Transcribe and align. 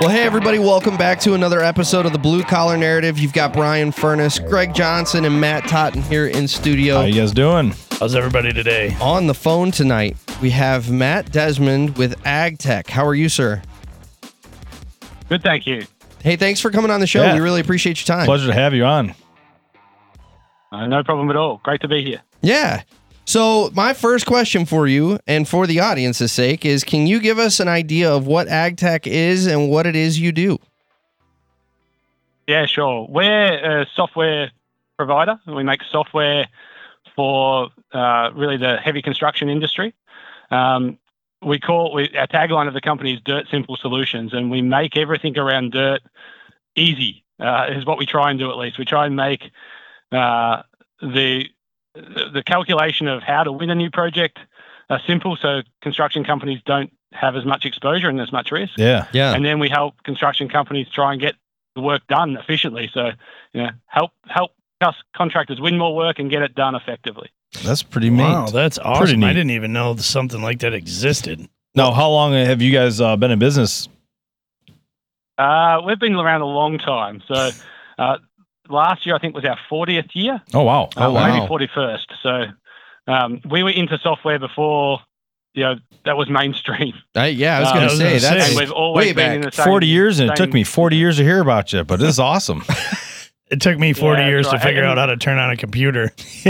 Well, 0.00 0.10
hey, 0.10 0.22
everybody, 0.22 0.60
welcome 0.60 0.96
back 0.96 1.18
to 1.20 1.34
another 1.34 1.60
episode 1.60 2.06
of 2.06 2.12
the 2.12 2.18
Blue 2.18 2.44
Collar 2.44 2.76
Narrative. 2.76 3.18
You've 3.18 3.32
got 3.32 3.52
Brian 3.52 3.90
Furness, 3.90 4.38
Greg 4.38 4.72
Johnson, 4.72 5.24
and 5.24 5.40
Matt 5.40 5.66
Totten 5.68 6.02
here 6.02 6.28
in 6.28 6.46
studio. 6.46 6.98
How 6.98 7.02
you 7.02 7.14
guys 7.14 7.32
doing? 7.32 7.74
How's 7.98 8.14
everybody 8.14 8.52
today? 8.52 8.96
On 9.00 9.26
the 9.26 9.34
phone 9.34 9.72
tonight, 9.72 10.16
we 10.40 10.50
have 10.50 10.92
Matt 10.92 11.32
Desmond 11.32 11.96
with 11.98 12.16
AGTEK. 12.22 12.88
How 12.88 13.04
are 13.04 13.16
you, 13.16 13.28
sir? 13.28 13.62
Good, 15.28 15.42
thank 15.42 15.66
you. 15.66 15.86
Hey, 16.22 16.36
thanks 16.36 16.60
for 16.60 16.70
coming 16.70 16.92
on 16.92 17.00
the 17.00 17.08
show. 17.08 17.24
Yeah. 17.24 17.34
We 17.34 17.40
really 17.40 17.60
appreciate 17.60 18.00
your 18.00 18.16
time. 18.16 18.26
Pleasure 18.26 18.46
to 18.46 18.54
have 18.54 18.74
you 18.74 18.84
on. 18.84 19.12
Uh, 20.70 20.86
no 20.86 21.02
problem 21.02 21.30
at 21.30 21.36
all. 21.36 21.60
Great 21.64 21.80
to 21.80 21.88
be 21.88 22.04
here. 22.04 22.22
Yeah. 22.42 22.82
So, 23.24 23.70
my 23.74 23.94
first 23.94 24.26
question 24.26 24.66
for 24.66 24.86
you 24.86 25.18
and 25.26 25.48
for 25.48 25.66
the 25.66 25.80
audience's 25.80 26.32
sake 26.32 26.64
is 26.64 26.82
can 26.82 27.06
you 27.06 27.20
give 27.20 27.38
us 27.38 27.60
an 27.60 27.68
idea 27.68 28.12
of 28.12 28.26
what 28.26 28.48
AGTEK 28.48 29.06
is 29.06 29.46
and 29.46 29.70
what 29.70 29.86
it 29.86 29.94
is 29.94 30.18
you 30.18 30.32
do? 30.32 30.58
Yeah, 32.46 32.66
sure. 32.66 33.06
We're 33.08 33.82
a 33.82 33.86
software 33.94 34.50
provider. 34.96 35.38
We 35.46 35.62
make 35.62 35.82
software 35.90 36.48
for 37.14 37.70
uh, 37.92 38.30
really 38.34 38.56
the 38.56 38.76
heavy 38.78 39.02
construction 39.02 39.48
industry. 39.48 39.94
Um, 40.50 40.98
we 41.42 41.58
call 41.58 41.94
we, 41.94 42.10
our 42.16 42.26
tagline 42.26 42.68
of 42.68 42.74
the 42.74 42.80
company 42.80 43.14
is 43.14 43.20
"Dirt 43.24 43.46
Simple 43.50 43.76
Solutions," 43.76 44.32
and 44.32 44.50
we 44.50 44.62
make 44.62 44.96
everything 44.96 45.38
around 45.38 45.72
dirt 45.72 46.02
easy. 46.76 47.24
Uh, 47.40 47.66
is 47.70 47.84
what 47.84 47.98
we 47.98 48.06
try 48.06 48.30
and 48.30 48.38
do 48.38 48.50
at 48.50 48.56
least. 48.56 48.78
We 48.78 48.84
try 48.84 49.06
and 49.06 49.16
make 49.16 49.50
uh, 50.12 50.62
the 51.00 51.46
the 51.94 52.42
calculation 52.44 53.08
of 53.08 53.22
how 53.22 53.44
to 53.44 53.52
win 53.52 53.70
a 53.70 53.74
new 53.74 53.90
project 53.90 54.38
uh, 54.90 54.98
simple, 55.06 55.36
so 55.36 55.62
construction 55.80 56.24
companies 56.24 56.60
don't 56.64 56.92
have 57.12 57.36
as 57.36 57.44
much 57.44 57.64
exposure 57.64 58.08
and 58.08 58.20
as 58.20 58.32
much 58.32 58.50
risk. 58.50 58.74
Yeah. 58.76 59.06
Yeah. 59.12 59.34
and 59.34 59.44
then 59.44 59.58
we 59.58 59.68
help 59.68 60.02
construction 60.02 60.48
companies 60.48 60.88
try 60.88 61.12
and 61.12 61.20
get 61.20 61.34
the 61.74 61.80
work 61.80 62.06
done 62.08 62.36
efficiently. 62.36 62.90
So, 62.92 63.10
you 63.52 63.62
know, 63.62 63.70
help 63.86 64.12
help 64.26 64.52
us 64.80 64.96
contractors 65.16 65.60
win 65.60 65.78
more 65.78 65.94
work 65.94 66.18
and 66.18 66.30
get 66.30 66.42
it 66.42 66.54
done 66.54 66.74
effectively. 66.74 67.30
That's 67.64 67.82
pretty 67.82 68.10
neat. 68.10 68.22
Wow, 68.22 68.46
that's 68.46 68.78
awesome. 68.78 69.20
neat. 69.20 69.26
I 69.26 69.32
didn't 69.32 69.50
even 69.50 69.72
know 69.72 69.96
something 69.96 70.42
like 70.42 70.60
that 70.60 70.74
existed. 70.74 71.48
now, 71.74 71.92
how 71.92 72.08
long 72.08 72.32
have 72.32 72.62
you 72.62 72.72
guys 72.72 73.00
uh, 73.00 73.16
been 73.16 73.30
in 73.30 73.38
business? 73.38 73.88
Uh, 75.38 75.80
we've 75.86 75.98
been 75.98 76.14
around 76.14 76.40
a 76.40 76.46
long 76.46 76.78
time. 76.78 77.22
So, 77.26 77.50
uh, 77.98 78.18
last 78.68 79.04
year 79.06 79.14
I 79.14 79.18
think 79.18 79.34
was 79.34 79.44
our 79.44 79.58
40th 79.70 80.10
year, 80.14 80.40
Oh 80.54 80.62
wow. 80.62 80.84
uh, 80.96 81.06
Oh, 81.08 81.12
wow. 81.12 81.28
maybe 81.28 81.46
41st. 81.46 82.06
So, 82.22 82.44
um, 83.12 83.40
we 83.50 83.62
were 83.62 83.70
into 83.70 83.98
software 83.98 84.38
before, 84.38 85.00
you 85.54 85.64
know, 85.64 85.74
that 86.04 86.16
was 86.16 86.28
mainstream. 86.30 86.94
I, 87.14 87.26
yeah, 87.26 87.56
I 87.58 87.60
was 87.60 87.68
Uh, 87.68 87.72
going 87.74 87.84
I 87.84 87.86
to 87.88 87.92
was 87.92 87.98
say 87.98 88.04
gonna 88.04 88.20
that's 88.20 88.44
say. 88.46 88.50
and 88.52 88.58
we've 88.60 88.70
always 88.72 89.06
way 89.06 89.12
been 89.12 89.26
back. 89.26 89.34
in 89.36 89.40
the 89.42 89.52
same 89.52 89.64
40 89.66 89.86
years 89.86 90.20
and 90.20 90.30
it 90.30 90.36
took 90.36 90.52
me 90.52 90.64
40 90.64 90.96
years 90.96 91.16
to 91.18 91.22
hear 91.24 91.40
about 91.40 91.72
you, 91.72 91.84
but 91.84 91.98
this 91.98 92.08
is 92.10 92.18
awesome. 92.18 92.62
It 93.50 93.60
took 93.60 93.78
me 93.78 93.92
40 93.92 94.22
Yeah, 94.22 94.28
years 94.28 94.46
that's 94.50 94.62
to 94.62 94.66
figure 94.66 94.80
And- 94.82 94.92
out 94.92 94.96
how 94.96 95.04
to 95.12 95.16
turn 95.18 95.36
on 95.38 95.50
a 95.50 95.58
computer. 95.58 96.10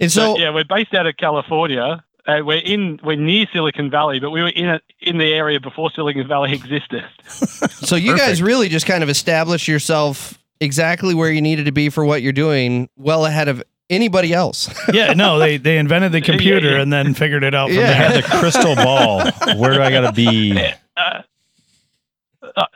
and 0.00 0.10
So, 0.10 0.34
so 0.34 0.38
yeah, 0.38 0.50
we're 0.54 0.62
based 0.64 0.94
out 0.94 1.06
of 1.06 1.16
California. 1.16 2.04
Uh, 2.30 2.44
we're 2.44 2.58
in 2.58 3.00
we're 3.02 3.16
near 3.16 3.46
Silicon 3.52 3.90
Valley, 3.90 4.20
but 4.20 4.30
we 4.30 4.40
were 4.40 4.48
in 4.48 4.68
it 4.68 4.82
in 5.00 5.18
the 5.18 5.32
area 5.32 5.58
before 5.58 5.90
Silicon 5.90 6.28
Valley 6.28 6.52
existed. 6.54 7.04
So 7.26 7.96
you 7.96 8.16
guys 8.16 8.42
really 8.42 8.68
just 8.68 8.86
kind 8.86 9.02
of 9.02 9.08
established 9.08 9.66
yourself 9.66 10.38
exactly 10.60 11.14
where 11.14 11.30
you 11.30 11.42
needed 11.42 11.64
to 11.64 11.72
be 11.72 11.88
for 11.88 12.04
what 12.04 12.22
you're 12.22 12.32
doing, 12.32 12.88
well 12.96 13.26
ahead 13.26 13.48
of 13.48 13.62
anybody 13.88 14.32
else. 14.32 14.72
yeah, 14.92 15.12
no, 15.14 15.38
they, 15.38 15.56
they 15.56 15.78
invented 15.78 16.12
the 16.12 16.20
computer 16.20 16.72
yeah. 16.72 16.80
and 16.82 16.92
then 16.92 17.14
figured 17.14 17.42
it 17.42 17.54
out 17.54 17.68
from 17.68 17.78
Yeah. 17.78 17.86
There. 17.86 17.94
had 17.94 18.24
the 18.24 18.28
crystal 18.38 18.76
ball. 18.76 19.24
Where 19.56 19.74
do 19.74 19.82
I 19.82 19.90
got 19.90 20.02
to 20.02 20.12
be? 20.12 20.62
Uh, 20.96 21.02
I- 21.02 21.24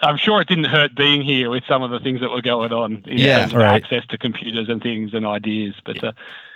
I'm 0.03 0.17
sure 0.19 0.41
it 0.43 0.49
didn't 0.49 0.65
hurt 0.65 0.95
being 0.95 1.23
here 1.23 1.49
with 1.49 1.65
some 1.67 1.83
of 1.83 1.91
the 1.91 1.99
things 1.99 2.21
that 2.21 2.31
were 2.31 2.43
going 2.43 2.73
on 2.73 3.03
in 3.07 3.19
Yeah, 3.19 3.41
terms 3.41 3.53
of 3.55 3.59
right. 3.61 3.83
access 3.83 4.07
to 4.09 4.19
computers 4.19 4.69
and 4.69 4.83
things 4.83 5.15
and 5.15 5.27
ideas. 5.27 5.75
But 5.85 6.05
uh, 6.05 6.13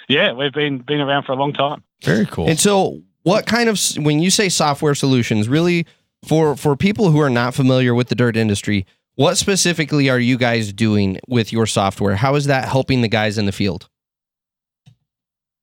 yeah, 0.09 0.33
we've 0.33 0.53
been 0.53 0.79
been 0.79 1.01
around 1.01 1.25
for 1.25 1.33
a 1.33 1.37
long 1.37 1.53
time. 1.53 1.83
Very 2.05 2.27
cool. 2.27 2.49
And 2.49 2.59
so, 2.59 3.01
what 3.23 3.47
kind 3.47 3.69
of 3.69 3.81
when 3.99 4.21
you 4.21 4.31
say 4.31 4.49
software 4.49 4.95
solutions, 4.95 5.49
really 5.49 5.87
for 6.27 6.55
for 6.57 6.77
people 6.77 7.11
who 7.11 7.21
are 7.21 7.31
not 7.31 7.55
familiar 7.55 7.95
with 7.95 8.09
the 8.09 8.15
dirt 8.15 8.37
industry, 8.37 8.85
what 9.15 9.39
specifically 9.39 10.11
are 10.11 10.19
you 10.19 10.37
guys 10.37 10.73
doing 10.73 11.19
with 11.29 11.53
your 11.53 11.67
software? 11.67 12.17
How 12.17 12.35
is 12.35 12.45
that 12.47 12.69
helping 12.69 13.01
the 13.01 13.09
guys 13.09 13.39
in 13.39 13.47
the 13.47 13.53
field? 13.53 13.89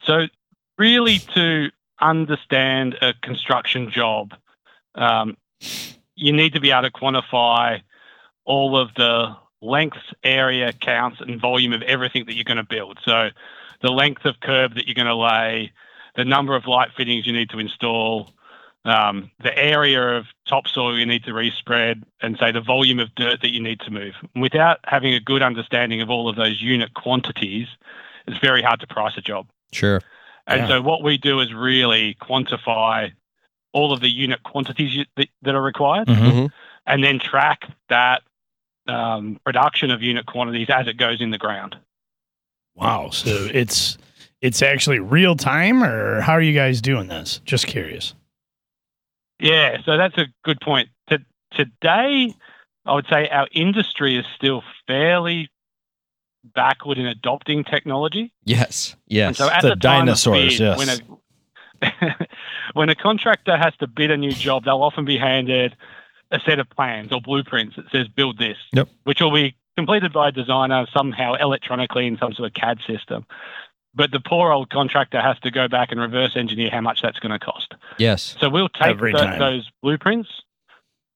So 0.03 0.27
really, 0.77 1.19
to 1.35 1.69
understand 2.01 2.95
a 3.01 3.13
construction 3.22 3.89
job, 3.91 4.33
um, 4.95 5.38
you 6.15 6.31
need 6.31 6.53
to 6.53 6.59
be 6.59 6.71
able 6.71 6.83
to 6.83 6.91
quantify 6.91 7.81
all 8.45 8.77
of 8.77 8.93
the 8.95 9.35
length, 9.61 9.97
area, 10.23 10.71
counts, 10.73 11.19
and 11.21 11.39
volume 11.41 11.73
of 11.73 11.81
everything 11.83 12.25
that 12.25 12.35
you're 12.35 12.43
going 12.43 12.57
to 12.57 12.63
build. 12.63 12.99
So 13.03 13.29
the 13.81 13.91
length 13.91 14.25
of 14.25 14.39
curb 14.39 14.75
that 14.75 14.87
you're 14.87 14.95
going 14.95 15.07
to 15.07 15.15
lay, 15.15 15.71
the 16.15 16.25
number 16.25 16.55
of 16.55 16.67
light 16.67 16.89
fittings 16.95 17.25
you 17.25 17.33
need 17.33 17.49
to 17.49 17.59
install, 17.59 18.29
um, 18.85 19.31
the 19.41 19.57
area 19.57 20.17
of 20.17 20.25
topsoil 20.47 20.97
you 20.97 21.05
need 21.05 21.23
to 21.23 21.33
respread, 21.33 22.03
and 22.21 22.37
say 22.37 22.51
the 22.51 22.61
volume 22.61 22.99
of 22.99 23.13
dirt 23.15 23.41
that 23.41 23.51
you 23.51 23.59
need 23.59 23.79
to 23.81 23.91
move. 23.91 24.13
Without 24.35 24.79
having 24.85 25.13
a 25.13 25.19
good 25.19 25.41
understanding 25.41 26.01
of 26.01 26.09
all 26.09 26.29
of 26.29 26.35
those 26.35 26.61
unit 26.61 26.93
quantities, 26.93 27.67
it's 28.27 28.37
very 28.37 28.61
hard 28.61 28.79
to 28.81 28.87
price 28.87 29.17
a 29.17 29.21
job. 29.21 29.47
Sure. 29.71 30.01
And 30.47 30.61
Yeah. 30.61 30.67
so 30.67 30.81
what 30.81 31.01
we 31.01 31.17
do 31.17 31.39
is 31.39 31.51
really 31.53 32.15
quantify 32.21 33.11
all 33.75 33.91
of 33.91 34.00
the 34.00 34.09
unit 34.09 34.41
quantities 34.44 34.96
you, 34.96 35.06
that, 35.18 35.28
that 35.41 35.53
are 35.53 35.62
required, 35.62 36.08
Mhm. 36.08 36.31
Mhm. 36.31 36.50
and 36.88 37.03
then 37.03 37.19
track 37.19 37.68
that 37.90 38.24
um, 38.88 39.40
production 39.44 39.90
of 39.91 40.02
unit 40.03 40.25
quantities 40.28 40.68
as 40.69 40.88
it 40.88 40.96
goes 40.96 41.19
in 41.19 41.31
the 41.31 41.38
ground. 41.40 41.75
Wow. 42.75 43.09
So 43.09 43.30
it's 43.52 43.97
it's 44.41 44.62
actually 44.62 45.00
real 45.00 45.36
time 45.36 45.84
or 45.84 46.22
how 46.22 46.34
are 46.34 46.41
you 46.41 46.53
guys 46.53 46.81
doing 46.81 47.08
this? 47.08 47.41
Just 47.46 47.66
curious. 47.66 48.13
Yeah, 49.40 49.78
so 49.84 49.97
that's 49.97 50.18
a 50.19 50.28
good 50.44 50.62
point. 50.62 50.90
To, 51.09 51.18
today, 51.52 52.34
I 52.86 52.94
would 52.94 53.07
say 53.09 53.28
our 53.30 53.47
industry 53.52 54.18
is 54.18 54.25
still 54.36 54.63
fairly 54.86 55.50
backward 56.53 57.00
in 57.00 57.07
adopting 57.07 57.63
technology. 57.63 58.31
Yes. 58.44 58.96
Yes. 59.07 59.28
And 59.30 59.38
so 59.38 59.50
at 59.50 59.62
The 59.63 59.69
the, 59.69 59.75
dinosaurs, 59.78 60.59
bid, 60.59 60.59
yes. 60.59 60.78
When 60.78 60.90
a, 62.02 62.28
when 62.75 62.90
a 62.90 62.96
contractor 62.96 63.58
has 63.58 63.74
to 63.78 63.88
bid 63.88 64.12
a 64.12 64.18
new 64.18 64.31
job, 64.31 64.66
they'll 64.66 64.84
often 64.84 65.06
be 65.06 65.18
handed 65.18 65.75
a 66.31 66.40
set 66.46 66.59
of 66.59 66.69
plans 66.69 67.12
or 67.12 67.22
blueprints 67.22 67.75
that 67.78 67.86
says 67.91 68.08
build 68.09 68.38
this, 68.38 68.58
Yep. 68.74 68.90
which 69.06 69.22
will 69.22 69.31
be 69.34 69.56
completed 69.78 70.12
by 70.13 70.28
a 70.28 70.31
designer 70.31 70.86
somehow 70.94 71.34
electronically 71.36 72.06
in 72.06 72.18
some 72.18 72.34
sort 72.34 72.47
of 72.47 72.53
CAD 72.53 72.80
system. 72.86 73.25
But 73.94 74.12
the 74.12 74.19
poor 74.19 74.52
old 74.52 74.69
contractor 74.69 75.22
has 75.22 75.40
to 75.40 75.52
go 75.52 75.68
back 75.69 75.91
and 75.91 76.02
reverse 76.02 76.36
engineer 76.36 76.69
how 76.69 76.81
much 76.81 77.02
that's 77.02 77.19
going 77.19 77.31
to 77.31 77.40
cost. 77.40 77.74
yes. 77.97 78.36
So 78.41 78.50
we'll 78.50 78.68
take 78.69 78.88
Every 78.88 79.13
tho- 79.13 79.19
time. 79.19 79.40
those 79.40 79.69
blueprints. 79.81 80.30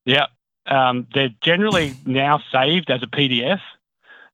Yeah. 0.06 0.28
Um, 0.66 1.08
they're 1.14 1.34
generally 1.41 1.96
now 2.06 2.41
saved 2.53 2.90
as 2.91 3.02
a 3.03 3.08
PDF, 3.08 3.59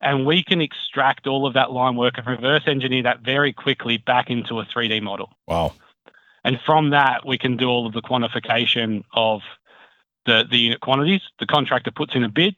and 0.01 0.25
we 0.25 0.43
can 0.43 0.61
extract 0.61 1.25
all 1.27 1.47
of 1.47 1.53
that 1.53 1.71
line 1.71 1.95
work 1.95 2.17
and 2.17 2.27
reverse 2.27 2.63
engineer 2.67 3.03
that 3.03 3.21
very 3.21 3.53
quickly 3.53 3.97
back 3.97 4.29
into 4.29 4.59
a 4.59 4.65
3D 4.65 5.01
model. 5.01 5.31
Wow. 5.47 5.73
And 6.45 6.59
from 6.63 6.91
that, 6.91 7.25
we 7.25 7.39
can 7.39 7.57
do 7.57 7.67
all 7.67 7.87
of 7.87 7.93
the 7.93 8.03
quantification 8.03 9.03
of 9.13 9.41
the, 10.27 10.45
the 10.49 10.57
unit 10.57 10.79
quantities. 10.79 11.21
The 11.39 11.47
contractor 11.47 11.89
puts 11.89 12.15
in 12.15 12.23
a 12.23 12.29
bid. 12.29 12.55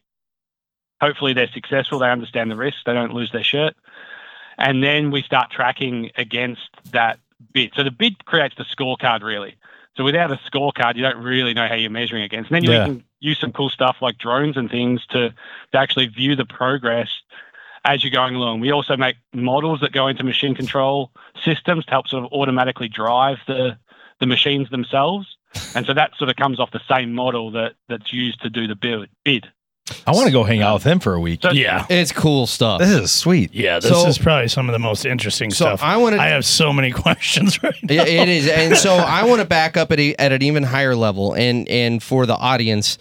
Hopefully, 1.00 1.34
they're 1.34 1.48
successful. 1.48 2.00
They 2.00 2.09
understand 2.09 2.52
the 2.52 2.58
risk. 2.58 2.80
They 2.86 2.94
don't 2.94 3.14
lose 3.14 3.31
their 3.31 3.46
shirt. 3.46 3.75
And 4.58 4.84
then 4.84 5.09
we 5.09 5.22
start 5.22 5.52
tracking 5.52 6.12
against 6.18 6.70
that 6.92 7.19
bid. 7.54 7.72
So 7.75 7.84
the 7.84 7.92
bid 7.92 8.25
creates 8.25 8.56
the 8.57 8.66
scorecard, 8.66 9.24
really. 9.24 9.56
So 9.95 10.04
without 10.04 10.31
a 10.31 10.39
scorecard, 10.51 10.95
you 10.95 11.04
don't 11.04 11.24
really 11.24 11.54
know 11.54 11.68
how 11.68 11.75
you're 11.75 11.89
measuring 11.89 12.24
against. 12.24 12.51
And 12.51 12.56
then 12.56 12.63
you 12.63 12.78
Yeah. 12.78 12.84
can 12.84 13.04
use 13.22 13.39
some 13.39 13.54
cool 13.54 13.69
stuff 13.69 13.98
like 14.01 14.18
drones 14.18 14.57
and 14.57 14.69
things 14.69 15.06
to, 15.07 15.30
to 15.72 15.78
actually 15.78 16.07
view 16.07 16.36
the 16.36 16.45
progress 16.45 17.10
as 17.85 18.03
you're 18.03 18.12
going 18.12 18.35
along. 18.35 18.59
We 18.59 18.71
also 18.71 18.97
make 18.97 19.15
models 19.33 19.79
that 19.81 19.91
go 19.91 20.07
into 20.07 20.24
machine 20.24 20.56
control 20.56 21.12
systems 21.44 21.85
to 21.85 21.91
help 21.91 22.07
sort 22.07 22.24
of 22.25 22.31
automatically 22.31 22.88
drive 22.89 23.38
the 23.47 23.77
the 24.19 24.25
machines 24.25 24.69
themselves. 24.69 25.27
And 25.75 25.85
so 25.85 25.94
that 25.94 26.12
sort 26.18 26.29
of 26.29 26.35
comes 26.35 26.59
off 26.59 26.71
the 26.71 26.81
same 26.89 27.13
model 27.13 27.51
that 27.51 27.74
that's 27.88 28.12
used 28.12 28.41
to 28.41 28.50
do 28.50 28.68
the 28.68 28.75
build 28.75 29.07
bid. 29.24 29.47
I 30.06 30.12
want 30.12 30.25
to 30.25 30.33
go 30.33 30.44
hang 30.44 30.62
out 30.62 30.74
with 30.74 30.83
him 30.83 31.00
for 31.00 31.13
a 31.13 31.19
week. 31.19 31.39
So- 31.44 31.51
Yeah. 31.51 31.85
It's 31.89 32.12
cool 32.12 32.45
stuff. 32.45 32.79
This 32.79 32.89
is 32.89 33.09
sweet. 33.12 33.53
Yeah, 33.53 33.79
this 33.79 33.89
So- 33.89 34.06
is 34.07 34.18
probably 34.18 34.50
some 34.50 34.68
of 34.68 34.74
the 34.74 34.79
most 34.79 35.06
interesting 35.06 35.50
So 35.50 35.65
stuff. 35.65 35.83
I 35.83 35.95
want 35.97 36.15
to 36.15 36.21
I 36.21 36.27
have 36.27 36.44
so 36.45 36.74
many 36.74 36.91
questions 37.03 37.62
right 37.63 37.74
now. 37.83 38.03
it 38.03 38.07
it 38.09 38.27
is, 38.27 38.50
and 38.50 38.75
so 38.75 38.95
I 38.97 39.24
want 39.24 39.39
to 39.41 39.47
back 39.47 39.77
up 39.77 39.91
at 39.94 40.00
a, 40.00 40.13
at 40.15 40.31
an 40.33 40.41
even 40.41 40.63
higher 40.63 40.95
level, 40.95 41.33
and 41.33 41.68
and 41.69 42.03
for 42.03 42.25
the 42.25 42.35
audience, 42.35 42.97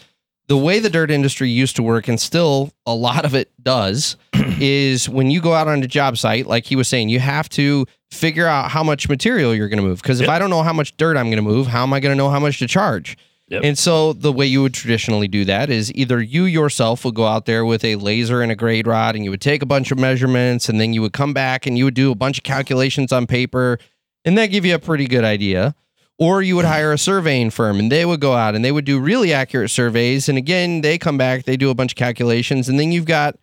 the 0.46 0.56
way 0.56 0.78
the 0.78 0.88
dirt 0.90 1.10
industry 1.10 1.50
used 1.50 1.74
to 1.76 1.82
work, 1.82 2.06
and 2.06 2.20
still 2.20 2.70
a 2.86 2.94
lot 2.94 3.24
of 3.24 3.34
it 3.34 3.50
does, 3.60 4.16
is 4.60 5.08
when 5.08 5.30
you 5.30 5.40
go 5.40 5.52
out 5.52 5.68
on 5.68 5.82
a 5.82 5.86
job 5.86 6.18
site, 6.18 6.46
like 6.46 6.64
he 6.64 6.76
was 6.76 6.88
saying, 6.88 7.08
you 7.08 7.20
have 7.20 7.48
to 7.50 7.86
figure 8.10 8.46
out 8.46 8.70
how 8.70 8.82
much 8.82 9.08
material 9.08 9.54
you're 9.54 9.68
going 9.68 9.78
to 9.78 9.82
move. 9.82 10.02
Because 10.02 10.20
if 10.20 10.26
Yep. 10.26 10.34
I 10.34 10.38
don't 10.38 10.50
know 10.50 10.62
how 10.62 10.72
much 10.72 10.96
dirt 10.96 11.16
I'm 11.16 11.26
going 11.26 11.36
to 11.36 11.42
move, 11.42 11.66
how 11.66 11.82
am 11.82 11.92
I 11.92 12.00
going 12.00 12.12
to 12.12 12.16
know 12.16 12.30
how 12.30 12.40
much 12.40 12.58
to 12.58 12.66
charge? 12.66 13.16
Yep. 13.48 13.62
And 13.62 13.78
so 13.78 14.12
the 14.12 14.32
way 14.32 14.46
you 14.46 14.62
would 14.62 14.74
traditionally 14.74 15.28
do 15.28 15.44
that 15.44 15.70
is 15.70 15.92
either 15.94 16.20
you 16.20 16.44
yourself 16.44 17.04
would 17.04 17.14
go 17.14 17.26
out 17.26 17.46
there 17.46 17.64
with 17.64 17.84
a 17.84 17.94
laser 17.96 18.42
and 18.42 18.50
a 18.50 18.56
grade 18.56 18.88
rod 18.88 19.14
and 19.14 19.24
you 19.24 19.30
would 19.30 19.40
take 19.40 19.62
a 19.62 19.66
bunch 19.66 19.92
of 19.92 19.98
measurements 19.98 20.68
and 20.68 20.80
then 20.80 20.92
you 20.92 21.00
would 21.02 21.12
come 21.12 21.32
back 21.32 21.64
and 21.64 21.78
you 21.78 21.84
would 21.84 21.94
do 21.94 22.10
a 22.10 22.16
bunch 22.16 22.38
of 22.38 22.44
calculations 22.44 23.12
on 23.12 23.26
paper 23.26 23.78
and 24.24 24.36
that 24.36 24.46
give 24.46 24.64
you 24.64 24.74
a 24.74 24.80
pretty 24.80 25.06
good 25.06 25.22
idea. 25.22 25.76
Or 26.18 26.42
you 26.42 26.56
would 26.56 26.64
hire 26.64 26.92
a 26.92 26.98
surveying 26.98 27.50
firm 27.50 27.78
and 27.78 27.92
they 27.92 28.04
would 28.04 28.20
go 28.20 28.32
out 28.32 28.54
and 28.56 28.64
they 28.64 28.72
would 28.72 28.86
do 28.86 28.98
really 28.98 29.32
accurate 29.32 29.70
surveys. 29.70 30.28
And 30.28 30.38
again, 30.38 30.80
they 30.80 30.98
come 30.98 31.18
back, 31.18 31.44
they 31.44 31.56
do 31.56 31.70
a 31.70 31.74
bunch 31.74 31.92
of 31.92 31.96
calculations, 31.96 32.68
and 32.68 32.80
then 32.80 32.90
you've 32.90 33.04
got 33.04 33.36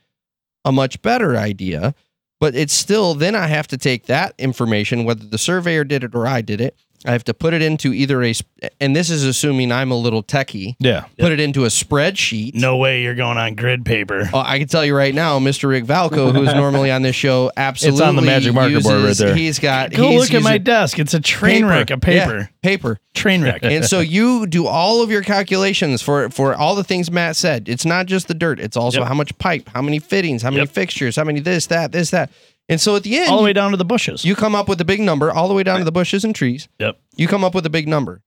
a 0.65 0.71
much 0.71 1.01
better 1.01 1.38
idea. 1.38 1.95
But 2.39 2.56
it's 2.56 2.74
still, 2.74 3.13
then 3.13 3.36
I 3.36 3.48
have 3.48 3.68
to 3.68 3.77
take 3.77 4.07
that 4.07 4.33
information, 4.38 5.06
whether 5.06 5.25
the 5.25 5.38
surveyor 5.38 5.86
did 5.86 6.04
it 6.04 6.13
or 6.13 6.27
I 6.27 6.42
did 6.42 6.60
it, 6.60 6.75
I 7.06 7.12
have 7.12 7.24
to 7.26 7.34
put 7.34 7.54
it 7.54 7.62
into 7.62 7.94
either 7.94 8.24
a, 8.24 8.34
and 8.80 8.96
this 8.96 9.10
is 9.10 9.24
assuming 9.26 9.72
I'm 9.72 9.92
a 9.92 9.96
little 9.98 10.24
techie, 10.24 10.76
Yeah. 10.80 11.06
put 11.20 11.32
it 11.32 11.40
into 11.40 11.66
a 11.66 11.68
spreadsheet. 11.68 12.56
No 12.56 12.78
way 12.78 13.02
you're 13.02 13.16
going 13.16 13.38
on 13.38 13.56
grid 13.56 13.86
paper. 13.86 14.30
Oh, 14.34 14.40
I 14.46 14.60
can 14.60 14.68
tell 14.68 14.86
you 14.86 14.96
right 14.96 15.14
now, 15.14 15.40
Mr. 15.40 15.68
Rick 15.70 15.86
Valco, 15.86 16.32
who's 16.34 16.54
normally 16.54 16.92
on 16.92 17.02
this 17.02 17.16
show, 17.16 17.52
absolutely 17.58 17.98
It's 18.00 18.08
on 18.08 18.16
the 18.16 18.22
magic 18.22 18.54
marker 18.54 18.80
board 18.82 19.04
right 19.04 19.16
there. 19.18 19.36
He's 19.36 19.60
got. 19.60 19.92
Go 19.92 20.10
he's 20.12 20.22
look 20.22 20.34
at 20.34 20.44
my 20.44 20.58
desk. 20.58 21.00
It's 21.00 21.14
a 21.14 21.20
train 21.20 21.66
wreck 21.66 21.90
of 21.90 22.02
paper. 22.02 22.38
Yeah, 22.38 22.46
paper. 22.62 23.00
Train 23.14 23.44
wreck. 23.44 23.60
and 23.64 23.86
so 23.86 24.00
you 24.00 24.48
do 24.48 24.66
all 24.66 25.02
of 25.02 25.12
your 25.12 25.22
calculations 25.22 26.02
for 26.02 26.30
for 26.30 26.56
all 26.56 26.76
the 26.76 26.84
things 26.84 27.12
Matt 27.12 27.36
said. 27.36 27.70
It's 27.70 27.86
not 27.86 28.06
just 28.08 28.28
the 28.28 28.34
dirt; 28.34 28.60
it's 28.60 28.78
also 28.78 29.00
Yep. 29.00 29.08
how 29.08 29.14
much 29.14 29.38
pipe, 29.38 29.70
how 29.74 29.82
many 29.82 30.00
fittings, 30.00 30.42
how 30.42 30.50
many 30.50 30.62
Yep. 30.62 30.70
fixtures, 30.70 31.16
how 31.16 31.24
many 31.24 31.40
this, 31.40 31.68
that, 31.68 31.92
this, 31.92 32.10
that. 32.12 32.32
And 32.69 32.80
so 32.80 32.95
at 32.95 33.04
the 33.04 33.18
end, 33.18 33.30
All 33.30 33.38
the 33.38 33.44
way 33.44 33.54
down 33.54 33.71
to 33.71 33.77
the 33.77 33.86
bushes. 33.86 34.24
you 34.24 34.36
come 34.36 34.56
up 34.56 34.69
with 34.69 34.80
a 34.80 34.86
big 34.86 35.00
number, 35.01 35.31
all 35.31 35.48
the 35.48 35.54
way 35.54 35.63
down 35.63 35.80
to 35.80 35.86
the 35.86 35.92
bushes 35.92 36.24
and 36.24 36.33
trees. 36.33 36.68
Yep. 36.80 36.98
You 37.15 37.27
come 37.27 37.44
up 37.44 37.54
with 37.54 37.65
a 37.65 37.69
big 37.69 37.88
number, 37.88 38.21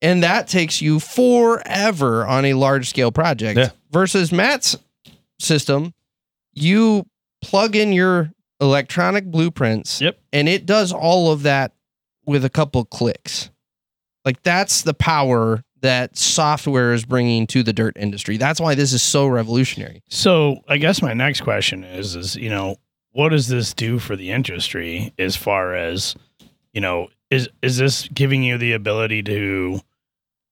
and 0.00 0.22
that 0.22 0.48
takes 0.48 0.80
you 0.80 0.98
forever 1.00 2.26
on 2.26 2.44
a 2.44 2.54
large 2.54 2.88
scale 2.88 3.12
project. 3.12 3.58
Yeah. 3.58 3.70
Versus 3.90 4.32
Matt's 4.32 4.76
system, 5.38 5.92
you 6.52 7.06
plug 7.42 7.76
in 7.76 7.92
your 7.92 8.32
electronic 8.60 9.26
blueprints. 9.26 10.00
Yep. 10.00 10.18
And 10.32 10.48
it 10.48 10.64
does 10.66 10.92
all 10.92 11.30
of 11.30 11.42
that 11.42 11.72
with 12.24 12.44
a 12.44 12.50
couple 12.50 12.84
clicks. 12.86 13.50
Like 14.24 14.42
that's 14.42 14.82
the 14.82 14.94
power 14.94 15.62
that 15.82 16.16
software 16.16 16.94
is 16.94 17.04
bringing 17.04 17.46
to 17.48 17.62
the 17.62 17.74
dirt 17.74 17.94
industry. 17.98 18.38
That's 18.38 18.58
why 18.58 18.74
this 18.74 18.94
is 18.94 19.02
so 19.02 19.26
revolutionary. 19.26 20.02
So 20.08 20.62
I 20.66 20.78
guess 20.78 21.02
my 21.02 21.12
next 21.12 21.42
question 21.42 21.84
is, 21.84 22.16
is 22.16 22.34
you 22.36 22.48
know, 22.48 22.76
what 23.14 23.30
does 23.30 23.48
this 23.48 23.72
do 23.72 23.98
for 23.98 24.16
the 24.16 24.30
industry 24.30 25.12
as 25.18 25.34
far 25.36 25.74
as, 25.74 26.14
you 26.72 26.80
know, 26.80 27.08
is 27.30 27.48
is 27.62 27.78
this 27.78 28.08
giving 28.12 28.42
you 28.42 28.58
the 28.58 28.72
ability 28.72 29.22
to, 29.22 29.80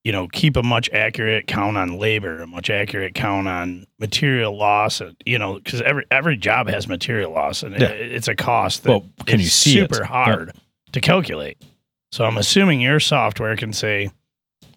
you 0.05 0.13
know, 0.13 0.27
keep 0.29 0.57
a 0.57 0.63
much 0.63 0.89
accurate 0.91 1.47
count 1.47 1.77
on 1.77 1.99
labor, 1.99 2.41
a 2.41 2.47
much 2.47 2.71
accurate 2.71 3.15
count 3.15 3.47
on 3.49 3.87
material 3.99 4.57
loss, 4.57 5.01
and, 5.01 5.17
you 5.27 5.39
know, 5.39 5.59
because 5.61 5.83
every 5.83 6.05
every 6.11 6.37
job 6.37 6.69
has 6.69 6.89
material 6.89 7.33
loss, 7.33 7.63
and 7.63 7.75
Yeah. 7.79 7.89
it, 7.89 8.13
it's 8.13 8.29
a 8.29 8.35
cost 8.35 8.85
that 8.85 8.91
Well, 8.91 9.07
can 9.27 9.39
you 9.41 9.47
is 9.47 9.53
see 9.55 9.79
it? 9.79 9.91
super 9.93 10.05
hard 10.05 10.53
to 10.93 11.01
calculate. 11.01 11.61
So 12.13 12.25
I'm 12.25 12.39
assuming 12.39 12.81
your 12.81 13.01
software 13.01 13.57
can 13.57 13.73
say, 13.73 14.11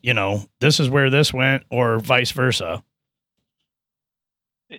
you 0.02 0.14
know, 0.14 0.44
this 0.60 0.80
is 0.80 0.90
where 0.90 1.10
this 1.10 1.34
went, 1.34 1.64
or 1.70 2.00
vice 2.00 2.32
versa. 2.32 2.84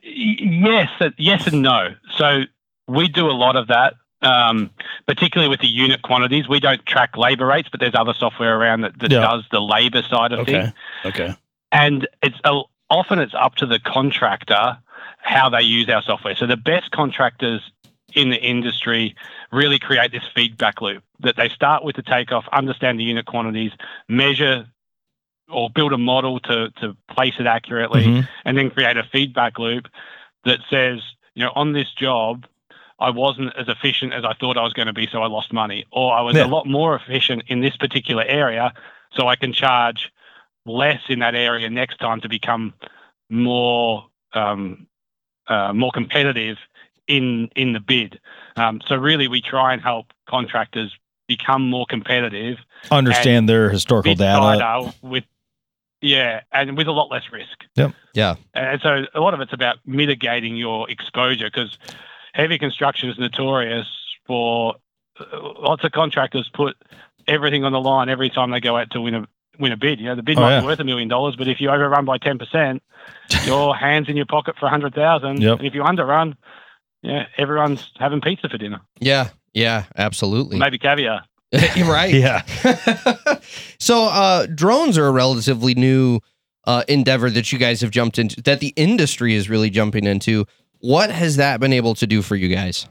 Yes, 0.03 0.89
uh, 1.01 1.11
yes, 1.19 1.47
and 1.47 1.63
no. 1.63 1.95
So 2.17 2.43
we 2.89 3.09
do 3.09 3.27
a 3.29 3.33
lot 3.33 3.57
of 3.57 3.69
that, 3.69 3.95
um, 4.23 4.71
particularly 5.07 5.49
with 5.49 5.61
the 5.61 5.67
unit 5.67 6.03
quantities. 6.03 6.49
We 6.49 6.61
don't 6.61 6.85
track 6.87 7.17
labor 7.17 7.47
rates, 7.47 7.69
but 7.71 7.81
there's 7.81 7.95
other 7.95 8.15
software 8.15 8.57
around 8.59 8.83
that, 8.83 8.99
that 9.01 9.11
Yeah. 9.11 9.21
does 9.21 9.45
the 9.51 9.61
labor 9.61 10.03
side 10.03 10.33
of 10.33 10.47
things. 10.47 10.73
Okay. 11.05 11.25
Okay. 11.25 11.37
and 11.73 12.07
it's 12.23 12.39
often 12.89 13.19
it's 13.19 13.35
up 13.35 13.57
to 13.57 13.67
the 13.67 13.79
contractor 13.81 14.79
how 15.21 15.49
they 15.49 15.63
use 15.63 15.89
our 15.89 16.01
software. 16.03 16.37
So 16.37 16.47
the 16.47 16.57
best 16.57 16.93
contractors 16.93 17.61
in 18.15 18.31
the 18.31 18.41
industry 18.41 19.17
really 19.51 19.79
create 19.81 20.13
this 20.13 20.23
feedback 20.35 20.81
loop 20.81 21.03
that 21.21 21.35
they 21.37 21.49
start 21.49 21.83
with 21.85 21.97
the 21.97 22.03
takeoff, 22.03 22.45
understand 22.53 23.01
the 23.01 23.05
unit 23.05 23.27
quantities, 23.27 23.73
measure 24.09 24.67
or 25.51 25.69
build 25.69 25.93
a 25.93 25.99
model 25.99 26.39
to 26.41 26.71
to 26.81 26.97
place 27.11 27.35
it 27.41 27.47
accurately, 27.47 28.05
Mhm. 28.07 28.29
and 28.45 28.57
then 28.57 28.71
create 28.71 28.97
a 28.97 29.03
feedback 29.05 29.59
loop 29.59 29.89
that 30.45 30.61
says, 30.71 31.01
you 31.35 31.45
know, 31.45 31.53
on 31.57 31.73
this 31.73 31.91
job. 31.93 32.47
I 32.99 33.11
wasn't 33.11 33.55
as 33.57 33.69
efficient 33.69 34.13
as 34.15 34.25
I 34.25 34.33
thought 34.35 34.57
I 34.57 34.63
was 34.63 34.73
going 34.73 34.87
to 34.87 34.93
be, 34.93 35.07
so 35.11 35.23
I 35.23 35.27
lost 35.27 35.53
money. 35.53 35.85
Or 35.93 36.15
I 36.15 36.21
was 36.23 36.35
Yeah. 36.35 36.47
a 36.47 36.49
lot 36.49 36.67
more 36.67 36.97
efficient 36.97 37.43
in 37.49 37.61
this 37.61 37.77
particular 37.77 38.25
area, 38.25 38.73
so 39.13 39.29
I 39.29 39.37
can 39.37 39.53
charge 39.53 40.11
less 40.65 41.01
in 41.09 41.19
that 41.21 41.35
area 41.35 41.69
next 41.71 41.99
time 41.99 42.21
to 42.23 42.29
become 42.29 42.75
more 43.31 44.07
um, 44.33 44.87
uh, 45.49 45.73
more 45.73 45.93
competitive 45.93 46.59
in 47.07 47.49
in 47.55 47.73
the 47.73 47.81
bid. 47.81 48.19
Um, 48.57 48.81
so 48.87 48.97
really, 48.97 49.29
we 49.29 49.41
try 49.41 49.73
and 49.73 49.83
help 49.83 50.13
contractors 50.29 50.95
become 51.29 51.69
more 51.69 51.87
competitive, 51.87 52.59
Understand 52.91 53.49
their 53.49 53.69
historical 53.71 54.15
data. 54.15 54.93
with 55.03 55.25
yeah, 56.01 56.41
and 56.53 56.77
with 56.77 56.87
a 56.87 56.93
lot 56.93 57.11
less 57.11 57.25
risk. 57.33 57.65
Yep. 57.77 57.93
Yeah. 58.15 58.35
And 58.55 58.81
so 58.81 59.07
a 59.15 59.21
lot 59.21 59.35
of 59.35 59.41
it's 59.41 59.53
about 59.53 59.79
mitigating 59.87 60.57
your 60.57 60.89
exposure 60.91 61.47
because 61.47 61.79
heavy 62.37 62.59
construction 62.59 63.09
is 63.11 63.19
notorious 63.19 63.87
for 64.27 64.75
uh, 65.19 65.25
lots 65.61 65.83
of 65.85 65.93
contractors 65.93 66.51
put 66.53 66.77
everything 67.27 67.65
on 67.65 67.73
the 67.73 67.81
line 67.81 68.09
every 68.09 68.29
time 68.31 68.51
they 68.51 68.61
go 68.61 68.77
out 68.77 68.91
to 68.91 69.01
win 69.01 69.15
a 69.15 69.27
win 69.59 69.73
a 69.73 69.77
bid. 69.77 69.99
You 70.01 70.07
know, 70.07 70.15
the 70.17 70.23
bid 70.23 70.37
Oh, 70.39 70.43
might 70.43 70.55
yeah. 70.57 70.61
be 70.61 70.67
worth 70.67 70.81
a 70.81 70.85
million 70.85 71.09
dollars, 71.09 71.35
but 71.37 71.49
if 71.49 71.61
you 71.61 71.71
overrun 71.71 72.05
by 72.05 72.19
ten 72.19 72.39
percent, 72.39 72.83
your 73.45 73.75
hands 73.75 74.09
in 74.09 74.17
your 74.17 74.27
pocket 74.27 74.57
for 74.59 74.67
a 74.67 74.71
hundred 74.71 74.95
thousand. 74.95 75.41
Yep. 75.41 75.59
And 75.59 75.67
if 75.67 75.75
you 75.75 75.83
underrun, 75.83 76.37
yeah, 77.03 77.27
everyone's 77.39 77.91
having 77.99 78.21
pizza 78.21 78.49
for 78.49 78.59
dinner, 78.59 78.81
Yeah. 79.01 79.31
Yeah. 79.55 79.85
Absolutely. 79.97 80.59
maybe 80.59 80.79
caviar. 80.79 81.23
You're 81.77 81.91
right. 81.91 82.13
Yeah. 82.25 82.43
so 83.79 84.05
uh 84.05 84.47
drones 84.47 84.99
are 84.99 85.07
a 85.07 85.13
relatively 85.13 85.75
new 85.75 86.21
uh 86.65 86.83
endeavor 86.89 87.31
that 87.31 87.53
you 87.53 87.59
guys 87.59 87.81
have 87.81 87.91
jumped 87.91 88.19
into 88.19 88.43
that 88.43 88.61
the 88.61 88.73
industry 88.77 89.35
is 89.35 89.49
really 89.49 89.71
jumping 89.71 90.05
into. 90.07 90.45
What 90.81 91.11
has 91.11 91.37
that 91.37 91.61
been 91.61 91.73
able 91.73 91.95
to 91.97 92.07
do 92.07 92.23
for 92.23 92.37
you 92.37 92.49
guys? 92.49 92.87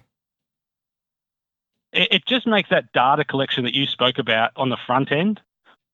it, 1.96 2.10
it 2.12 2.26
just 2.26 2.46
makes 2.46 2.70
that 2.70 2.92
data 2.94 3.24
collection 3.24 3.64
that 3.64 3.74
you 3.74 3.88
spoke 3.88 4.20
about 4.20 4.52
on 4.56 4.70
the 4.70 4.78
front 4.86 5.12
end 5.12 5.42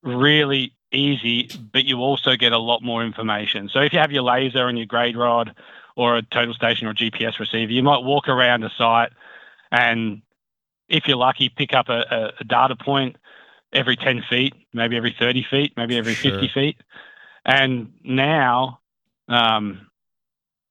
really 0.03 0.73
easy, 0.91 1.49
but 1.71 1.85
you 1.85 1.99
also 1.99 2.35
get 2.35 2.51
a 2.51 2.57
lot 2.57 2.81
more 2.81 3.03
information. 3.05 3.69
So 3.69 3.79
if 3.79 3.93
you 3.93 3.99
have 3.99 4.11
your 4.11 4.23
laser 4.23 4.67
and 4.67 4.77
your 4.77 4.87
grade 4.87 5.15
rod 5.15 5.55
or 5.95 6.17
a 6.17 6.21
total 6.21 6.53
station 6.53 6.87
or 6.87 6.93
GPS 6.93 7.39
receiver, 7.39 7.71
you 7.71 7.83
might 7.83 8.03
walk 8.03 8.27
around 8.27 8.63
a 8.63 8.69
site 8.77 9.11
and 9.71 10.21
if 10.89 11.07
you're 11.07 11.17
lucky, 11.17 11.47
pick 11.47 11.73
up 11.73 11.87
a, 11.87 12.01
a, 12.11 12.31
a 12.41 12.43
data 12.43 12.75
point 12.75 13.15
every 13.71 13.95
10 13.95 14.23
feet, 14.29 14.53
maybe 14.73 14.97
every 14.97 15.15
30 15.17 15.45
feet, 15.49 15.73
maybe 15.77 15.97
every 15.97 16.15
Sure. 16.15 16.31
50 16.31 16.49
feet. 16.53 16.77
And 17.45 17.93
now, 18.03 18.79
um, 19.29 19.87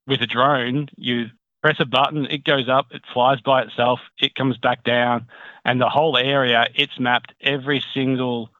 with 0.06 0.20
a 0.22 0.26
drone, 0.26 0.88
you 0.96 1.26
press 1.62 1.76
a 1.78 1.84
button, 1.84 2.26
it 2.26 2.44
goes 2.44 2.68
up, 2.68 2.86
it 2.90 3.02
flies 3.12 3.40
by 3.40 3.62
itself, 3.62 4.00
it 4.18 4.34
comes 4.34 4.56
back 4.56 4.82
down, 4.82 5.26
and 5.64 5.80
the 5.80 5.88
whole 5.88 6.16
area, 6.16 6.66
it's 6.74 6.98
mapped 6.98 7.34
every 7.40 7.84
single 7.92 8.50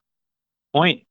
point 0.75 1.03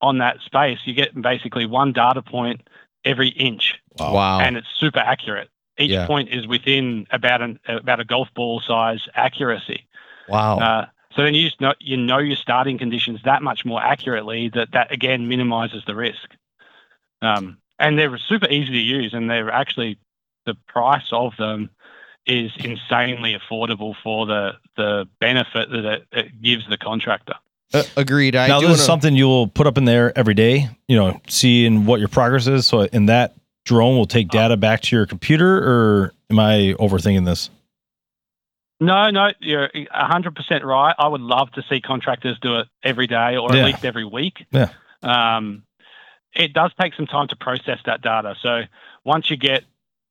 on 0.00 0.18
that 0.18 0.38
space. 0.44 0.78
You 0.84 0.94
get 0.94 1.20
basically 1.20 1.66
one 1.66 1.92
data 1.92 2.22
point 2.22 2.68
every 3.04 3.28
inch, 3.28 3.74
Wow. 3.94 4.40
and 4.40 4.56
it's 4.56 4.68
super 4.78 5.00
accurate. 5.00 5.48
Each 5.78 5.90
Yeah. 5.92 6.06
point 6.06 6.28
is 6.30 6.46
within 6.46 7.06
about 7.10 7.40
an 7.40 7.60
about 7.66 8.00
a 8.00 8.04
golf 8.04 8.28
ball 8.34 8.60
size 8.60 9.06
accuracy. 9.14 9.86
wow. 10.28 10.58
Uh, 10.58 10.86
so 11.16 11.22
then 11.22 11.34
you 11.34 11.42
just 11.42 11.60
know 11.60 11.72
you 11.80 11.96
know 11.96 12.18
your 12.18 12.36
starting 12.36 12.76
conditions 12.78 13.20
that 13.24 13.42
much 13.42 13.64
more 13.64 13.82
accurately 13.82 14.50
that 14.50 14.72
that 14.72 14.92
again 14.92 15.26
minimizes 15.28 15.82
the 15.86 15.94
risk. 15.94 16.34
Um, 17.22 17.58
and 17.78 17.98
they're 17.98 18.16
super 18.18 18.48
easy 18.48 18.72
to 18.72 18.78
use, 18.78 19.14
and 19.14 19.28
they're 19.30 19.50
actually 19.50 19.98
the 20.46 20.54
price 20.66 21.08
of 21.12 21.32
them 21.38 21.70
is 22.26 22.50
insanely 22.58 23.36
affordable 23.38 23.94
for 24.02 24.26
the 24.26 24.52
the 24.76 25.08
benefit 25.20 25.70
that 25.70 25.84
it, 25.84 26.06
it 26.12 26.42
gives 26.42 26.68
the 26.68 26.76
contractor. 26.76 27.34
Uh, 27.74 27.82
agreed. 27.96 28.34
I 28.36 28.48
now 28.48 28.60
do 28.60 28.66
this 28.68 28.76
is 28.76 28.80
wanna- 28.80 28.86
something 28.86 29.16
you'll 29.16 29.48
put 29.48 29.66
up 29.66 29.76
in 29.78 29.84
there 29.84 30.16
every 30.18 30.34
day. 30.34 30.68
You 30.88 30.96
know, 30.96 31.20
seeing 31.28 31.84
what 31.86 32.00
your 32.00 32.08
progress 32.08 32.46
is. 32.46 32.66
So 32.66 32.82
in 32.82 33.06
that 33.06 33.34
drone 33.64 33.96
will 33.96 34.06
take 34.06 34.28
data 34.28 34.56
back 34.56 34.80
to 34.82 34.96
your 34.96 35.04
computer, 35.06 35.58
or 35.58 36.12
am 36.30 36.38
I 36.38 36.74
overthinking 36.78 37.26
this? 37.26 37.50
No, 38.80 39.10
no, 39.10 39.30
you're 39.40 39.68
hundred 39.90 40.36
percent 40.36 40.64
right. 40.64 40.94
I 40.98 41.08
would 41.08 41.20
love 41.20 41.50
to 41.52 41.62
see 41.68 41.80
contractors 41.80 42.38
do 42.40 42.60
it 42.60 42.68
every 42.82 43.06
day 43.08 43.36
or 43.36 43.48
Yeah. 43.52 43.60
at 43.62 43.66
least 43.66 43.84
every 43.84 44.04
week. 44.04 44.46
Yeah. 44.52 44.70
Um, 45.02 45.64
it 46.38 46.52
does 46.54 46.70
take 46.80 46.94
some 46.94 47.06
time 47.06 47.28
to 47.28 47.36
process 47.36 47.80
that 47.84 48.00
data. 48.00 48.34
So 48.40 48.62
once 49.04 49.28
you 49.30 49.36
get, 49.36 49.64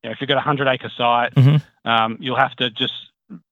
you 0.03 0.09
know, 0.09 0.11
if 0.11 0.21
you've 0.21 0.27
got 0.27 0.37
a 0.37 0.41
hundred 0.41 0.67
acre 0.67 0.91
site, 0.95 1.33
Mhm. 1.33 1.63
um, 1.85 2.17
you'll 2.19 2.35
have 2.35 2.55
to 2.57 2.69
just 2.69 2.93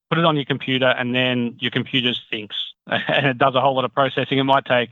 put 0.10 0.20
it 0.20 0.25
on 0.25 0.36
your 0.36 0.46
computer, 0.46 0.88
and 0.88 1.15
then 1.15 1.55
your 1.60 1.72
computer 1.72 2.13
thinks, 2.29 2.55
and 2.88 3.25
it 3.25 3.38
does 3.39 3.55
a 3.55 3.62
whole 3.62 3.74
lot 3.75 3.86
of 3.86 3.94
processing. 3.94 4.38
It 4.38 4.44
might 4.44 4.65
take 4.65 4.89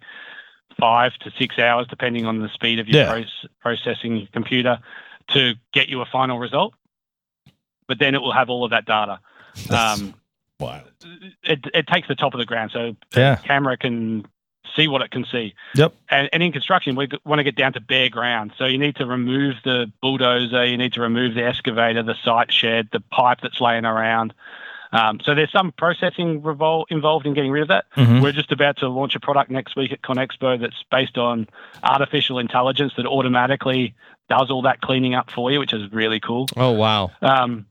five 0.79 1.13
to 1.19 1.31
six 1.37 1.59
hours, 1.59 1.85
depending 1.87 2.25
on 2.25 2.39
the 2.39 2.49
speed 2.49 2.79
of 2.79 2.87
your 2.87 3.03
Yeah. 3.03 3.13
proce- 3.13 3.47
processing 3.59 4.27
computer, 4.31 4.79
to 5.27 5.53
get 5.71 5.87
you 5.89 6.01
a 6.01 6.05
final 6.05 6.39
result. 6.39 6.73
But 7.87 7.99
then 7.99 8.15
it 8.15 8.21
will 8.21 8.31
have 8.33 8.49
all 8.49 8.63
of 8.63 8.71
that 8.71 8.85
data. 8.85 9.19
Um, 9.69 10.15
wild. 10.59 10.89
it, 11.43 11.59
it 11.73 11.85
takes 11.87 12.07
the 12.07 12.15
top 12.15 12.33
of 12.33 12.39
the 12.39 12.45
ground, 12.45 12.71
so 12.71 12.95
Yeah. 13.15 13.35
camera 13.35 13.77
can 13.77 14.25
see 14.75 14.87
what 14.87 15.01
it 15.01 15.11
can 15.11 15.25
see. 15.31 15.53
Yep. 15.75 15.93
And, 16.09 16.29
and 16.33 16.43
in 16.43 16.51
construction, 16.51 16.95
we 16.95 17.07
want 17.25 17.39
to 17.39 17.43
get 17.43 17.55
down 17.55 17.73
to 17.73 17.81
bare 17.81 18.09
ground. 18.09 18.53
So 18.57 18.65
you 18.65 18.77
need 18.77 18.95
to 18.97 19.05
remove 19.05 19.55
the 19.63 19.91
bulldozer, 20.01 20.65
you 20.65 20.77
need 20.77 20.93
to 20.93 21.01
remove 21.01 21.35
the 21.35 21.43
excavator, 21.43 22.03
the 22.03 22.15
site 22.23 22.51
shed, 22.51 22.89
the 22.91 22.99
pipe 22.99 23.39
that's 23.41 23.59
laying 23.61 23.85
around. 23.85 24.33
Um, 24.91 25.19
so 25.23 25.33
there's 25.33 25.51
some 25.51 25.71
processing 25.71 26.41
revol- 26.41 26.85
involved 26.89 27.25
in 27.25 27.33
getting 27.33 27.49
rid 27.51 27.63
of 27.63 27.67
that. 27.69 27.85
Mhm. 27.95 28.21
We're 28.21 28.31
just 28.31 28.51
about 28.51 28.77
to 28.77 28.87
launch 28.89 29.15
a 29.15 29.19
product 29.19 29.49
next 29.49 29.75
week 29.75 29.91
at 29.91 30.03
ConExpo 30.03 30.59
that's 30.61 30.83
based 30.91 31.17
on 31.17 31.47
artificial 31.83 32.37
intelligence 32.37 32.93
that 32.97 33.07
automatically 33.07 33.95
does 34.29 34.51
all 34.51 34.61
that 34.61 34.81
cleaning 34.81 35.15
up 35.15 35.31
for 35.31 35.51
you, 35.51 35.59
which 35.59 35.73
is 35.73 35.91
really 35.91 36.19
cool. 36.19 36.45
Oh 36.55 36.71
wow. 36.71 37.11
Um, 37.23 37.65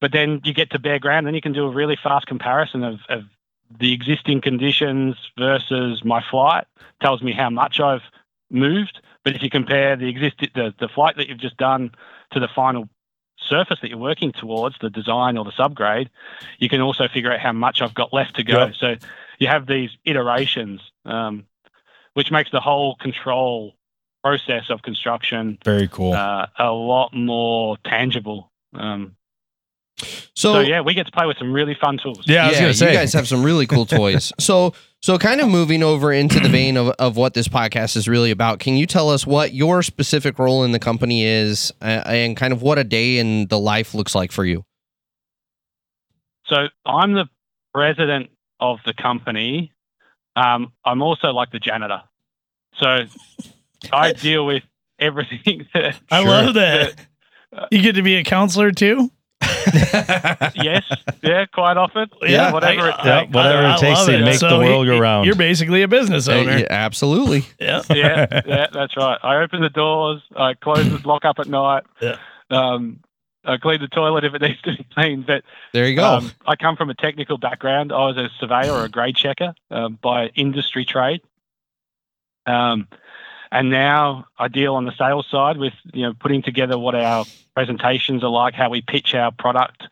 but 0.00 0.12
then 0.12 0.42
you 0.44 0.52
get 0.52 0.70
to 0.72 0.78
bare 0.78 0.98
ground, 0.98 1.26
then 1.26 1.34
you 1.34 1.40
can 1.40 1.52
do 1.52 1.64
a 1.64 1.70
really 1.70 1.96
fast 1.96 2.26
comparison 2.26 2.84
of, 2.84 3.00
of 3.08 3.24
the 3.70 3.92
existing 3.92 4.40
conditions 4.40 5.16
versus 5.38 6.04
my 6.04 6.22
flight. 6.30 6.66
Tells 7.00 7.22
me 7.22 7.32
how 7.32 7.50
much 7.50 7.80
I've 7.80 8.02
moved. 8.50 9.00
But 9.24 9.36
if 9.36 9.42
you 9.42 9.50
compare 9.50 9.96
the 9.96 10.08
existing 10.08 10.50
the, 10.54 10.74
the 10.78 10.88
flight 10.88 11.16
that 11.16 11.28
you've 11.28 11.38
just 11.38 11.56
done 11.56 11.90
to 12.32 12.40
the 12.40 12.48
final 12.48 12.88
surface 13.38 13.78
that 13.80 13.88
you're 13.88 13.98
working 13.98 14.32
towards, 14.32 14.76
the 14.80 14.90
design 14.90 15.36
or 15.36 15.44
the 15.44 15.52
subgrade, 15.52 16.08
you 16.58 16.68
can 16.68 16.80
also 16.80 17.08
figure 17.08 17.32
out 17.32 17.40
how 17.40 17.52
much 17.52 17.80
I've 17.80 17.94
got 17.94 18.12
left 18.12 18.36
to 18.36 18.44
go. 18.44 18.66
Yep. 18.66 18.74
So 18.74 18.96
you 19.38 19.46
have 19.48 19.66
these 19.66 19.90
iterations, 20.04 20.80
um, 21.04 21.46
which 22.14 22.30
makes 22.30 22.50
the 22.50 22.60
whole 22.60 22.96
control 22.96 23.74
process 24.24 24.70
of 24.70 24.82
construction 24.82 25.58
Very 25.64 25.88
cool. 25.88 26.12
uh, 26.12 26.46
a 26.58 26.72
lot 26.72 27.14
more 27.14 27.76
tangible. 27.84 28.50
Um, 28.74 29.16
So, 30.34 30.54
so 30.54 30.60
yeah, 30.60 30.80
we 30.80 30.94
get 30.94 31.06
to 31.06 31.12
play 31.12 31.26
with 31.26 31.36
some 31.38 31.52
really 31.52 31.76
fun 31.80 31.98
tools. 32.02 32.20
yeah, 32.26 32.44
I 32.44 32.48
was 32.48 32.60
yeah, 32.60 32.72
say. 32.72 32.92
you 32.92 32.96
guys 32.98 33.12
have 33.14 33.26
some 33.26 33.42
really 33.42 33.66
cool 33.66 33.84
toys. 33.98 34.32
so, 34.38 34.72
so 35.02 35.18
kind 35.18 35.40
of 35.40 35.48
moving 35.48 35.82
over 35.82 36.12
into 36.12 36.38
the 36.40 36.48
vein 36.48 36.76
of, 36.76 36.88
of 37.00 37.16
what 37.16 37.34
this 37.34 37.48
podcast 37.48 37.96
is 37.96 38.08
really 38.08 38.30
about. 38.30 38.60
Can 38.60 38.74
you 38.76 38.86
tell 38.86 39.10
us 39.10 39.26
what 39.26 39.52
your 39.54 39.82
specific 39.82 40.38
role 40.38 40.62
in 40.64 40.70
the 40.72 40.78
company 40.78 41.24
is, 41.24 41.72
uh, 41.82 42.02
and 42.06 42.36
kind 42.36 42.52
of 42.52 42.62
what 42.62 42.78
a 42.78 42.84
day 42.84 43.18
in 43.18 43.46
the 43.48 43.58
life 43.58 43.94
looks 43.94 44.14
like 44.14 44.30
for 44.30 44.44
you? 44.44 44.64
So 46.46 46.68
I'm 46.86 47.14
the 47.14 47.26
president 47.74 48.30
of 48.60 48.78
the 48.86 48.94
company. 48.94 49.72
Um, 50.36 50.72
I'm 50.84 51.02
also 51.02 51.28
like 51.32 51.50
the 51.50 51.58
janitor. 51.58 52.02
So 52.76 53.04
I 53.92 54.12
deal 54.14 54.46
with 54.46 54.62
everything. 54.98 55.66
That, 55.74 55.98
I 56.10 56.20
Sure. 56.22 56.28
love 56.30 56.54
that. 56.54 56.94
You 57.70 57.82
get 57.82 57.94
to 57.96 58.02
be 58.02 58.16
a 58.16 58.24
counselor 58.24 58.72
too. 58.72 59.10
yes, 60.54 60.84
yeah, 61.22 61.44
quite 61.52 61.76
often. 61.76 62.08
Yeah, 62.22 62.52
whatever 62.52 62.82
I- 62.82 62.88
it 62.88 62.94
Yeah, 63.04 63.20
takes. 63.20 63.34
whatever 63.34 63.66
I- 63.66 63.74
it 63.74 63.78
takes 63.78 64.04
to 64.06 64.14
it. 64.18 64.24
make 64.24 64.34
So 64.34 64.48
the 64.48 64.58
world 64.64 64.86
go 64.86 64.98
round. 64.98 65.26
You're 65.26 65.34
basically 65.36 65.82
a 65.82 65.88
business 65.88 66.28
Uh, 66.28 66.32
owner. 66.32 66.58
yeah, 66.58 66.66
absolutely. 66.70 67.44
Yeah. 67.60 67.82
yeah, 67.90 68.40
yeah, 68.46 68.66
that's 68.72 68.96
right. 68.96 69.18
I 69.22 69.36
open 69.36 69.60
the 69.60 69.68
doors, 69.70 70.22
I 70.36 70.54
close 70.54 70.88
the 70.88 71.06
lock 71.06 71.24
up 71.24 71.38
at 71.38 71.46
night. 71.46 71.84
Yeah. 72.00 72.16
Um, 72.50 73.00
I 73.44 73.56
clean 73.56 73.80
the 73.80 73.88
toilet 73.88 74.24
if 74.24 74.34
it 74.34 74.42
needs 74.42 74.60
to 74.62 74.76
be 74.76 74.84
cleaned. 74.94 75.26
But 75.26 75.44
There 75.72 75.86
you 75.86 75.96
go. 75.96 76.04
Um, 76.04 76.32
I 76.46 76.56
come 76.56 76.76
from 76.76 76.90
a 76.90 76.94
technical 76.94 77.38
background. 77.38 77.92
I 77.92 77.98
was 78.06 78.16
a 78.16 78.28
surveyor 78.40 78.72
or 78.72 78.84
a 78.84 78.88
grade 78.88 79.16
checker 79.16 79.54
um, 79.70 79.98
by 80.02 80.26
industry 80.34 80.84
trade. 80.84 81.20
Um, 82.46 82.88
and 83.50 83.70
now 83.70 84.26
I 84.38 84.48
deal 84.48 84.74
on 84.74 84.84
the 84.84 84.96
sales 84.96 85.26
side 85.30 85.56
with 85.56 85.74
you 85.92 86.02
know 86.02 86.14
putting 86.14 86.42
together 86.42 86.78
what 86.78 86.94
our 86.94 87.24
presentations 87.54 88.22
are 88.22 88.30
like, 88.30 88.54
how 88.54 88.70
we 88.70 88.82
pitch 88.82 89.14
our 89.14 89.32
product, 89.32 89.84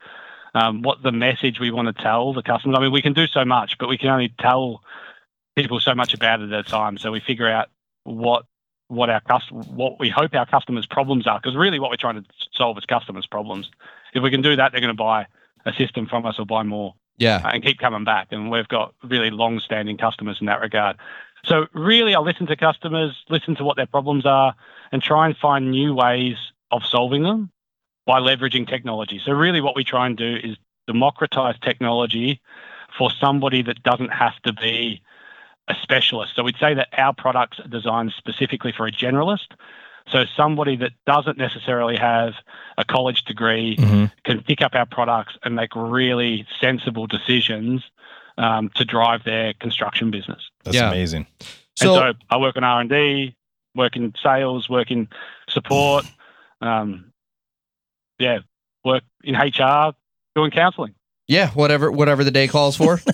um, 0.54 0.82
what 0.82 1.02
the 1.02 1.12
message 1.12 1.58
we 1.60 1.70
want 1.70 1.94
to 1.94 2.02
tell 2.02 2.32
the 2.32 2.42
customers. 2.42 2.76
I 2.78 2.82
mean, 2.82 2.92
we 2.92 3.02
can 3.02 3.12
do 3.12 3.26
so 3.26 3.44
much, 3.44 3.78
but 3.78 3.88
we 3.88 3.98
can 3.98 4.08
only 4.08 4.32
tell 4.38 4.82
people 5.56 5.80
so 5.80 5.94
much 5.94 6.14
about 6.14 6.40
it 6.40 6.52
at 6.52 6.66
a 6.66 6.68
time. 6.68 6.98
So 6.98 7.10
we 7.10 7.20
figure 7.20 7.48
out 7.48 7.68
what 8.04 8.44
what 8.88 9.10
our 9.10 9.20
what 9.50 9.98
we 9.98 10.08
hope 10.08 10.34
our 10.34 10.46
customers' 10.46 10.86
problems 10.86 11.26
are, 11.26 11.38
because 11.40 11.56
really 11.56 11.78
what 11.78 11.90
we're 11.90 11.96
trying 11.96 12.22
to 12.22 12.28
solve 12.52 12.78
is 12.78 12.84
customers' 12.84 13.26
problems. 13.26 13.70
If 14.14 14.22
we 14.22 14.30
can 14.30 14.42
do 14.42 14.56
that, 14.56 14.72
they're 14.72 14.80
going 14.80 14.94
to 14.94 14.94
buy 14.94 15.26
a 15.64 15.72
system 15.72 16.06
from 16.06 16.25
us 16.25 16.36
or 16.38 16.46
buy 16.46 16.62
more 16.62 16.94
yeah. 17.18 17.40
and 17.52 17.62
keep 17.62 17.78
coming 17.78 18.04
back. 18.04 18.28
And 18.30 18.50
we've 18.50 18.68
got 18.68 18.94
really 19.02 19.30
long-standing 19.30 19.98
customers 19.98 20.38
in 20.40 20.46
that 20.46 20.60
regard. 20.60 20.96
So 21.47 21.67
really, 21.73 22.15
I 22.15 22.19
listen 22.19 22.47
to 22.47 22.57
customers, 22.57 23.15
listen 23.29 23.55
to 23.57 23.65
what 23.65 23.76
their 23.76 23.87
problems 23.87 24.26
are, 24.26 24.55
and 24.93 25.03
try 25.03 25.26
and 25.26 25.37
find 25.37 25.71
new 25.71 25.95
ways 25.95 26.37
of 26.71 26.85
solving 26.85 27.23
them 27.23 27.50
by 28.05 28.21
leveraging 28.21 28.69
technology. 28.69 29.21
So 29.25 29.33
really, 29.33 29.61
what 29.61 29.76
we 29.76 29.85
try 29.85 30.07
and 30.07 30.17
do 30.17 30.37
is 30.43 30.57
democratize 30.87 31.57
technology 31.61 32.41
for 32.97 33.11
somebody 33.11 33.62
that 33.62 33.83
doesn't 33.83 34.12
have 34.12 34.41
to 34.43 34.53
be 34.53 35.03
a 35.69 35.75
specialist. 35.83 36.35
So 36.37 36.43
we'd 36.43 36.57
say 36.59 36.75
that 36.75 36.88
our 36.97 37.12
products 37.12 37.59
are 37.61 37.69
designed 37.69 38.12
specifically 38.17 38.73
for 38.73 38.87
a 38.87 38.93
generalist. 38.93 39.49
So 40.09 40.25
somebody 40.37 40.76
that 40.76 40.93
doesn't 41.07 41.37
necessarily 41.37 41.97
have 41.97 42.35
a 42.79 42.85
college 42.85 43.25
degree 43.25 43.76
Mhm. 43.76 44.11
can 44.23 44.43
pick 44.43 44.62
up 44.62 44.75
our 44.76 44.87
products 44.87 45.37
and 45.43 45.57
make 45.57 45.75
really 45.75 46.47
sensible 46.61 47.09
decisions 47.09 47.83
um, 48.38 48.71
to 48.76 48.85
drive 48.85 49.25
their 49.25 49.55
construction 49.55 50.11
business. 50.11 50.50
That's 50.64 50.76
Yeah. 50.76 50.88
amazing. 50.88 51.26
So, 51.76 51.99
and 51.99 52.16
so 52.16 52.26
I 52.31 52.38
work 52.38 52.57
in 52.57 52.64
R 52.64 52.81
and 52.81 52.90
D, 52.90 53.35
work 53.75 53.97
in 53.97 54.14
sales, 54.23 54.69
work 54.69 54.90
in 54.90 55.09
support, 55.49 56.05
um, 56.61 57.12
yeah, 58.19 58.38
work 58.85 59.05
in 59.25 59.35
HR, 59.35 59.95
doing 60.35 60.50
counselling. 60.50 60.95
Yeah, 61.28 61.50
whatever 61.50 61.90
whatever 61.90 62.23
the 62.25 62.30
day 62.30 62.49
calls 62.49 62.76
for. 62.76 63.00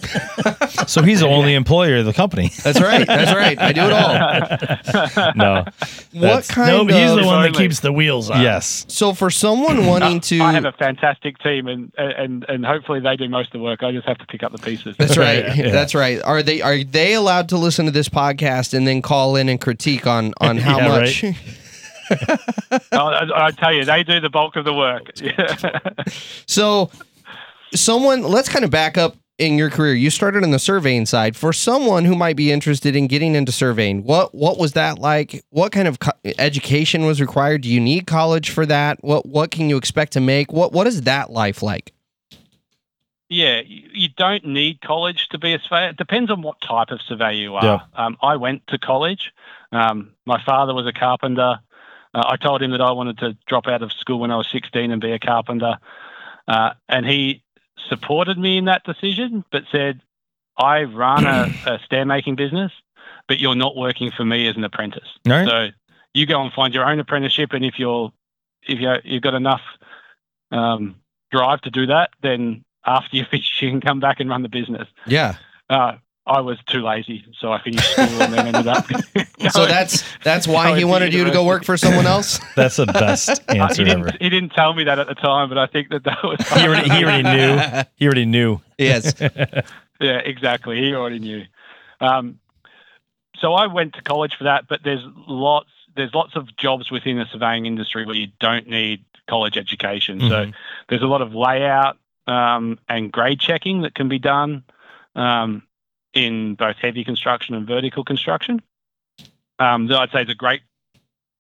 So 0.89 1.01
he's 1.03 1.21
the 1.21 1.29
only 1.29 1.55
employer 1.55 1.99
of 1.99 2.07
the 2.07 2.13
company. 2.13 2.51
That's 2.65 2.81
right. 2.81 3.07
That's 3.07 3.33
right. 3.33 3.57
I 3.61 3.73
do 3.73 3.83
it 3.83 3.93
all. 3.93 5.33
No. 5.37 5.55
What 5.65 5.73
That's- 6.13 6.51
kind 6.51 6.69
No, 6.69 6.85
but 6.85 6.95
he's 6.95 7.15
the 7.15 7.25
one 7.25 7.43
that 7.45 7.55
keeps 7.57 7.81
the 7.81 7.93
wheels 7.93 8.31
on. 8.31 8.41
Yes. 8.43 8.85
So 8.89 9.13
for 9.15 9.31
someone 9.31 9.87
wanting 9.87 10.21
to 10.23 10.41
I 10.41 10.53
have 10.53 10.65
a 10.65 10.73
fantastic 10.73 11.39
team, 11.39 11.69
and 11.69 11.93
and 11.97 12.45
and 12.49 12.67
hopefully 12.67 12.99
they 13.01 13.17
do 13.17 13.29
most 13.29 13.49
of 13.49 13.61
the 13.61 13.65
work. 13.65 13.83
I 13.85 13.93
just 13.93 14.09
have 14.09 14.19
to 14.19 14.27
pick 14.27 14.43
up 14.43 14.51
the 14.51 14.59
pieces. 14.59 14.97
That's 14.99 15.17
right. 15.17 15.55
Yeah. 15.57 15.71
That's 15.71 15.95
right. 15.95 16.21
Are 16.23 16.43
they 16.43 16.63
are 16.63 16.83
they 16.83 17.15
allowed 17.15 17.49
to 17.51 17.59
listen 17.59 17.85
to 17.85 17.93
this 17.93 18.09
podcast 18.09 18.75
and 18.75 18.87
then 18.87 19.03
call 19.03 19.37
in 19.37 19.49
and 19.49 19.61
critique 19.61 20.07
on 20.07 20.35
on 20.41 20.57
how 20.57 20.79
Yeah, 20.79 20.89
much? 20.89 21.25
I, 22.11 22.97
I, 22.99 23.47
I 23.47 23.51
tell 23.53 23.73
you, 23.73 23.85
they 23.85 24.03
do 24.03 24.19
the 24.21 24.31
bulk 24.31 24.57
of 24.57 24.65
the 24.65 24.75
work. 24.75 25.11
So 26.47 26.91
someone 27.75 28.23
let's 28.23 28.49
kind 28.49 28.65
of 28.65 28.71
back 28.71 28.97
up 28.97 29.17
in 29.39 29.59
your 29.59 29.71
career. 29.71 29.95
You 29.95 30.11
started 30.11 30.45
on 30.45 30.51
the 30.51 30.59
surveying 30.59 31.07
side. 31.07 31.37
For 31.37 31.53
someone 31.53 32.05
who 32.05 32.15
might 32.15 32.37
be 32.37 32.53
interested 32.53 32.95
in 32.95 33.07
getting 33.07 33.35
into 33.35 33.53
surveying, 33.53 34.05
what 34.05 34.35
what 34.35 34.59
was 34.59 34.73
that 34.73 34.99
like? 34.99 35.45
What 35.51 35.73
kind 35.73 35.89
of 35.89 35.99
co- 35.99 36.13
education 36.39 37.05
was 37.05 37.21
required? 37.21 37.63
Do 37.63 37.69
you 37.69 37.81
need 37.81 38.07
college 38.07 38.51
for 38.51 38.67
that? 38.67 39.03
What 39.03 39.27
what 39.27 39.51
can 39.51 39.69
you 39.69 39.77
expect 39.77 40.13
to 40.13 40.21
make? 40.21 40.53
What 40.53 40.73
what 40.73 40.87
is 40.87 41.03
that 41.03 41.31
life 41.31 41.63
like? 41.63 41.93
Yeah, 43.29 43.61
you 43.65 43.89
you 43.93 44.09
don't 44.17 44.45
need 44.45 44.81
college 44.81 45.29
to 45.31 45.39
be 45.39 45.55
a 45.55 45.59
surveyor. 45.59 45.91
It 45.91 45.97
depends 45.97 46.31
on 46.31 46.43
what 46.43 46.61
type 46.61 46.91
of 46.91 47.01
surveyor 47.01 47.33
you 47.33 47.55
are. 47.57 47.65
Yeah. 47.65 47.79
Um, 47.95 48.17
I 48.23 48.37
went 48.37 48.67
to 48.69 48.79
college. 48.79 49.33
Um, 49.73 50.13
my 50.27 50.43
father 50.45 50.75
was 50.75 50.87
a 50.87 50.93
carpenter. 50.93 51.61
Uh, 52.15 52.25
I 52.27 52.37
told 52.37 52.63
him 52.63 52.73
that 52.73 52.83
I 52.83 52.93
wanted 52.93 53.19
to 53.19 53.37
drop 53.47 53.67
out 53.67 53.83
of 53.83 53.91
school 53.91 54.21
when 54.21 54.31
I 54.31 54.37
was 54.37 54.47
16 54.53 54.91
and 54.91 55.01
be 55.01 55.13
a 55.13 55.19
carpenter. 55.19 55.79
Uh, 56.47 56.75
and 56.91 57.07
he 57.07 57.43
supported 57.89 58.39
me 58.39 58.59
in 58.59 58.67
that 58.67 58.85
decision, 58.85 59.45
but 59.51 59.65
said, 59.71 60.01
I 60.57 60.85
run 60.85 61.27
a, 61.27 61.49
a 61.67 61.79
stair 61.85 62.05
making 62.05 62.37
business, 62.37 62.73
but 63.29 63.39
you're 63.39 63.55
not 63.55 63.77
working 63.77 64.11
for 64.11 64.25
me 64.25 64.49
as 64.49 64.57
an 64.57 64.65
apprentice. 64.65 65.09
Right. 65.27 65.49
So 65.49 65.69
you 66.15 66.27
go 66.27 66.43
and 66.43 66.53
find 66.53 66.75
your 66.75 66.85
own 66.85 67.01
apprenticeship, 67.01 67.53
and 67.53 67.65
if 67.65 67.79
you're 67.79 68.13
if 68.67 68.81
you 68.81 68.95
you've 69.05 69.23
got 69.23 69.35
enough 69.35 69.63
um, 70.51 70.97
drive 71.31 71.61
to 71.63 71.71
do 71.71 71.87
that, 71.87 72.11
then 72.23 72.65
after 72.85 73.17
you 73.17 73.25
finish, 73.31 73.61
you 73.61 73.71
can 73.71 73.81
come 73.81 74.01
back 74.01 74.21
and 74.21 74.29
run 74.29 74.43
the 74.43 74.49
business. 74.49 74.89
Yeah. 75.07 75.37
Uh, 75.69 75.95
I 76.27 76.41
was 76.41 76.57
too 76.69 76.83
lazy, 76.83 77.25
so 77.41 77.53
I 77.53 77.61
finished 77.63 77.91
school 77.93 78.05
and 78.23 78.33
then 78.33 78.47
ended 78.55 78.67
up. 78.69 78.87
So 79.51 79.67
that's 79.67 80.05
that's 80.23 80.47
why 80.47 80.79
he 80.79 80.85
wanted 80.85 81.13
you 81.13 81.25
to 81.25 81.33
go 81.33 81.45
work 81.45 81.65
for 81.65 81.77
someone 81.77 82.07
else. 82.07 82.39
That's 82.55 82.77
the 82.77 82.87
best 82.87 83.29
Uh, 83.49 83.55
answer 83.57 83.85
he 83.85 83.91
ever. 83.91 84.05
didn't. 84.05 84.23
He 84.23 84.29
didn't 84.31 84.51
tell 84.51 84.73
me 84.73 84.85
that 84.85 85.01
at 85.01 85.09
the 85.09 85.17
time, 85.17 85.49
but 85.49 85.59
I 85.59 85.67
think 85.67 85.89
that 85.89 86.05
that 86.05 86.23
was. 86.23 86.39
He 86.49 86.65
already, 86.65 86.89
he 86.89 87.03
already 87.05 87.23
knew. 87.25 87.83
He 87.97 88.07
already 88.07 88.25
knew. 88.25 88.61
yes. 88.79 89.15
yeah, 89.21 90.19
exactly. 90.19 90.81
He 90.81 90.95
already 90.95 91.19
knew. 91.19 91.43
Um, 92.01 92.39
so 93.39 93.55
I 93.55 93.67
went 93.67 93.95
to 93.95 94.03
college 94.03 94.37
for 94.37 94.45
that, 94.45 94.69
but 94.69 94.85
there's 94.85 95.03
lots 95.27 95.71
there's 95.97 96.15
lots 96.15 96.37
of 96.37 96.55
jobs 96.57 96.93
within 96.93 97.19
the 97.19 97.27
surveying 97.33 97.67
industry 97.67 98.07
where 98.07 98.15
you 98.15 98.29
don't 98.39 98.69
need 98.69 99.05
college 99.29 99.57
education. 99.59 100.21
Mhm. 100.21 100.29
So 100.29 100.53
there's 100.89 101.03
a 101.03 101.07
lot 101.09 101.21
of 101.23 101.35
layout 101.35 101.99
um, 102.29 102.79
and 102.89 103.11
grade 103.11 103.41
checking 103.41 103.83
that 103.83 103.97
can 103.97 104.09
be 104.09 104.21
done 104.21 104.63
um, 105.17 105.65
in 106.15 106.55
both 106.55 106.77
heavy 106.77 107.05
construction 107.05 107.55
and 107.55 107.67
vertical 107.67 108.05
construction. 108.05 108.61
Um, 109.59 109.87
that 109.89 109.99
I'd 109.99 110.11
say 110.11 110.23
is 110.23 110.29
a 110.29 110.35
great 110.35 110.63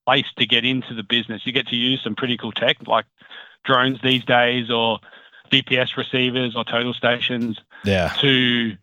place 0.06 0.26
to 0.38 0.46
get 0.46 0.64
into 0.64 0.94
the 0.94 1.02
business. 1.02 1.42
You 1.44 1.52
get 1.52 1.68
to 1.68 1.76
use 1.76 2.00
some 2.02 2.14
pretty 2.14 2.36
cool 2.36 2.52
tech 2.52 2.76
like 2.86 3.06
drones 3.64 3.98
these 4.02 4.24
days, 4.24 4.70
or 4.70 4.98
GPS 5.50 5.96
receivers, 5.96 6.56
or 6.56 6.64
total 6.64 6.94
stations 6.94 7.58
Yeah. 7.84 8.08
to 8.20 8.76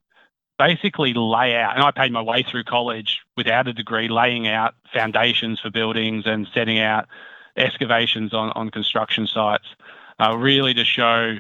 basically 0.58 1.14
lay 1.14 1.56
out. 1.56 1.76
And 1.76 1.84
I 1.84 1.92
paid 1.92 2.12
my 2.12 2.22
way 2.22 2.44
through 2.44 2.64
college 2.66 3.22
without 3.36 3.68
a 3.68 3.74
degree, 3.74 4.08
laying 4.10 4.48
out 4.48 4.76
foundations 4.94 5.60
for 5.60 5.70
buildings 5.70 6.26
and 6.26 6.48
setting 6.54 6.80
out 6.80 7.08
excavations 7.56 8.34
on, 8.34 8.52
on 8.56 8.70
construction 8.70 9.28
sites, 9.28 9.66
uh, 10.20 10.36
really 10.38 10.74
to 10.74 10.86
show 10.86 11.38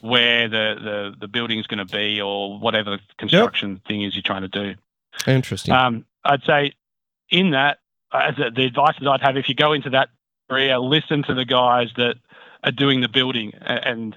where 0.00 0.48
the, 0.48 0.76
the, 0.82 1.14
the 1.20 1.28
building's 1.28 1.66
going 1.66 1.84
to 1.84 1.92
be 1.92 2.20
or 2.20 2.58
whatever 2.58 2.98
construction 3.18 3.80
thing 3.86 4.02
is 4.02 4.14
you're 4.14 4.22
trying 4.22 4.42
to 4.42 4.48
do. 4.48 4.74
Interesting. 5.26 5.74
Um, 5.74 6.04
I'd 6.24 6.42
say 6.44 6.72
in 7.30 7.50
that, 7.50 7.78
as 8.12 8.38
a, 8.38 8.50
the 8.50 8.64
advice 8.64 8.94
that 9.00 9.08
I'd 9.08 9.20
have, 9.20 9.36
if 9.36 9.48
you 9.48 9.54
go 9.54 9.72
into 9.72 9.90
that 9.90 10.08
area, 10.50 10.80
listen 10.80 11.22
to 11.24 11.34
the 11.34 11.44
guys 11.44 11.88
that 11.96 12.16
are 12.64 12.72
doing 12.72 13.00
the 13.00 13.08
building 13.08 13.52
a- 13.60 13.88
and 13.88 14.16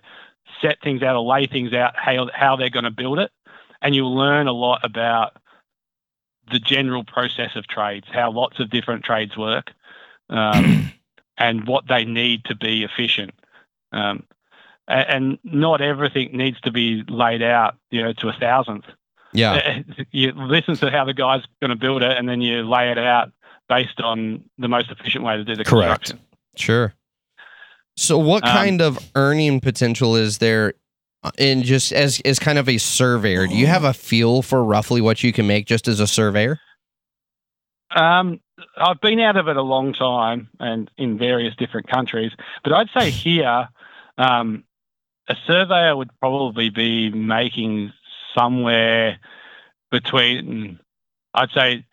set 0.62 0.82
things 0.82 1.04
out 1.04 1.16
or 1.16 1.24
lay 1.24 1.48
things 1.48 1.74
out 1.74 1.94
how, 1.96 2.30
how 2.34 2.56
they're 2.56 2.70
going 2.70 2.86
to 2.86 2.92
build 2.92 3.20
it. 3.20 3.32
And 3.82 3.94
you'll 3.94 4.16
learn 4.16 4.48
a 4.48 4.54
lot 4.54 4.82
about 4.84 5.36
the 6.52 6.60
general 6.60 7.04
process 7.04 7.56
of 7.56 7.68
trades, 7.68 8.08
how 8.12 8.32
lots 8.32 8.60
of 8.60 8.70
different 8.70 9.04
trades 9.04 9.38
work, 9.38 9.72
um, 10.30 10.92
and 11.38 11.68
what 11.68 11.88
they 11.88 12.06
need 12.06 12.46
to 12.46 12.56
be 12.56 12.84
efficient. 12.84 13.32
Um, 13.92 14.24
and 14.88 15.38
not 15.44 15.82
everything 15.82 16.36
needs 16.36 16.60
to 16.62 16.72
be 16.72 17.04
laid 17.08 17.42
out, 17.42 17.76
you 17.92 18.02
know, 18.02 18.14
to 18.14 18.30
a 18.30 18.34
thousandth 18.34 18.86
yeah. 19.34 19.82
you 20.12 20.32
listen 20.36 20.76
to 20.78 20.90
how 20.92 21.06
the 21.06 21.14
guy's 21.14 21.44
going 21.62 21.70
to 21.70 21.76
build 21.76 22.04
it 22.04 22.18
and 22.18 22.30
then 22.30 22.42
you 22.42 22.68
lay 22.68 22.92
it 22.92 22.98
out 22.98 23.32
based 23.68 24.00
on 24.00 24.44
the 24.58 24.68
most 24.68 24.92
efficient 24.92 25.24
way 25.24 25.38
to 25.38 25.44
do 25.44 25.56
the 25.56 25.64
Correct. 25.64 26.12
construction. 26.12 26.20
Sure. 26.56 26.94
So, 27.96 28.18
what 28.18 28.44
Um, 28.44 28.56
kind 28.56 28.82
of 28.82 29.00
earning 29.16 29.60
potential 29.60 30.16
is 30.16 30.38
there 30.38 30.74
uh, 31.24 31.32
in 31.38 31.64
just 31.64 31.92
as 31.92 32.22
as 32.26 32.40
kind 32.40 32.58
of 32.58 32.68
a 32.70 32.78
surveyor? 32.78 33.48
Do 33.48 33.56
you 33.56 33.68
have 33.68 33.84
a 33.84 33.94
feel 33.94 34.42
for 34.42 34.64
roughly 34.64 35.02
what 35.02 35.24
you 35.24 35.32
can 35.32 35.48
make 35.48 35.66
just 35.66 35.88
as 35.88 36.00
a 36.00 36.08
surveyor? 36.08 36.60
Um, 37.96 38.40
I've 38.78 39.00
been 39.02 39.20
out 39.20 39.38
of 39.38 39.48
it 39.48 39.58
a 39.58 39.62
long 39.62 39.94
time 39.94 40.50
and 40.60 40.90
in 40.98 41.18
various 41.18 41.56
different 41.56 41.88
countries, 41.88 42.32
but 42.64 42.74
I'd 42.74 42.90
say 42.98 43.12
here, 43.12 43.70
um, 44.18 44.64
a 45.28 45.36
surveyor 45.48 45.96
would 45.96 46.10
probably 46.20 46.70
be 46.70 47.10
making 47.10 47.94
somewhere 48.36 49.20
between, 49.92 50.80
I'd 51.34 51.50
say, 51.52 51.86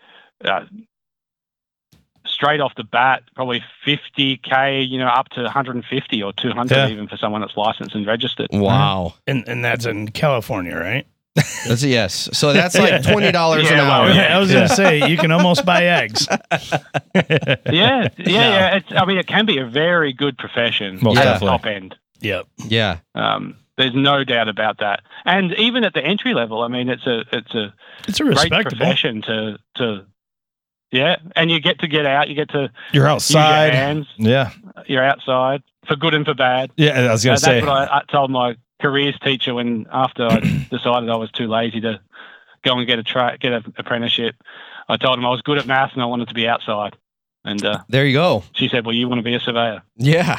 uh, 0.45 0.65
straight 2.27 2.61
off 2.61 2.75
the 2.77 2.85
bat, 2.85 3.23
probably 3.35 3.63
50k, 3.87 4.89
you 4.89 4.99
know, 4.99 5.07
up 5.09 5.29
to 5.31 5.43
150 5.43 6.23
or 6.23 6.33
200 6.33 6.75
Yeah. 6.75 6.89
even 6.89 7.09
for 7.09 7.17
someone 7.17 7.41
that's 7.43 7.57
licensed 7.57 7.95
and 7.95 8.07
registered. 8.07 8.49
Wow. 8.53 9.15
And 9.27 9.47
and 9.49 9.65
that's 9.65 9.85
in 9.87 10.09
California, 10.09 10.77
right? 10.77 11.07
That's 11.67 11.83
a 11.85 11.89
yes. 11.89 12.29
So 12.33 12.53
that's 12.53 12.77
like 12.77 13.03
twenty 13.05 13.31
dollars 13.31 13.71
an 13.71 13.77
Yeah, 13.77 13.83
well, 13.83 14.03
hour. 14.03 14.11
yeah. 14.11 14.37
I 14.37 14.41
was 14.41 14.53
gonna 14.53 14.69
say 14.69 15.09
you 15.09 15.17
can 15.17 15.31
almost 15.31 15.65
buy 15.65 15.85
eggs. 15.85 16.27
yeah, 17.15 17.61
yeah, 17.73 18.09
yeah. 18.19 18.77
It's, 18.77 18.93
I 18.93 19.05
mean, 19.05 19.19
it 19.19 19.27
can 19.27 19.47
be 19.47 19.59
a 19.59 19.67
very 19.67 20.13
good 20.13 20.37
profession 20.39 20.99
Most 21.03 21.19
at 21.19 21.39
the 21.41 21.47
top 21.47 21.67
end. 21.67 21.97
Yep. 22.21 22.47
Yeah. 22.69 22.99
Um, 23.15 23.57
there's 23.77 23.95
no 23.95 24.25
doubt 24.25 24.49
about 24.49 24.79
that. 24.79 25.01
And 25.25 25.55
even 25.55 25.85
at 25.85 25.95
the 25.95 26.05
entry 26.05 26.35
level, 26.35 26.63
I 26.63 26.69
mean, 26.69 26.89
it's 26.89 27.07
a 27.07 27.25
it's 27.33 27.55
a 27.55 27.73
It's 28.07 28.21
a 28.21 28.25
great 28.25 28.51
profession 28.51 29.23
to 29.23 29.59
to 29.77 30.07
yeah. 30.93 31.17
And 31.37 31.51
you 31.51 31.61
get 31.61 31.79
to 31.81 31.87
get 31.89 32.05
out. 32.05 32.29
You 32.29 32.35
get 32.35 32.51
to 32.51 32.71
You're 32.93 33.09
use 33.11 33.31
your 33.31 33.41
outside. 33.41 33.75
hands. 33.75 34.07
Yeah. 34.17 34.51
You're 34.87 35.05
outside 35.05 35.63
for 35.87 35.97
good 35.97 36.15
and 36.15 36.25
for 36.27 36.35
bad. 36.35 36.71
Yeah. 36.77 36.99
I 37.09 37.13
was 37.13 37.25
Uh, 37.25 37.29
gonna 37.29 37.35
that's 37.37 37.45
say. 37.45 37.61
what 37.61 37.69
I, 37.71 37.99
I 37.99 38.03
told 38.11 38.31
my 38.31 38.57
careers 38.83 39.19
teacher 39.23 39.55
when 39.55 39.87
after 39.93 40.27
I 40.27 40.41
decided 40.71 41.09
I 41.09 41.17
was 41.17 41.31
too 41.31 41.47
lazy 41.47 41.81
to 41.83 42.01
go 42.65 42.77
and 42.77 42.87
get 42.87 42.99
a 42.99 43.03
tra- 43.03 43.39
get 43.41 43.53
an 43.53 43.73
apprenticeship. 43.79 44.35
I 44.89 44.97
told 44.97 45.19
him 45.19 45.25
I 45.25 45.31
was 45.31 45.41
good 45.43 45.57
at 45.59 45.67
math 45.67 45.93
and 45.95 46.03
I 46.03 46.07
wanted 46.07 46.29
to 46.29 46.35
be 46.35 46.47
outside. 46.49 46.97
And 47.45 47.65
uh, 47.65 47.79
There 47.89 48.05
you 48.05 48.13
go. 48.13 48.43
she 48.53 48.69
said, 48.69 48.85
"Well, 48.85 48.95
you 48.95 49.09
want 49.09 49.21
to 49.21 49.23
be 49.23 49.33
a 49.35 49.41
surveyor." 49.41 49.83
Yeah. 49.97 50.39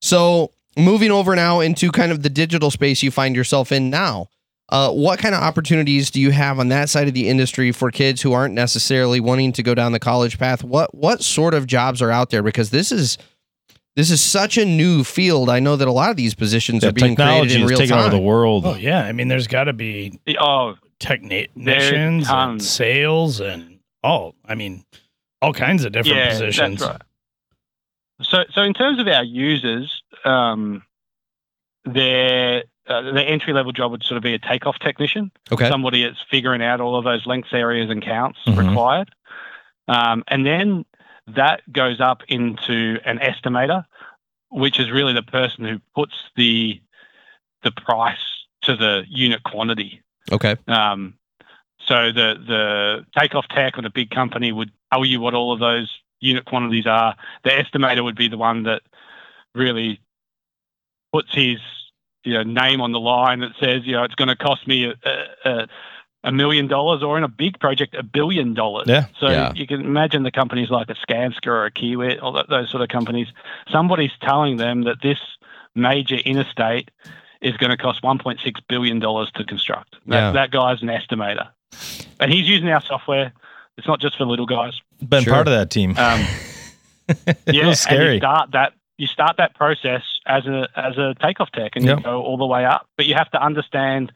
So 0.00 0.52
moving 0.76 1.10
over 1.10 1.34
now 1.36 1.60
into 1.60 1.90
kind 1.90 2.12
of 2.12 2.22
the 2.22 2.30
digital 2.30 2.70
space 2.70 3.02
you 3.02 3.10
find 3.10 3.36
yourself 3.36 3.72
in 3.72 3.90
now. 3.90 4.28
Uh, 4.70 4.90
what 4.90 5.18
kind 5.18 5.34
of 5.34 5.42
opportunities 5.42 6.10
do 6.10 6.20
you 6.20 6.30
have 6.30 6.58
on 6.58 6.68
that 6.68 6.88
side 6.88 7.06
of 7.06 7.12
the 7.14 7.28
industry 7.28 7.70
for 7.70 7.90
kids 7.90 8.22
who 8.22 8.32
aren't 8.32 8.54
necessarily 8.54 9.20
wanting 9.20 9.52
to 9.52 9.62
go 9.62 9.74
down 9.74 9.92
the 9.92 10.00
college 10.00 10.38
path? 10.38 10.64
What 10.64 10.94
what 10.94 11.22
sort 11.22 11.52
of 11.54 11.66
jobs 11.66 12.00
are 12.00 12.10
out 12.10 12.30
there? 12.30 12.42
Because 12.42 12.70
this 12.70 12.90
is 12.90 13.18
this 13.94 14.10
is 14.10 14.20
such 14.22 14.56
a 14.56 14.64
new 14.64 15.04
field. 15.04 15.50
I 15.50 15.60
know 15.60 15.76
that 15.76 15.86
a 15.86 15.92
lot 15.92 16.10
of 16.10 16.16
these 16.16 16.34
positions 16.34 16.82
Yeah, 16.82 16.88
are 16.88 16.92
being 16.92 17.14
created 17.14 17.32
technology 17.32 17.54
in 17.56 17.62
is 17.62 17.68
real 17.68 17.78
taking 17.78 17.96
over 17.96 18.08
the 18.08 18.18
world. 18.18 18.64
Oh 18.66 18.74
yeah, 18.74 19.04
I 19.04 19.12
mean, 19.12 19.28
there's 19.28 19.46
got 19.46 19.64
to 19.64 19.72
be 19.74 20.18
Oh, 20.40 20.76
technicians 20.98 22.28
and 22.28 22.62
sales 22.62 23.40
and 23.40 23.78
all. 24.02 24.34
I 24.46 24.54
mean, 24.54 24.84
all 25.42 25.52
kinds 25.52 25.84
of 25.84 25.92
different 25.92 26.16
yeah, 26.16 26.30
positions. 26.30 26.80
That's 26.80 26.90
right. 26.90 27.02
So, 28.22 28.44
so 28.52 28.62
in 28.62 28.74
terms 28.74 28.98
of 29.00 29.08
our 29.08 29.24
users, 29.24 30.02
um, 30.24 30.82
their 31.84 32.64
uh, 32.86 33.00
the 33.12 33.22
entry 33.22 33.52
level 33.54 33.72
job 33.72 33.90
would 33.90 34.04
sort 34.04 34.16
of 34.18 34.22
be 34.22 34.34
a 34.34 34.38
takeoff 34.38 34.78
technician, 34.78 35.30
Okay. 35.50 35.68
somebody 35.70 36.02
that's 36.04 36.22
figuring 36.30 36.62
out 36.62 36.80
all 36.82 36.96
of 36.96 37.04
those 37.04 37.24
lengths, 37.26 37.52
areas, 37.52 37.88
and 37.90 38.02
counts 38.02 38.38
Mhm. 38.46 38.68
required, 38.68 39.10
um, 39.88 40.22
and 40.28 40.44
then 40.44 40.84
that 41.26 41.62
goes 41.72 42.00
up 42.00 42.22
into 42.28 42.98
an 43.06 43.18
estimator, 43.18 43.84
which 44.50 44.78
is 44.78 44.90
really 44.90 45.14
the 45.14 45.22
person 45.22 45.64
who 45.64 45.80
puts 45.94 46.14
the 46.36 46.80
the 47.62 47.72
price 47.72 48.44
to 48.62 48.76
the 48.76 49.04
unit 49.08 49.42
quantity. 49.42 50.02
Okay. 50.30 50.56
Um, 50.68 51.14
so 51.86 52.12
the 52.12 52.34
the 52.46 53.06
takeoff 53.18 53.48
tech 53.48 53.78
on 53.78 53.84
a 53.86 53.90
big 53.90 54.10
company 54.10 54.52
would 54.52 54.70
tell 54.92 55.04
you 55.04 55.20
what 55.20 55.32
all 55.34 55.52
of 55.52 55.60
those 55.60 55.90
unit 56.20 56.44
quantities 56.44 56.86
are. 56.86 57.14
The 57.42 57.50
estimator 57.50 58.04
would 58.04 58.16
be 58.16 58.28
the 58.28 58.38
one 58.38 58.62
that 58.64 58.82
really 59.54 60.00
puts 61.14 61.32
his 61.34 61.58
you 62.24 62.32
know 62.34 62.42
name 62.42 62.80
on 62.80 62.90
the 62.92 62.98
line 63.14 63.38
that 63.40 63.52
says 63.60 63.82
you 63.84 63.92
know 63.92 64.02
it's 64.02 64.14
going 64.16 64.28
to 64.28 64.36
cost 64.36 64.66
me 64.66 64.76
a, 64.86 64.94
a, 65.50 65.68
a 66.24 66.32
million 66.32 66.66
dollars 66.66 67.02
or 67.04 67.16
in 67.18 67.22
a 67.24 67.28
big 67.28 67.60
project 67.60 67.94
a 67.94 68.02
billion 68.02 68.52
dollars. 68.54 68.86
Yeah. 68.88 69.04
So 69.20 69.28
Yeah. 69.28 69.52
you 69.54 69.66
can 69.66 69.80
imagine 69.82 70.22
the 70.24 70.30
companies 70.32 70.70
like 70.70 70.88
a 70.90 70.94
Skanska 71.04 71.46
or 71.46 71.66
a 71.66 71.70
Kiewit 71.70 72.20
or 72.22 72.32
th- 72.32 72.46
those 72.48 72.68
sort 72.70 72.82
of 72.82 72.88
companies. 72.88 73.28
Somebody's 73.70 74.10
telling 74.22 74.56
them 74.56 74.82
that 74.88 74.96
this 75.02 75.18
major 75.76 76.16
interstate 76.16 76.90
is 77.42 77.56
going 77.58 77.70
to 77.70 77.76
cost 77.76 78.02
1.6 78.02 78.38
billion 78.68 78.98
dollars 78.98 79.30
to 79.36 79.44
construct. 79.44 79.96
That, 80.06 80.16
Yeah. 80.20 80.30
that 80.32 80.50
guy's 80.50 80.82
an 80.82 80.88
estimator, 80.88 81.46
and 82.20 82.32
he's 82.32 82.48
using 82.48 82.68
our 82.70 82.80
software. 82.80 83.32
It's 83.76 83.86
not 83.86 84.00
just 84.00 84.16
for 84.16 84.24
little 84.24 84.46
guys. 84.46 84.74
Been 85.06 85.24
Sure. 85.24 85.34
part 85.34 85.46
of 85.46 85.52
that 85.52 85.68
team. 85.70 85.90
Um, 85.98 86.20
it 87.08 87.38
yeah, 87.54 87.66
was 87.66 87.84
and 87.86 88.02
you 88.14 88.18
start 88.18 88.50
that 88.52 88.72
you 88.96 89.06
start 89.06 89.36
that 89.36 89.54
process 89.54 90.02
as 90.26 90.46
a 90.46 90.68
as 90.76 90.96
a 90.98 91.14
takeoff 91.20 91.50
tech, 91.52 91.76
and 91.76 91.84
Yep. 91.84 91.98
you 91.98 92.04
go 92.04 92.22
all 92.22 92.36
the 92.36 92.46
way 92.46 92.64
up. 92.64 92.88
But 92.96 93.06
you 93.06 93.14
have 93.14 93.30
to 93.32 93.42
understand 93.42 94.12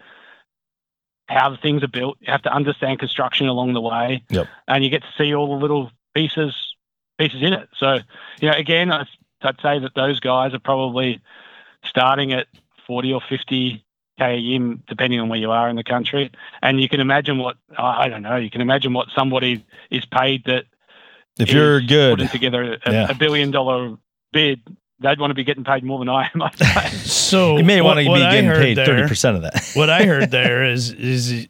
how 1.28 1.50
the 1.50 1.56
things 1.58 1.82
are 1.82 1.88
built. 1.88 2.16
You 2.20 2.32
have 2.32 2.42
to 2.42 2.52
understand 2.52 2.98
construction 2.98 3.48
along 3.48 3.74
the 3.74 3.80
way, 3.80 4.22
Yep. 4.30 4.46
and 4.66 4.82
you 4.84 4.90
get 4.90 5.02
to 5.02 5.08
see 5.18 5.34
all 5.34 5.48
the 5.58 5.60
little 5.62 5.90
pieces 6.14 6.54
pieces 7.18 7.42
in 7.42 7.52
it. 7.52 7.68
So, 7.76 7.98
you 8.40 8.48
know, 8.50 8.56
again, 8.56 8.92
I'd, 8.92 9.08
I'd 9.42 9.60
say 9.60 9.78
that 9.80 9.94
those 9.94 10.20
guys 10.20 10.54
are 10.54 10.58
probably 10.60 11.20
starting 11.84 12.32
at 12.32 12.46
forty 12.86 13.12
or 13.12 13.20
fifty 13.20 13.84
k 14.18 14.34
a 14.34 14.36
year, 14.36 14.76
depending 14.88 15.20
on 15.20 15.28
where 15.28 15.38
you 15.38 15.50
are 15.50 15.68
in 15.68 15.76
the 15.76 15.84
country. 15.84 16.30
And 16.62 16.80
you 16.80 16.88
can 16.88 17.00
imagine 17.00 17.38
what 17.38 17.56
I 17.76 18.04
I 18.04 18.08
don't 18.08 18.22
know. 18.22 18.36
You 18.36 18.50
can 18.50 18.60
imagine 18.62 18.92
what 18.94 19.08
somebody 19.14 19.64
is 19.90 20.04
paid 20.06 20.44
that 20.46 20.64
if 21.38 21.52
you're 21.52 21.80
good, 21.80 22.14
putting 22.18 22.28
together 22.28 22.78
a, 22.84 22.92
Yeah. 22.92 23.06
a 23.10 23.14
billion 23.14 23.50
dollar 23.50 23.96
bid, 24.32 24.60
they'd 25.00 25.20
want 25.20 25.30
to 25.30 25.34
be 25.34 25.44
getting 25.44 25.64
paid 25.64 25.84
more 25.84 25.98
than 25.98 26.08
I 26.08 26.30
am. 26.34 26.42
I'd. 26.42 26.52
So 27.08 27.58
you 27.58 27.64
may 27.64 27.80
want 27.80 27.98
to 27.98 28.04
be 28.04 28.18
getting 28.18 28.50
paid 28.50 28.76
thirty 28.76 29.06
percent 29.06 29.37
of 29.37 29.42
that. 29.42 29.70
what 29.74 29.90
I 29.90 30.04
heard 30.04 30.30
there 30.30 30.64
is 30.64 30.92
is 30.92 31.48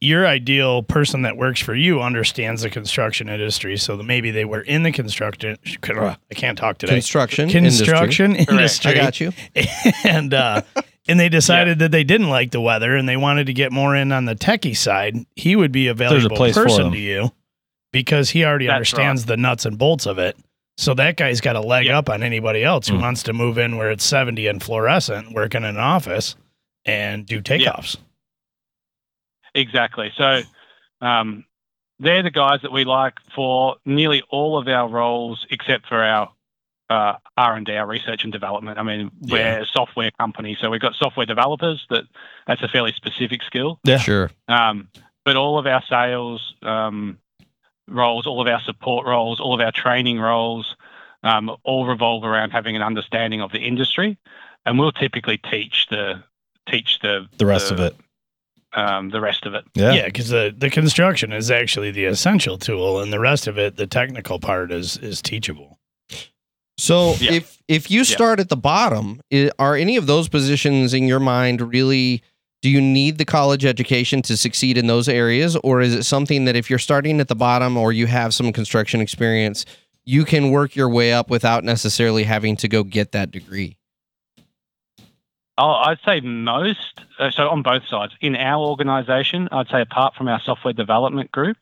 your 0.00 0.26
ideal 0.26 0.82
person 0.82 1.22
that 1.22 1.36
works 1.36 1.60
for 1.60 1.74
you 1.74 2.00
understands 2.00 2.62
the 2.62 2.70
construction 2.70 3.28
industry, 3.28 3.76
so 3.76 3.96
that 3.96 4.04
maybe 4.04 4.30
they 4.30 4.44
were 4.44 4.62
in 4.62 4.82
the 4.82 4.92
construction. 4.92 5.56
I 5.84 6.16
can't 6.34 6.56
talk 6.56 6.78
today. 6.78 6.94
Construction. 6.94 7.50
Construction 7.50 8.36
Industry. 8.36 8.56
industry, 8.56 8.90
I 8.92 8.94
got 8.94 9.20
you. 9.20 9.32
and 10.04 10.34
uh, 10.34 10.62
and 11.06 11.20
they 11.20 11.28
decided 11.28 11.78
that 11.80 11.90
they 11.90 12.04
didn't 12.04 12.30
like 12.30 12.50
the 12.50 12.60
weather 12.60 12.96
and 12.96 13.08
they 13.08 13.16
wanted 13.16 13.46
to 13.46 13.52
get 13.52 13.72
more 13.72 13.94
in 13.94 14.12
on 14.12 14.24
the 14.24 14.34
techie 14.34 14.76
side. 14.76 15.16
He 15.36 15.54
would 15.56 15.72
be 15.72 15.88
a 15.88 15.94
There's 15.94 16.10
a 16.10 16.14
valuable 16.14 16.36
place 16.36 16.54
person 16.54 16.92
to 16.92 16.98
you 16.98 17.30
because 17.92 18.30
he 18.30 18.44
already 18.44 18.66
That's 18.66 18.76
understands 18.76 19.26
the 19.26 19.36
nuts 19.36 19.66
and 19.66 19.76
bolts 19.78 20.06
of 20.06 20.18
it. 20.18 20.36
So 20.80 20.94
that 20.94 21.16
guy's 21.18 21.42
got 21.42 21.56
a 21.56 21.60
leg 21.60 21.86
Yeah. 21.86 21.98
up 21.98 22.08
on 22.08 22.22
anybody 22.22 22.64
else 22.64 22.88
who 22.88 22.96
Mm. 22.96 23.02
wants 23.02 23.22
to 23.24 23.34
move 23.34 23.58
in 23.58 23.76
where 23.76 23.90
it's 23.90 24.02
70 24.02 24.46
and 24.46 24.62
fluorescent, 24.62 25.32
work 25.32 25.54
in 25.54 25.62
an 25.62 25.76
office 25.76 26.36
and 26.86 27.26
do 27.26 27.42
takeoffs. 27.42 27.98
Exactly. 29.54 30.10
So 30.16 30.40
um, 31.02 31.44
they're 31.98 32.22
the 32.22 32.30
guys 32.30 32.60
that 32.62 32.72
we 32.72 32.84
like 32.84 33.14
for 33.34 33.76
nearly 33.84 34.22
all 34.30 34.56
of 34.58 34.68
our 34.68 34.88
roles, 34.88 35.46
except 35.50 35.86
for 35.86 36.02
our 36.02 36.30
uh, 36.88 37.14
R 37.36 37.54
and 37.56 37.64
D, 37.66 37.76
our 37.76 37.86
research 37.86 38.24
and 38.24 38.32
development. 38.32 38.78
I 38.78 38.82
mean, 38.82 39.10
we're 39.20 39.38
Yeah. 39.38 39.60
a 39.60 39.66
software 39.66 40.10
company, 40.18 40.56
so 40.60 40.70
we've 40.70 40.80
got 40.80 40.94
software 40.96 41.26
developers. 41.26 41.84
That 41.90 42.04
that's 42.46 42.62
a 42.62 42.68
fairly 42.68 42.92
specific 42.92 43.42
skill. 43.44 43.78
Yeah. 43.84 43.98
Sure. 43.98 44.30
Um, 44.48 44.88
but 45.24 45.36
all 45.36 45.58
of 45.58 45.66
our 45.66 45.82
sales 45.88 46.54
um, 46.62 47.18
roles, 47.90 48.26
all 48.26 48.40
of 48.40 48.46
our 48.46 48.60
support 48.62 49.06
roles, 49.06 49.40
all 49.40 49.54
of 49.54 49.60
our 49.60 49.72
training 49.72 50.18
roles, 50.20 50.76
um, 51.22 51.54
all 51.64 51.86
revolve 51.86 52.24
around 52.24 52.50
having 52.50 52.76
an 52.76 52.82
understanding 52.82 53.40
of 53.40 53.52
the 53.52 53.58
industry, 53.58 54.16
and 54.64 54.78
we'll 54.78 54.92
typically 54.92 55.38
teach 55.38 55.86
the 55.90 56.22
teach 56.68 56.98
the 57.00 57.26
The 57.38 57.46
rest 57.46 57.70
of 57.72 57.80
it. 57.80 57.94
um, 58.74 59.10
the 59.10 59.20
rest 59.20 59.44
of 59.46 59.54
it. 59.54 59.64
Yeah. 59.74 59.92
Yeah, 59.92 60.04
because 60.06 60.28
the, 60.28 60.54
the 60.56 60.70
construction 60.70 61.32
is 61.32 61.50
actually 61.50 61.90
the 61.90 62.04
essential 62.04 62.56
tool, 62.56 63.00
and 63.00 63.12
the 63.12 63.18
rest 63.18 63.46
of 63.48 63.58
it, 63.58 63.76
the 63.76 63.86
technical 63.86 64.38
part, 64.38 64.70
is 64.72 64.96
is 64.98 65.20
teachable. 65.20 65.78
So 66.78 67.14
Yeah. 67.20 67.32
if 67.32 67.58
if 67.68 67.90
you 67.90 67.98
Yeah. 68.00 68.04
start 68.04 68.40
at 68.40 68.48
the 68.48 68.56
bottom, 68.56 69.20
are 69.58 69.76
any 69.76 69.96
of 69.96 70.06
those 70.06 70.28
positions 70.28 70.94
in 70.94 71.06
your 71.06 71.20
mind 71.20 71.60
really? 71.60 72.22
Do 72.62 72.68
you 72.68 72.80
need 72.80 73.16
the 73.18 73.24
college 73.24 73.64
education 73.64 74.20
to 74.22 74.36
succeed 74.36 74.76
in 74.76 74.86
those 74.86 75.08
areas, 75.08 75.56
or 75.56 75.80
is 75.80 75.94
it 75.94 76.04
something 76.04 76.44
that 76.44 76.56
if 76.56 76.68
you're 76.68 76.78
starting 76.78 77.20
at 77.20 77.28
the 77.28 77.34
bottom 77.34 77.76
or 77.76 77.92
you 77.92 78.06
have 78.06 78.34
some 78.34 78.52
construction 78.52 79.00
experience, 79.00 79.64
you 80.04 80.24
can 80.24 80.50
work 80.50 80.76
your 80.76 80.88
way 80.88 81.12
up 81.12 81.30
without 81.30 81.64
necessarily 81.64 82.24
having 82.24 82.56
to 82.56 82.68
go 82.68 82.82
get 82.82 83.12
that 83.12 83.30
degree? 83.30 83.76
Oh, 85.56 85.72
I'd 85.72 85.98
say 86.06 86.20
most, 86.20 87.00
uh, 87.18 87.30
so 87.30 87.48
on 87.48 87.62
both 87.62 87.86
sides. 87.86 88.14
In 88.22 88.34
our 88.34 88.64
organization, 88.66 89.48
I'd 89.52 89.68
say 89.68 89.82
apart 89.82 90.14
from 90.14 90.28
our 90.28 90.40
software 90.40 90.72
development 90.72 91.32
group, 91.32 91.58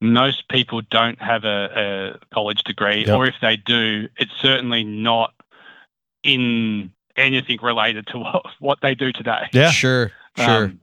most 0.00 0.48
people 0.48 0.80
don't 0.90 1.20
have 1.20 1.44
a, 1.44 2.16
a 2.22 2.34
college 2.34 2.62
degree, 2.64 3.04
Yep. 3.06 3.16
or 3.16 3.26
if 3.26 3.34
they 3.42 3.56
do, 3.56 4.08
it's 4.16 4.32
certainly 4.40 4.84
not 4.84 5.34
in 6.22 6.92
anything 7.16 7.58
related 7.62 8.06
to 8.08 8.18
what, 8.24 8.42
what 8.60 8.78
they 8.82 8.94
do 8.94 9.12
today. 9.12 9.48
Yeah. 9.52 9.70
Sure. 9.70 10.10
Sure. 10.36 10.64
Um, 10.64 10.80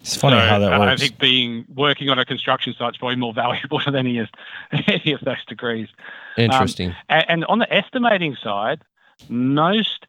It's 0.00 0.16
funny 0.16 0.36
so, 0.36 0.46
how 0.46 0.58
that 0.58 0.78
works. 0.78 0.92
I 1.02 1.06
think 1.06 1.18
being 1.18 1.64
working 1.74 2.08
on 2.10 2.18
a 2.18 2.24
construction 2.24 2.74
site 2.78 2.94
is 2.94 2.96
probably 2.98 3.16
more 3.16 3.32
valuable 3.44 3.80
than 3.84 3.96
any 3.96 4.18
of 4.18 4.28
any 4.88 5.12
of 5.12 5.20
those 5.22 5.44
degrees. 5.46 5.88
Interesting. 6.36 6.94
A- 7.08 7.30
And 7.30 7.44
on 7.46 7.58
the 7.58 7.72
estimating 7.72 8.36
side, 8.42 8.82
most 9.28 10.06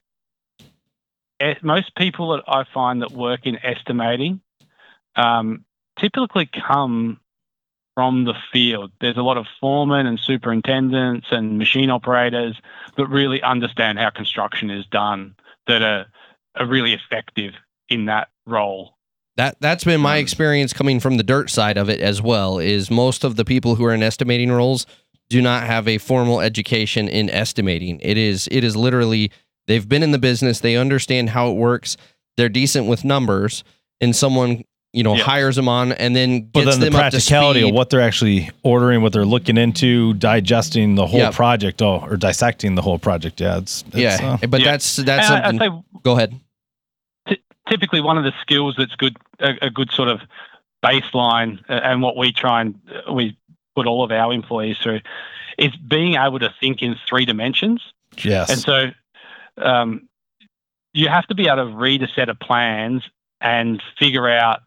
eh, 1.39 1.55
most 1.61 1.95
people 1.95 2.29
that 2.35 2.43
I 2.47 2.63
find 2.73 3.01
that 3.01 3.11
work 3.11 3.45
in 3.45 3.57
estimating 3.63 4.41
um, 5.15 5.63
typically 5.99 6.47
come 6.47 7.19
from 7.97 8.25
the 8.25 8.35
field. 8.53 8.91
There's 9.01 9.17
a 9.17 9.23
lot 9.23 9.37
of 9.37 9.47
foremen 9.59 10.05
and 10.05 10.19
superintendents 10.19 11.29
and 11.31 11.57
machine 11.57 11.89
operators 11.89 12.55
that 12.95 13.07
really 13.07 13.41
understand 13.41 13.97
how 13.97 14.11
construction 14.11 14.69
is 14.69 14.85
done 14.85 15.35
that 15.65 15.81
are, 15.81 16.05
are 16.53 16.67
really 16.67 16.93
effective 16.93 17.55
in 17.89 18.05
that 18.05 18.27
role. 18.45 18.93
That 19.35 19.57
that's 19.61 19.83
been 19.83 19.99
my 19.99 20.17
Um, 20.17 20.21
experience 20.21 20.73
coming 20.73 20.99
from 20.99 21.17
the 21.17 21.23
dirt 21.23 21.49
side 21.49 21.75
of 21.75 21.89
it 21.89 21.99
as 21.99 22.21
well. 22.21 22.59
Is 22.59 22.91
most 22.91 23.23
of 23.23 23.35
the 23.35 23.43
people 23.43 23.73
who 23.73 23.85
are 23.85 23.95
in 23.95 24.03
estimating 24.03 24.51
roles 24.51 24.85
do 25.27 25.41
not 25.41 25.63
have 25.63 25.87
a 25.87 25.97
formal 25.97 26.39
education 26.39 27.07
in 27.07 27.31
estimating. 27.31 27.99
It 28.03 28.19
is 28.19 28.47
it 28.51 28.63
is 28.63 28.75
literally 28.75 29.31
they've 29.65 29.89
been 29.89 30.03
in 30.03 30.11
the 30.11 30.19
business, 30.19 30.59
they 30.59 30.75
understand 30.75 31.31
how 31.31 31.49
it 31.49 31.55
works, 31.55 31.97
they're 32.35 32.47
decent 32.47 32.85
with 32.85 33.03
numbers, 33.03 33.63
and 33.99 34.15
someone 34.15 34.65
you 34.97 35.03
know 35.03 35.15
Yeah. 35.15 35.23
hires 35.23 35.55
them 35.55 35.69
on 35.69 35.91
and 35.93 36.15
then 36.15 36.49
but 36.51 36.61
gets 36.65 36.71
then 36.71 36.79
the 36.79 36.85
them 36.87 36.95
up 36.95 37.11
to 37.11 37.17
practicality 37.17 37.59
speed. 37.61 37.69
of 37.69 37.75
what 37.75 37.89
they're 37.91 38.01
actually 38.01 38.49
ordering, 38.63 39.01
what 39.03 39.13
they're 39.13 39.25
looking 39.25 39.57
into, 39.57 40.13
digesting 40.15 40.95
the 40.95 41.05
whole 41.05 41.19
Yep. 41.19 41.33
project, 41.33 41.81
oh, 41.81 41.99
or 42.09 42.17
dissecting 42.17 42.75
the 42.75 42.81
whole 42.81 42.97
project. 42.99 43.39
Yeah, 43.39 43.59
it's, 43.59 43.83
it's 43.89 43.95
yeah, 43.95 44.37
uh, 44.41 44.47
but 44.47 44.59
Yeah. 44.61 44.71
that's 44.71 44.95
that's 44.97 45.29
And 45.29 45.59
something. 45.59 45.83
Say 45.93 45.99
go 46.03 46.13
ahead. 46.17 46.39
typically 47.69 48.01
one 48.01 48.17
of 48.17 48.23
the 48.23 48.33
skills 48.41 48.75
that's 48.77 48.95
good 48.95 49.15
a, 49.39 49.53
a 49.67 49.69
good 49.69 49.91
sort 49.91 50.09
of 50.09 50.21
baseline 50.83 51.59
uh, 51.69 51.73
and 51.83 52.01
what 52.01 52.15
we 52.17 52.31
try 52.31 52.61
and 52.61 52.79
uh, 53.07 53.11
we 53.13 53.37
put 53.75 53.85
all 53.87 54.03
of 54.03 54.11
our 54.11 54.31
employees 54.33 54.77
through 54.81 55.01
is 55.57 55.75
being 55.75 56.15
able 56.15 56.39
to 56.39 56.53
think 56.59 56.81
in 56.81 56.95
three 57.07 57.25
dimensions 57.25 57.81
yes. 58.23 58.49
and 58.49 58.59
so 58.59 58.91
um, 59.57 60.07
you 60.93 61.09
have 61.09 61.27
to 61.27 61.35
be 61.35 61.47
able 61.47 61.57
to 61.69 61.75
read 61.75 62.01
a 62.03 62.07
set 62.07 62.29
of 62.29 62.39
plans 62.39 63.03
and 63.41 63.81
figure 63.99 64.27
out 64.29 64.61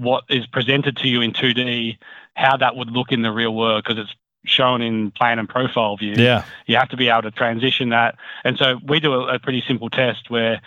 what 0.00 0.24
is 0.28 0.46
presented 0.46 0.96
to 0.98 1.08
you 1.08 1.20
in 1.20 1.32
2d 1.32 1.96
how 2.34 2.56
that 2.56 2.76
would 2.76 2.90
look 2.90 3.12
in 3.12 3.22
the 3.22 3.30
real 3.30 3.54
world 3.54 3.82
because 3.84 3.98
it's 4.02 4.14
shown 4.46 4.80
in 4.80 5.10
plan 5.10 5.38
and 5.38 5.48
profile 5.48 5.96
view 5.96 6.14
yeah. 6.16 6.42
you 6.66 6.74
have 6.76 6.88
to 6.88 6.96
be 6.96 7.08
able 7.10 7.20
to 7.22 7.30
transition 7.30 7.90
that. 7.90 8.14
And 8.44 8.56
so 8.56 8.78
we 8.86 8.98
do 8.98 9.12
a, 9.12 9.34
a 9.34 9.38
pretty 9.38 9.62
simple 9.68 9.90
test 9.90 10.30
where 10.30 10.62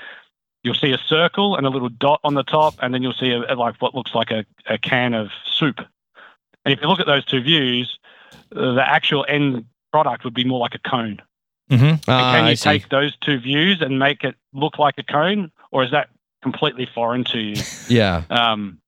you'll 0.64 0.76
see 0.76 0.92
a 0.92 0.98
circle 1.08 1.56
and 1.56 1.66
a 1.66 1.70
little 1.70 1.90
dot 1.90 2.20
on 2.24 2.36
the 2.36 2.44
top, 2.44 2.76
and 2.82 2.94
then 2.94 3.02
you'll 3.02 3.14
see 3.24 3.32
a, 3.32 3.42
a- 3.52 3.56
like 3.56 3.76
what 3.82 3.96
looks 3.96 4.14
like 4.14 4.30
a, 4.32 4.46
a 4.70 4.78
can 4.78 5.14
of 5.16 5.30
soup. 5.46 5.80
And 6.64 6.74
if 6.74 6.80
you 6.82 6.88
look 6.88 7.00
at 7.00 7.08
those 7.08 7.26
two 7.26 7.42
views, 7.42 7.98
uh, 8.56 8.74
the 8.76 8.84
actual 8.88 9.26
end 9.28 9.66
product 9.92 10.24
would 10.24 10.34
be 10.36 10.44
more 10.46 10.60
like 10.60 10.76
a 10.76 10.90
cone. 10.90 11.20
Mm-hmm. 11.72 11.84
And 11.86 12.00
Ah, 12.08 12.34
can 12.36 12.46
I 12.46 12.50
you 12.52 12.56
see. 12.56 12.70
take 12.70 12.90
those 12.90 13.18
two 13.18 13.40
views 13.40 13.82
and 13.82 13.98
make 13.98 14.24
it 14.24 14.36
look 14.54 14.78
like 14.78 14.96
a 15.00 15.04
cone, 15.04 15.52
or 15.72 15.84
is 15.84 15.92
that 15.92 16.10
completely 16.44 16.88
foreign 16.94 17.24
to 17.26 17.40
you? 17.40 17.62
Yeah. 17.90 18.24
Um, 18.30 18.80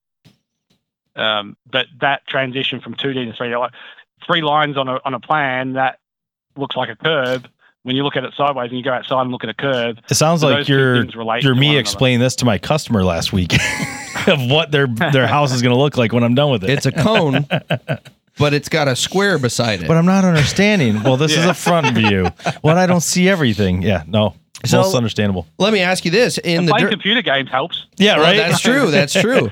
um, 1.16 1.56
but 1.70 1.86
that 2.00 2.26
transition 2.26 2.80
from 2.80 2.94
2D 2.94 3.30
to 3.30 3.42
3D, 3.42 3.58
like 3.58 3.72
three 4.26 4.42
lines 4.42 4.76
on 4.76 4.88
a 4.88 5.00
on 5.04 5.14
a 5.14 5.20
plan 5.20 5.74
that 5.74 5.98
looks 6.56 6.76
like 6.76 6.88
a 6.88 6.96
curve. 6.96 7.44
When 7.82 7.94
you 7.94 8.02
look 8.02 8.16
at 8.16 8.24
it 8.24 8.34
sideways 8.36 8.70
and 8.70 8.78
you 8.78 8.82
go 8.84 8.92
outside 8.92 9.22
and 9.22 9.30
look 9.30 9.44
at 9.44 9.50
a 9.50 9.54
curve, 9.54 9.98
It 10.10 10.14
sounds 10.14 10.40
those 10.40 10.52
like 10.52 10.68
you're 10.68 11.04
you're 11.40 11.54
me 11.54 11.76
explaining 11.76 12.18
this 12.18 12.34
to 12.36 12.44
my 12.44 12.58
customer 12.58 13.04
last 13.04 13.32
week 13.32 13.54
of 14.26 14.50
what 14.50 14.72
their 14.72 14.88
their 14.88 15.26
house 15.36 15.52
is 15.52 15.62
going 15.62 15.74
to 15.74 15.80
look 15.80 15.96
like 15.96 16.12
when 16.12 16.24
I'm 16.24 16.34
done 16.34 16.50
with 16.50 16.64
it. 16.64 16.70
It's 16.70 16.86
a 16.86 16.92
cone, 16.92 17.46
but 18.38 18.54
it's 18.54 18.68
got 18.68 18.88
a 18.88 18.96
square 18.96 19.38
beside 19.38 19.82
it. 19.82 19.88
but 19.88 19.96
I'm 19.96 20.06
not 20.06 20.24
understanding. 20.24 21.02
Well, 21.02 21.16
this 21.16 21.36
is 21.36 21.44
a 21.44 21.54
front 21.54 21.94
view. 21.96 22.28
Well, 22.62 22.76
I 22.78 22.86
don't 22.86 23.02
see 23.02 23.28
everything. 23.28 23.82
Yeah, 23.82 24.02
no, 24.06 24.34
So- 24.64 24.82
most 24.82 24.94
understandable. 24.94 25.46
Let 25.58 25.72
me 25.72 25.80
ask 25.80 26.04
you 26.04 26.10
this: 26.10 26.38
in 26.38 26.58
And 26.60 26.68
the 26.68 26.72
playing 26.72 26.86
dirt, 26.86 26.90
computer 26.92 27.22
games 27.22 27.50
helps. 27.50 27.86
Yeah, 27.98 28.16
Well, 28.16 28.24
right. 28.26 28.36
that's 28.36 28.60
true. 28.60 28.90
That's 28.90 29.12
true. 29.20 29.50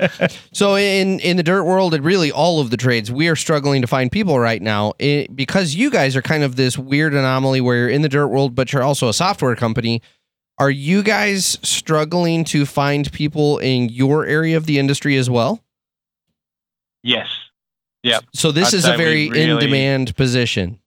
So 0.52 0.76
in 0.76 1.20
in 1.20 1.36
the 1.36 1.42
dirt 1.42 1.64
world, 1.64 1.94
and 1.94 2.04
really 2.04 2.30
all 2.32 2.60
of 2.60 2.70
the 2.70 2.76
trades, 2.76 3.10
we 3.12 3.28
are 3.28 3.36
struggling 3.36 3.80
to 3.82 3.86
find 3.86 4.10
people 4.12 4.38
right 4.38 4.60
now 4.62 4.92
eh, 5.00 5.26
because 5.34 5.74
you 5.74 5.90
guys 5.90 6.14
are 6.16 6.22
kind 6.22 6.42
of 6.42 6.56
this 6.56 6.76
weird 6.78 7.14
anomaly 7.14 7.60
where 7.60 7.76
you're 7.76 7.88
in 7.88 8.02
the 8.02 8.08
dirt 8.08 8.28
world, 8.28 8.54
but 8.54 8.72
you're 8.72 8.82
also 8.82 9.08
a 9.08 9.14
software 9.14 9.56
company. 9.56 10.02
Are 10.58 10.70
you 10.70 11.02
guys 11.02 11.58
struggling 11.62 12.44
to 12.44 12.64
find 12.64 13.10
people 13.12 13.58
in 13.58 13.88
your 13.88 14.24
area 14.24 14.56
of 14.56 14.66
the 14.66 14.78
industry 14.78 15.16
as 15.16 15.28
well? 15.28 15.60
Yes. 17.02 17.28
Yep. 18.04 18.24
So 18.34 18.52
this 18.52 18.68
I'd 18.72 18.76
is 18.76 18.84
a 18.86 18.96
very 18.96 19.28
really- 19.30 19.50
in 19.50 19.58
demand 19.58 20.16
position. 20.16 20.78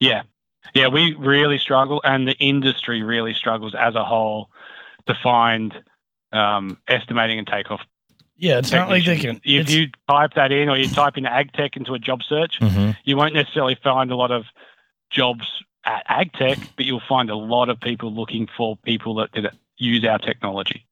Yeah. 0.00 0.22
Yeah, 0.74 0.88
we 0.88 1.14
really 1.14 1.58
struggle, 1.58 2.00
and 2.04 2.26
the 2.26 2.36
industry 2.38 3.02
really 3.02 3.34
struggles 3.34 3.74
as 3.74 3.94
a 3.94 4.04
whole 4.04 4.50
to 5.06 5.14
find 5.22 5.74
um, 6.32 6.78
estimating 6.88 7.38
and 7.38 7.46
takeoff. 7.46 7.80
Yeah, 8.38 8.58
it's 8.58 8.72
not 8.72 8.88
like 8.88 9.04
they 9.04 9.18
can. 9.18 9.40
If 9.44 9.68
you 9.70 9.88
type 10.08 10.32
that 10.34 10.50
in, 10.50 10.68
or 10.70 10.76
you 10.78 10.88
type 10.88 11.18
in 11.18 11.24
AGTEK 11.24 11.76
into 11.76 11.92
a 11.94 11.98
job 11.98 12.22
search, 12.22 12.58
Mhm. 12.58 12.96
you 13.04 13.16
won't 13.18 13.34
necessarily 13.34 13.74
find 13.84 14.10
a 14.10 14.16
lot 14.16 14.30
of 14.30 14.46
jobs 15.10 15.46
at 15.84 16.06
AGTEK, 16.08 16.70
but 16.76 16.86
you'll 16.86 17.02
find 17.06 17.28
a 17.28 17.36
lot 17.36 17.68
of 17.68 17.78
people 17.80 18.12
looking 18.12 18.48
for 18.56 18.76
people 18.78 19.14
that, 19.16 19.30
that 19.34 19.54
use 19.76 20.04
our 20.06 20.18
technology. 20.18 20.86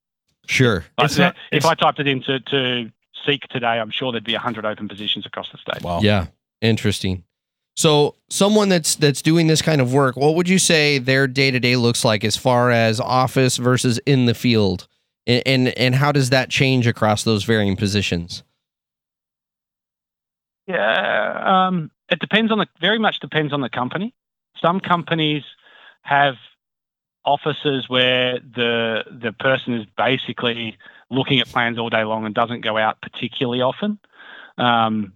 Sure. 0.47 0.85
But 0.97 1.07
It's 1.07 1.17
not- 1.19 1.37
if 1.51 1.65
I 1.65 1.75
typed 1.75 2.01
it 2.01 2.07
into 2.07 2.39
to 2.41 2.91
Seek 3.27 3.47
today, 3.49 3.79
I'm 3.79 3.91
sure 3.91 4.13
there'd 4.13 4.25
be 4.25 4.33
100 4.33 4.65
open 4.65 4.89
positions 4.89 5.27
across 5.27 5.51
the 5.51 5.59
state. 5.59 5.83
Wow. 5.83 6.01
Yeah. 6.01 6.27
Interesting. 6.61 7.25
So 7.77 8.17
someone 8.29 8.69
that's 8.69 8.97
that's 8.97 9.23
doing 9.23 9.47
this 9.47 9.63
kind 9.63 9.81
of 9.81 9.93
work, 9.93 10.17
what 10.17 10.35
would 10.35 10.49
you 10.49 10.59
say 10.59 10.99
their 10.99 11.27
day 11.27 11.51
to 11.51 11.61
day 11.61 11.77
looks 11.77 12.05
like 12.05 12.25
as 12.25 12.37
far 12.37 12.71
as 12.71 13.01
office 13.01 13.57
versus 13.57 13.99
in 14.05 14.27
the 14.27 14.35
field, 14.35 14.87
and, 15.27 15.43
and 15.47 15.69
and 15.79 15.95
how 15.95 16.13
does 16.13 16.31
that 16.31 16.51
change 16.51 16.87
across 16.87 17.25
those 17.25 17.45
varying 17.45 17.77
positions? 17.77 18.43
Yeah, 20.67 21.69
um, 21.69 21.91
it 22.11 22.19
depends 22.19 22.53
on 22.53 22.59
the 22.59 22.67
very 22.81 22.99
much 22.99 23.21
depends 23.21 23.53
on 23.53 23.61
the 23.61 23.71
company. 23.71 24.15
Some 24.61 24.81
companies 24.81 25.45
have 26.03 26.35
offices 27.25 27.89
where 27.89 28.41
the 28.41 29.05
the 29.11 29.33
person 29.33 29.75
is 29.75 29.87
basically 29.97 30.77
looking 31.11 31.41
at 31.41 31.49
plans 31.49 31.79
all 31.79 31.91
day 31.91 32.05
long 32.05 32.25
and 32.27 32.35
doesn't 32.35 32.61
go 32.63 32.77
out 32.79 33.01
particularly 33.03 33.61
often. 33.63 33.99
Um, 34.59 35.15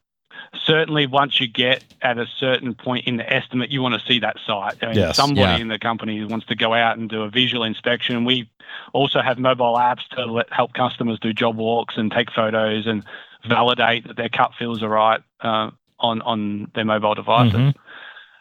certainly 0.67 1.07
once 1.07 1.41
you 1.41 1.47
get 1.47 1.85
at 2.03 2.19
a 2.19 2.27
certain 2.39 2.75
point 2.75 3.07
in 3.07 3.17
the 3.17 3.33
estimate, 3.33 3.71
you 3.71 3.81
want 3.83 3.95
to 3.95 4.07
see 4.07 4.19
that 4.21 4.37
site. 4.47 4.83
I 4.83 4.87
mean, 4.89 4.97
Yes. 4.97 5.17
somebody 5.17 5.41
Yeah. 5.41 5.57
in 5.59 5.69
the 5.69 5.79
company 5.79 6.25
wants 6.25 6.47
to 6.47 6.55
go 6.57 6.75
out 6.75 6.99
and 6.99 7.09
do 7.09 7.23
a 7.23 7.29
visual 7.31 7.65
inspection. 7.65 8.25
We 8.25 8.49
also 8.93 9.21
have 9.21 9.39
mobile 9.39 9.75
apps 9.77 10.07
to 10.17 10.25
let, 10.27 10.53
help 10.53 10.73
customers 10.75 11.19
do 11.21 11.33
job 11.33 11.57
walks 11.57 11.97
and 11.97 12.11
take 12.11 12.31
photos 12.33 12.87
and 12.87 13.05
validate 13.47 14.07
that 14.09 14.17
their 14.17 14.29
cut 14.29 14.53
fills 14.59 14.83
are 14.83 14.89
right 14.89 15.21
uh, 15.41 15.71
on 16.01 16.23
on 16.23 16.71
their 16.75 16.85
mobile 16.85 17.15
devices. 17.15 17.55
Mhm. 17.55 17.75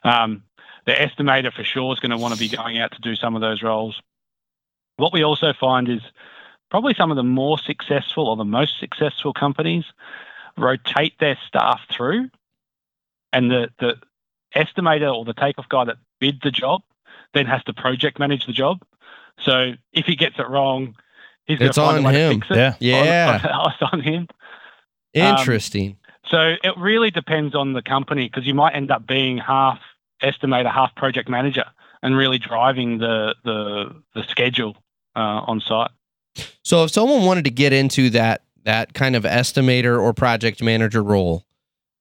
Um, 0.04 0.44
the 0.86 0.94
estimator 0.94 1.54
for 1.54 1.64
sure 1.64 1.94
is 1.94 2.00
going 2.00 2.12
to 2.12 2.18
want 2.18 2.34
to 2.34 2.40
be 2.40 2.50
going 2.50 2.80
out 2.80 2.92
to 2.94 3.02
do 3.02 3.16
some 3.16 3.36
of 3.36 3.42
those 3.42 3.62
roles. 3.62 4.02
What 4.98 5.14
we 5.14 5.24
also 5.24 5.54
find 5.54 5.88
is 5.90 6.02
probably 6.74 6.96
some 6.96 7.12
of 7.12 7.18
the 7.18 7.24
more 7.24 7.60
successful 7.60 8.28
or 8.28 8.36
the 8.36 8.44
most 8.44 8.80
successful 8.80 9.32
companies 9.32 9.86
rotate 10.58 11.14
their 11.20 11.38
staff 11.48 11.80
through, 11.92 12.32
and 13.32 13.52
the 13.52 13.70
the 13.80 13.96
estimator 14.56 15.16
or 15.16 15.24
the 15.24 15.36
takeoff 15.36 15.70
guy 15.70 15.86
that 15.86 15.98
bid 16.20 16.40
the 16.42 16.50
job 16.50 16.82
then 17.36 17.46
has 17.46 17.64
to 17.66 17.74
project 17.74 18.18
manage 18.18 18.48
the 18.48 18.54
job. 18.54 18.82
So 19.40 19.74
if 19.92 20.08
he 20.08 20.16
gets 20.16 20.40
it 20.40 20.50
wrong, 20.50 20.96
he's 21.46 21.60
going 21.60 21.70
It's 21.70 21.76
to 21.76 21.82
find 21.82 21.98
on 22.00 22.06
a 22.06 22.08
way 22.08 22.32
him. 22.32 22.42
to 22.42 22.48
fix 22.48 22.58
it. 22.58 22.58
Yeah. 22.58 23.04
Yeah. 23.04 23.40
on, 23.54 23.74
on, 23.82 23.90
on 23.92 24.02
him. 24.02 24.28
Interesting. 25.14 25.98
So 26.26 26.56
it 26.64 26.74
really 26.76 27.12
depends 27.12 27.54
on 27.54 27.74
the 27.74 27.84
company 27.84 28.28
because 28.30 28.48
you 28.48 28.56
might 28.56 28.74
end 28.74 28.90
up 28.90 29.06
being 29.06 29.38
half 29.38 29.80
estimator, 30.24 30.74
half 30.74 30.96
project 30.96 31.30
manager, 31.30 31.66
and 32.02 32.18
really 32.18 32.40
driving 32.40 32.98
the 32.98 33.36
the 33.44 33.96
the 34.16 34.24
schedule 34.24 34.76
uh, 35.16 35.46
on 35.46 35.62
site. 35.62 35.92
So 36.64 36.84
if 36.84 36.92
someone 36.92 37.26
wanted 37.26 37.46
to 37.46 37.52
get 37.52 37.74
into 37.74 38.10
that 38.12 38.44
that 38.64 38.94
kind 38.94 39.16
of 39.16 39.24
estimator 39.24 40.02
or 40.02 40.14
project 40.14 40.64
manager 40.64 41.04
role 41.04 41.46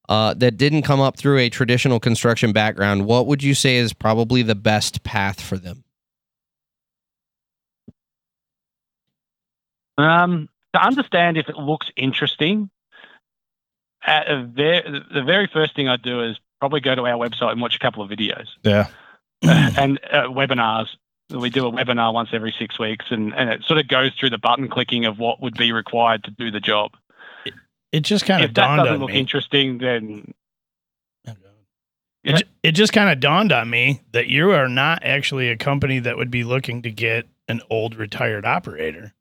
uh, 0.09 0.35
that 0.35 0.57
didn't 0.57 0.83
come 0.83 1.01
up 1.01 1.16
through 1.16 1.38
a 1.38 1.51
traditional 1.51 1.99
construction 1.99 2.53
background, 2.53 3.07
what 3.07 3.27
would 3.27 3.42
you 3.42 3.55
say 3.55 3.77
is 3.77 3.92
probably 3.92 4.42
the 4.42 4.55
best 4.55 5.03
path 5.03 5.40
for 5.40 5.57
them? 5.59 5.83
Um, 9.99 10.49
to 10.75 10.85
understand 10.85 11.37
if 11.37 11.49
it 11.49 11.57
looks 11.57 11.88
interesting, 11.97 12.71
at 14.05 14.29
a 14.29 14.45
ver- 14.45 15.03
the 15.12 15.23
very 15.23 15.49
first 15.53 15.77
thing 15.77 15.88
I 15.88 15.97
do 15.97 16.23
is 16.23 16.38
probably 16.61 16.81
go 16.81 16.95
to 16.95 17.03
our 17.07 17.18
website 17.18 17.53
and 17.53 17.61
watch 17.61 17.77
a 17.77 17.79
couple 17.79 18.03
of 18.03 18.11
videos 18.11 18.47
Yeah. 18.62 18.88
and 19.42 19.99
uh, 20.11 20.25
webinars. 20.29 20.88
We 21.33 21.51
do 21.51 21.66
a 21.66 21.73
webinar 21.73 22.12
once 22.12 22.31
every 22.33 22.55
six 22.59 22.79
weeks, 22.79 23.07
and, 23.11 23.33
and 23.35 23.51
it 23.51 23.62
sort 23.64 23.79
of 23.81 23.88
goes 23.88 24.12
through 24.18 24.31
the 24.31 24.38
button 24.38 24.68
clicking 24.68 25.05
of 25.07 25.18
what 25.18 25.40
would 25.40 25.55
be 25.57 25.73
required 25.73 26.25
to 26.25 26.31
do 26.31 26.51
the 26.51 26.61
job. 26.61 26.92
It 27.92 28.01
just 28.01 28.25
kind 28.25 28.42
of 28.45 28.51
If 28.51 28.55
that 28.55 28.62
dawned 28.66 28.79
doesn't 28.79 28.95
on 28.95 29.01
look 29.01 29.11
me. 29.11 29.18
interesting, 29.18 29.79
then 29.79 30.33
oh, 31.29 31.33
It, 32.25 32.31
Yeah. 32.31 32.37
ju- 32.37 32.45
it 32.62 32.73
just 32.73 32.92
kind 32.92 33.11
of 33.11 33.21
dawned 33.21 33.53
on 33.53 33.68
me 33.68 34.01
that 34.12 34.29
you 34.29 34.51
are 34.53 34.68
not 34.68 35.03
actually 35.05 35.49
a 35.51 35.57
company 35.57 35.99
that 35.99 36.16
would 36.16 36.31
be 36.31 36.45
looking 36.45 36.83
to 36.83 36.90
get 36.90 37.27
an 37.49 37.61
old 37.68 37.95
retired 37.97 38.47
operator 38.47 39.12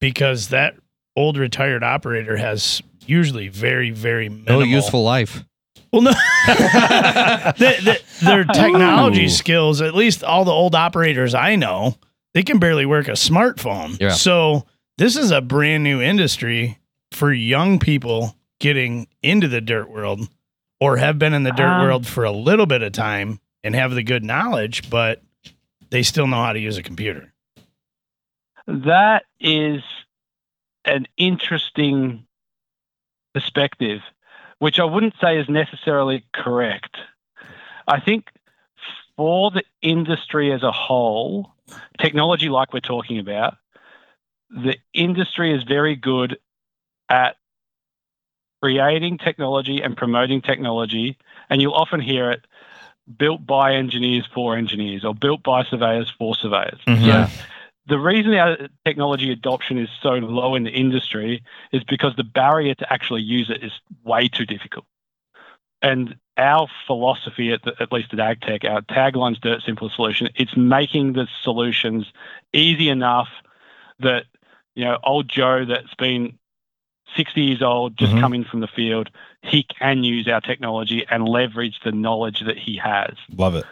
because 0.00 0.48
that 0.48 0.74
old 1.16 1.36
retired 1.36 1.82
operator 1.84 2.36
has 2.38 2.80
usually 3.06 3.48
very, 3.48 3.90
very 3.90 4.28
minimal 4.28 4.60
No 4.60 4.64
useful 4.66 5.02
life. 5.02 5.44
Well, 5.92 6.02
no, 6.02 6.10
The- 6.46 7.54
the- 7.58 8.24
their 8.24 8.44
technology 8.44 9.24
Ooh. 9.26 9.28
skills, 9.30 9.80
at 9.82 9.94
least 9.94 10.22
all 10.24 10.44
the 10.44 10.50
old 10.52 10.74
operators 10.74 11.34
I 11.34 11.56
know, 11.56 11.96
they 12.34 12.42
can 12.42 12.58
barely 12.58 12.86
work 12.86 13.08
a 13.08 13.12
smartphone. 13.12 14.00
Yeah. 14.00 14.10
So 14.10 14.64
this 14.98 15.16
is 15.16 15.30
a 15.32 15.40
brand 15.40 15.82
new 15.84 16.00
industry 16.00 16.78
for 17.10 17.32
young 17.32 17.78
people 17.78 18.36
getting 18.60 19.06
into 19.22 19.48
the 19.48 19.60
dirt 19.60 19.90
world 19.90 20.28
or 20.80 20.96
have 20.96 21.18
been 21.18 21.34
in 21.34 21.42
the 21.42 21.50
dirt 21.52 21.68
Um, 21.68 21.82
world 21.82 22.06
for 22.06 22.24
a 22.24 22.30
little 22.32 22.66
bit 22.66 22.82
of 22.82 22.92
time 22.92 23.40
and 23.64 23.74
have 23.74 23.92
the 23.94 24.02
good 24.02 24.24
knowledge, 24.24 24.88
but 24.88 25.20
they 25.90 26.02
still 26.02 26.26
know 26.26 26.42
how 26.42 26.52
to 26.52 26.58
use 26.60 26.78
a 26.78 26.82
computer. 26.82 27.32
that 28.66 29.24
is 29.40 29.82
an 30.84 31.06
interesting 31.16 32.24
perspective, 33.34 34.00
which 34.62 34.78
I 34.78 34.84
wouldn't 34.84 35.14
say 35.20 35.38
is 35.38 35.48
necessarily 35.48 36.24
correct. 36.32 36.96
I 37.88 37.98
think 37.98 38.28
for 39.16 39.50
the 39.50 39.64
industry 39.80 40.52
as 40.52 40.62
a 40.62 40.70
whole, 40.70 41.50
technology 41.98 42.48
like 42.48 42.72
we're 42.72 42.78
talking 42.78 43.18
about, 43.18 43.56
the 44.50 44.76
industry 44.94 45.52
is 45.52 45.64
very 45.64 45.96
good 45.96 46.38
at 47.08 47.38
creating 48.62 49.18
technology 49.18 49.82
and 49.82 49.96
promoting 49.96 50.40
technology, 50.40 51.18
and 51.50 51.60
you'll 51.60 51.74
often 51.74 51.98
hear 51.98 52.30
it 52.30 52.44
built 53.18 53.44
by 53.44 53.74
engineers 53.74 54.28
for 54.32 54.56
engineers 54.56 55.04
or 55.04 55.12
built 55.12 55.42
by 55.42 55.64
surveyors 55.64 56.08
for 56.16 56.36
surveyors. 56.36 56.78
Mhm. 56.86 57.04
Yeah. 57.04 57.28
The 57.86 57.98
reason 57.98 58.34
our 58.34 58.68
technology 58.84 59.32
adoption 59.32 59.78
is 59.78 59.88
so 60.02 60.10
low 60.10 60.54
in 60.54 60.64
the 60.64 60.70
industry 60.70 61.42
is 61.72 61.82
because 61.84 62.14
the 62.16 62.24
barrier 62.24 62.74
to 62.76 62.92
actually 62.92 63.22
use 63.22 63.50
it 63.50 63.64
is 63.64 63.72
way 64.04 64.28
too 64.28 64.46
difficult. 64.46 64.84
And 65.82 66.16
our 66.36 66.68
philosophy, 66.86 67.52
at, 67.52 67.62
the, 67.64 67.74
at 67.80 67.90
least 67.92 68.12
at 68.12 68.20
AGTEK, 68.20 68.70
our 68.70 68.82
tagline's 68.82 69.40
Dirt 69.40 69.62
Simple 69.62 69.90
Solution, 69.90 70.28
it's 70.36 70.56
making 70.56 71.14
the 71.14 71.26
solutions 71.42 72.06
easy 72.52 72.88
enough 72.88 73.28
that, 73.98 74.26
you 74.76 74.84
know, 74.84 74.98
old 75.02 75.28
Joe 75.28 75.64
that's 75.64 75.94
been 75.96 76.38
60 77.16 77.42
years 77.42 77.62
old, 77.62 77.98
just 77.98 78.12
Mhm. 78.12 78.20
coming 78.20 78.44
from 78.44 78.60
the 78.60 78.68
field, 78.68 79.10
he 79.42 79.64
can 79.64 80.04
use 80.04 80.28
our 80.28 80.40
technology 80.40 81.04
and 81.10 81.28
leverage 81.28 81.80
the 81.84 81.92
knowledge 81.92 82.40
that 82.40 82.58
he 82.58 82.76
has. 82.76 83.14
Love 83.36 83.56
it. 83.56 83.64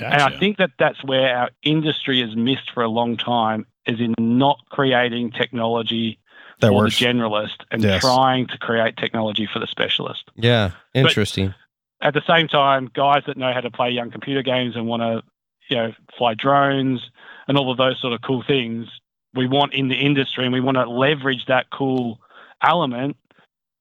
And 0.00 0.22
I 0.22 0.38
think 0.38 0.58
that 0.58 0.70
that's 0.78 1.02
where 1.04 1.34
our 1.36 1.50
industry 1.62 2.20
has 2.20 2.36
missed 2.36 2.70
for 2.72 2.82
a 2.82 2.88
long 2.88 3.16
time, 3.16 3.66
is 3.86 4.00
in 4.00 4.14
not 4.18 4.58
creating 4.70 5.30
technology 5.32 6.18
That 6.60 6.68
for 6.68 6.74
works. 6.74 6.98
the 6.98 7.06
generalist 7.06 7.56
and 7.70 7.82
Yes. 7.82 8.02
trying 8.02 8.46
to 8.48 8.58
create 8.58 8.96
technology 8.96 9.46
for 9.52 9.58
the 9.58 9.66
specialist. 9.66 10.24
Yeah. 10.36 10.72
Interesting. 10.94 11.54
At 12.00 12.14
the 12.14 12.22
same 12.28 12.48
time, 12.48 12.90
guys 12.94 13.22
that 13.26 13.36
know 13.36 13.52
how 13.52 13.60
to 13.60 13.70
play 13.70 13.90
young 13.90 14.10
computer 14.10 14.42
games 14.42 14.76
and 14.76 14.86
want 14.86 15.02
to, 15.02 15.22
you 15.68 15.76
know, 15.76 15.92
fly 16.16 16.34
drones 16.34 17.00
and 17.48 17.56
all 17.58 17.70
of 17.70 17.78
those 17.78 18.00
sort 18.00 18.12
of 18.12 18.20
cool 18.22 18.44
things, 18.46 18.86
we 19.34 19.46
want 19.48 19.72
in 19.74 19.88
the 19.88 19.96
industry, 19.96 20.44
and 20.44 20.52
we 20.52 20.60
want 20.60 20.76
to 20.76 20.84
leverage 20.88 21.44
that 21.46 21.70
cool 21.70 22.20
element 22.62 23.16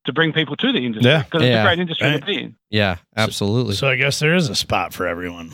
to 0.05 0.13
bring 0.13 0.31
people 0.33 0.55
to 0.55 0.71
the 0.71 0.85
industry 0.85 1.11
Yeah. 1.11 1.23
because 1.23 1.41
it's 1.43 1.55
a 1.55 1.63
great 1.63 1.79
industry 1.79 2.07
Right. 2.09 2.19
to 2.21 2.25
be 2.25 2.37
in. 2.43 2.55
yeah. 2.69 2.95
Absolutely. 3.15 3.75
so 3.75 3.87
I 3.89 3.95
guess 3.97 4.19
there 4.19 4.35
is 4.35 4.49
a 4.49 4.55
spot 4.55 4.93
for 4.93 5.05
everyone. 5.05 5.51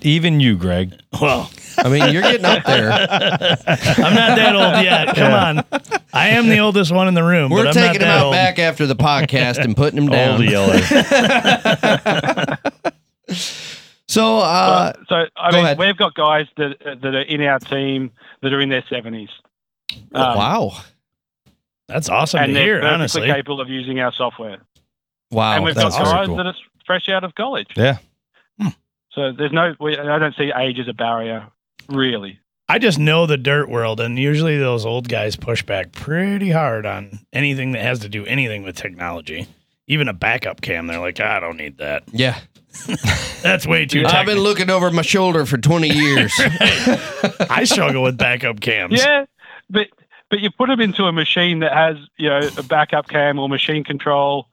Even 0.00 0.40
you, 0.40 0.56
Greg. 0.56 0.98
Well, 1.20 1.48
I 1.78 1.88
mean, 1.88 2.12
you're 2.12 2.22
getting 2.22 2.44
up 2.44 2.64
there. 2.64 2.90
I'm 2.90 4.14
not 4.14 4.36
that 4.36 4.54
old 4.56 4.84
yet. 4.84 5.08
Come 5.14 5.16
Yeah. 5.30 5.44
on. 5.48 5.64
I 6.12 6.28
am 6.30 6.48
the 6.48 6.58
oldest 6.58 6.90
one 6.92 7.06
in 7.06 7.14
the 7.14 7.22
room. 7.22 7.50
We're 7.50 7.64
but 7.64 7.68
I'm 7.68 7.74
taking 7.74 8.00
not 8.00 8.02
him 8.02 8.08
that 8.08 8.18
out 8.18 8.24
old. 8.24 8.32
back 8.34 8.58
after 8.58 8.86
the 8.86 8.96
podcast 8.96 9.58
and 9.58 9.76
putting 9.76 9.98
him 10.02 10.08
down. 10.10 10.40
Old 10.40 10.44
yeller. 10.50 10.78
so, 14.08 14.38
uh, 14.38 14.92
so 15.08 15.26
I 15.36 15.50
go 15.50 15.56
mean, 15.56 15.64
ahead. 15.66 15.78
we've 15.78 15.96
got 15.96 16.14
guys 16.14 16.46
that 16.56 16.76
that 17.02 17.14
are 17.14 17.22
in 17.22 17.40
our 17.42 17.58
team 17.60 18.10
that 18.42 18.52
are 18.52 18.60
in 18.60 18.68
their 18.68 18.84
seventies. 18.90 19.30
Um, 20.14 20.36
wow. 20.36 20.72
That's 21.88 22.08
awesome 22.08 22.40
and 22.40 22.48
to 22.50 22.54
they're 22.54 22.64
hear, 22.64 22.74
perfectly 22.80 22.94
honestly. 22.94 23.26
capable 23.26 23.60
of 23.60 23.68
using 23.68 24.00
our 24.00 24.12
software. 24.12 24.58
Wow. 25.30 25.54
and 25.56 25.64
we've 25.64 25.74
that's 25.74 25.96
got 25.96 26.04
very 26.04 26.16
guys 26.16 26.26
cool. 26.26 26.36
that 26.36 26.46
are 26.46 26.54
fresh 26.86 27.08
out 27.08 27.24
of 27.24 27.34
college. 27.34 27.68
Yeah. 27.76 27.98
So 29.14 29.32
there's 29.32 29.52
no, 29.52 29.74
we, 29.78 29.98
I 29.98 30.18
don't 30.18 30.34
see 30.36 30.52
age 30.56 30.78
as 30.78 30.88
a 30.88 30.92
barrier, 30.92 31.48
really. 31.88 32.38
I 32.68 32.78
just 32.78 32.98
know 32.98 33.26
the 33.26 33.36
dirt 33.36 33.68
world, 33.68 34.00
and 34.00 34.18
usually 34.18 34.58
those 34.58 34.86
old 34.86 35.08
guys 35.08 35.36
push 35.36 35.62
back 35.62 35.92
pretty 35.92 36.50
hard 36.50 36.86
on 36.86 37.20
anything 37.32 37.72
that 37.72 37.82
has 37.82 37.98
to 38.00 38.08
do 38.08 38.24
anything 38.24 38.62
with 38.62 38.76
technology. 38.76 39.46
Even 39.86 40.08
a 40.08 40.14
backup 40.14 40.62
cam, 40.62 40.86
they're 40.86 40.98
like, 40.98 41.20
I 41.20 41.40
don't 41.40 41.56
need 41.56 41.78
that. 41.78 42.04
yeah. 42.12 42.38
That's 43.42 43.66
way 43.66 43.84
too 43.84 44.04
I've 44.06 44.24
been 44.24 44.38
looking 44.38 44.70
over 44.70 44.90
my 44.90 45.02
shoulder 45.02 45.44
for 45.44 45.58
20 45.58 45.88
years. 45.88 46.32
I 47.50 47.64
struggle 47.64 48.02
with 48.02 48.16
backup 48.16 48.60
cams. 48.60 48.98
Yeah, 48.98 49.26
but 49.68 49.88
but 50.30 50.40
you 50.40 50.50
put 50.50 50.68
them 50.68 50.80
into 50.80 51.04
a 51.04 51.12
machine 51.12 51.58
that 51.58 51.72
has 51.72 51.98
you 52.16 52.30
know 52.30 52.40
a 52.56 52.62
backup 52.62 53.08
cam 53.08 53.38
or 53.38 53.46
machine 53.46 53.84
control, 53.84 54.48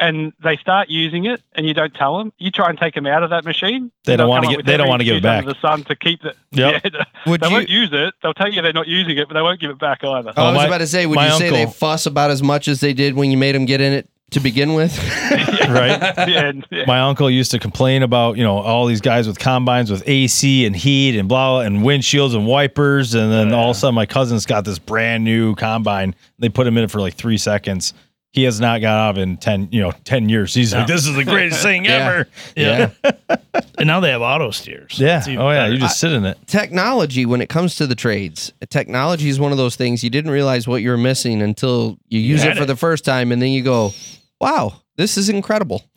and 0.00 0.32
they 0.42 0.56
start 0.56 0.88
using 0.88 1.26
it, 1.26 1.42
and 1.54 1.66
you 1.66 1.74
don't 1.74 1.94
tell 1.94 2.18
them. 2.18 2.32
You 2.38 2.50
try 2.50 2.68
and 2.70 2.78
take 2.78 2.94
them 2.94 3.06
out 3.06 3.22
of 3.22 3.30
that 3.30 3.44
machine. 3.44 3.92
They 4.04 4.16
don't 4.16 4.28
wanna 4.28 4.46
come 4.46 4.54
up 4.54 4.56
get- 4.58 4.66
they 4.66 4.76
don't 4.76 4.88
wanna 4.88 5.04
give 5.04 5.16
it 5.16 5.22
back. 5.22 5.44
The 5.44 5.54
sun 5.60 5.84
to 5.84 5.94
keep 5.94 6.24
it. 6.24 6.36
Yep. 6.52 6.82
Yeah, 6.84 7.04
Would 7.26 7.40
they 7.40 7.48
you? 7.48 7.52
won't 7.52 7.68
use 7.68 7.90
it. 7.92 8.14
They'll 8.22 8.34
tell 8.34 8.50
you 8.50 8.62
they're 8.62 8.72
not 8.72 8.88
using 8.88 9.18
it, 9.18 9.28
but 9.28 9.34
they 9.34 9.42
won't 9.42 9.60
give 9.60 9.70
it 9.70 9.78
back 9.78 10.02
either. 10.02 10.30
I 10.30 10.32
oh, 10.36 10.44
was 10.46 10.56
my- 10.56 10.66
about 10.66 10.78
to 10.78 10.86
say, 10.86 11.06
would 11.06 11.16
my 11.16 11.28
you 11.28 11.38
say 11.38 11.50
they 11.50 11.66
fuss 11.66 12.06
about 12.06 12.30
as 12.30 12.42
much 12.42 12.66
as 12.66 12.80
they 12.80 12.92
did 12.94 13.14
when 13.14 13.30
you 13.30 13.36
made 13.36 13.54
them 13.54 13.66
get 13.66 13.80
in 13.80 13.92
it 13.92 14.08
to 14.30 14.40
begin 14.40 14.74
with? 14.74 14.96
right? 15.68 16.00
yeah, 16.28 16.52
yeah. 16.70 16.84
My 16.86 17.00
uncle 17.00 17.30
used 17.30 17.50
to 17.50 17.58
complain 17.58 18.02
about, 18.02 18.36
you 18.36 18.42
know, 18.42 18.58
all 18.58 18.86
these 18.86 19.00
guys 19.00 19.26
with 19.26 19.38
combines 19.38 19.90
with 19.90 20.02
AC 20.06 20.64
and 20.66 20.74
heat 20.74 21.18
and 21.18 21.28
blah 21.28 21.60
and 21.60 21.80
windshields 21.80 22.34
and 22.34 22.46
wipers. 22.46 23.14
And 23.14 23.30
then 23.30 23.52
all 23.52 23.70
of 23.70 23.76
a 23.76 23.78
sudden 23.78 23.94
my 23.94 24.06
cousin's 24.06 24.46
got 24.46 24.64
this 24.64 24.78
brand 24.78 25.24
new 25.24 25.54
combine. 25.54 26.14
They 26.38 26.48
put 26.48 26.66
him 26.66 26.76
in 26.78 26.84
it 26.84 26.90
for 26.90 27.00
like 27.00 27.14
three 27.14 27.38
seconds 27.38 27.92
he 28.32 28.44
has 28.44 28.60
not 28.60 28.80
got 28.80 28.96
off 29.10 29.16
in 29.16 29.36
10, 29.36 29.68
you 29.72 29.80
know, 29.80 29.92
10 30.04 30.28
years. 30.28 30.54
He's 30.54 30.72
like, 30.72 30.86
this 30.86 31.06
is 31.06 31.14
the 31.16 31.24
greatest 31.24 31.62
thing 31.62 31.84
Yeah. 31.86 31.90
ever. 31.92 32.28
Yeah. 32.56 32.90
and 33.78 33.86
now 33.88 33.98
they 34.00 34.10
have 34.10 34.22
auto 34.22 34.50
steers. 34.52 34.98
Yeah. 35.00 35.22
Oh, 35.26 35.30
yeah. 35.50 35.64
better. 35.64 35.72
You 35.72 35.78
just 35.78 35.98
sit 35.98 36.12
in 36.12 36.24
it. 36.24 36.38
technology 36.46 37.26
when 37.26 37.40
it 37.42 37.48
comes 37.48 37.74
to 37.76 37.86
the 37.88 37.94
trades 37.96 38.52
technology 38.68 39.28
is 39.28 39.40
one 39.40 39.50
of 39.50 39.58
those 39.58 39.74
things 39.74 40.04
you 40.04 40.10
didn't 40.10 40.30
realize 40.30 40.68
what 40.68 40.76
you 40.82 40.90
were 40.90 40.96
missing 40.96 41.42
until 41.42 41.98
you 42.06 42.20
use 42.20 42.44
it 42.44 42.56
for 42.56 42.62
it. 42.62 42.66
the 42.66 42.76
first 42.76 43.04
time 43.04 43.32
and 43.32 43.42
then 43.42 43.48
you 43.50 43.62
go 43.62 43.92
wow 44.40 44.72
this 44.96 45.16
is 45.16 45.28
incredible 45.28 45.82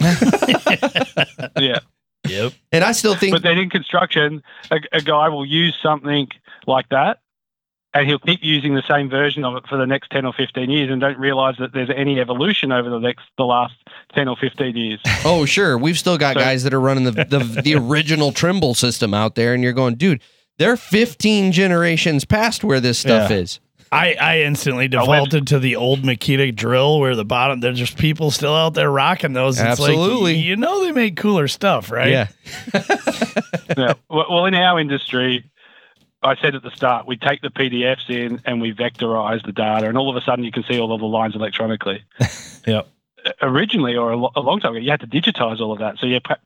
Yeah. 1.57 1.79
Yep. 2.27 2.53
and 2.71 2.83
i 2.83 2.93
still 2.93 3.15
think 3.15 3.33
But 3.33 3.43
then 3.43 3.57
in 3.57 3.69
construction, 3.69 4.41
a, 4.71 4.77
a 4.93 5.01
guy 5.01 5.27
will 5.29 5.45
use 5.45 5.77
something 5.83 6.27
like 6.65 6.87
that 6.89 7.19
and 7.93 8.07
he'll 8.07 8.19
keep 8.19 8.39
using 8.43 8.73
the 8.75 8.81
same 8.87 9.09
version 9.09 9.43
of 9.45 9.55
it 9.55 9.67
for 9.67 9.77
the 9.77 9.85
next 9.85 10.09
10 10.11 10.25
or 10.25 10.33
15 10.33 10.69
years 10.69 10.89
and 10.89 10.99
don't 11.01 11.17
realize 11.19 11.55
that 11.59 11.73
there's 11.73 11.89
any 11.95 12.19
evolution 12.19 12.71
over 12.71 12.89
the 12.89 12.99
next 12.99 13.23
the 13.37 13.43
last 13.43 13.73
10 14.15 14.27
or 14.27 14.35
15 14.35 14.75
years. 14.75 14.99
oh 15.25 15.45
sure 15.45 15.77
we've 15.77 15.97
still 15.99 16.17
got 16.17 16.33
So- 16.35 16.39
guys 16.41 16.63
that 16.63 16.73
are 16.73 16.81
running 16.81 17.03
the, 17.03 17.11
the 17.11 17.61
the 17.63 17.75
original 17.79 18.31
trimble 18.31 18.73
system 18.73 19.13
out 19.13 19.35
there 19.35 19.53
and 19.53 19.63
you're 19.63 19.73
going 19.73 19.95
dude 19.95 20.21
they're 20.57 20.77
15 20.77 21.51
generations 21.51 22.25
past 22.25 22.63
where 22.63 22.79
this 22.79 22.99
stuff 22.99 23.29
Yeah. 23.29 23.37
is 23.37 23.59
I, 23.91 24.15
I 24.19 24.39
instantly 24.41 24.87
defaulted 24.87 25.45
to 25.47 25.59
the 25.59 25.75
old 25.75 25.99
Makita 26.01 26.55
drill 26.55 26.99
where 26.99 27.15
the 27.15 27.23
bottom 27.25 27.59
there's 27.59 27.77
just 27.77 27.95
people 27.95 28.31
still 28.31 28.55
out 28.55 28.73
there 28.73 28.89
rocking 28.89 29.33
those. 29.33 29.59
It's 29.59 29.67
Absolutely. 29.67 30.33
Like, 30.37 30.43
you 30.43 30.55
know 30.55 30.83
they 30.83 30.91
make 30.91 31.15
cooler 31.15 31.47
stuff, 31.47 31.91
right? 31.91 32.09
yeah 32.09 32.27
yeah. 33.77 33.93
Well, 34.09 34.25
well, 34.31 34.45
in 34.45 34.55
our 34.55 34.79
industry, 34.79 35.43
I 36.23 36.35
said 36.35 36.55
at 36.55 36.63
the 36.63 36.71
start, 36.71 37.07
we 37.07 37.17
take 37.17 37.41
the 37.41 37.49
PDFs 37.49 38.09
in 38.09 38.41
and 38.45 38.61
we 38.61 38.73
vectorize 38.73 39.45
the 39.45 39.51
data, 39.51 39.87
and 39.87 39.97
all 39.97 40.09
of 40.09 40.15
a 40.15 40.21
sudden 40.21 40.43
you 40.43 40.51
can 40.51 40.63
see 40.63 40.79
all 40.79 40.93
of 40.93 40.99
the 40.99 41.07
lines 41.07 41.35
electronically. 41.35 42.03
Yep. 42.65 42.87
Originally, 43.41 43.97
or 43.97 44.11
a, 44.11 44.15
lo- 44.15 44.31
a 44.37 44.39
long 44.39 44.61
time 44.61 44.71
ago, 44.71 44.79
you 44.81 44.89
had 44.89 45.01
to 45.01 45.07
digitize 45.07 45.59
all 45.59 45.73
of 45.73 45.79
that. 45.79 45.97
So 45.97 46.05
you 46.05 46.21
pa- 46.21 46.39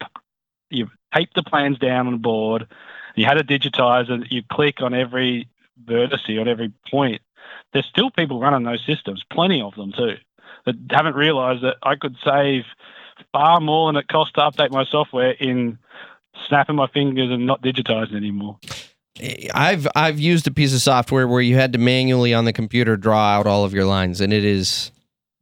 you 0.72 0.90
tape 1.14 1.30
the 1.36 1.44
plans 1.44 1.78
down 1.78 2.08
on 2.08 2.16
a 2.16 2.18
board. 2.18 2.68
You 3.16 3.26
had 3.26 3.36
to 3.36 3.44
digitize, 3.44 4.12
and 4.12 4.26
you 4.32 4.42
click 4.52 4.82
on 4.82 4.96
every 4.96 5.48
vertice 5.86 6.42
on 6.42 6.48
every 6.48 6.74
point. 6.90 7.22
There's 7.72 7.86
still 7.86 8.10
people 8.10 8.40
running 8.40 8.64
those 8.64 8.84
systems, 8.84 9.24
plenty 9.32 9.62
of 9.62 9.76
them 9.76 9.92
too, 9.92 10.16
that 10.66 10.76
haven't 10.90 11.16
realised 11.16 11.64
that 11.64 11.76
I 11.84 11.96
could 11.96 12.16
save 12.26 12.64
far 13.32 13.60
more 13.60 13.92
than 13.92 13.98
it 13.98 14.08
costs 14.08 14.34
to 14.34 14.42
update 14.42 14.72
my 14.72 14.86
software 14.86 15.32
in 15.32 15.78
snapping 16.48 16.76
my 16.76 16.88
fingers 16.88 17.30
and 17.30 17.46
not 17.46 17.62
digitizing 17.62 18.16
anymore. 18.16 18.58
I've 19.54 19.88
I've 19.96 20.20
used 20.20 20.48
a 20.48 20.52
piece 20.52 20.74
of 20.74 20.82
software 20.82 21.28
where 21.28 21.42
you 21.42 21.56
had 21.56 21.74
to 21.74 21.80
manually 21.80 22.34
on 22.34 22.46
the 22.46 22.54
computer 22.54 22.98
draw 22.98 23.38
out 23.38 23.48
all 23.48 23.64
of 23.64 23.74
your 23.74 23.86
lines, 23.86 24.22
and 24.22 24.32
it 24.32 24.44
is 24.44 24.92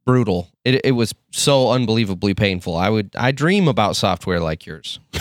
brutal. 0.04 0.48
It 0.64 0.84
it 0.84 0.92
was 0.92 1.14
so 1.32 1.70
unbelievably 1.70 2.34
painful. 2.34 2.76
I 2.76 2.88
would 2.88 3.10
I 3.16 3.32
dream 3.32 3.68
about 3.68 3.96
software 3.96 4.40
like 4.40 4.66
yours. 4.66 4.98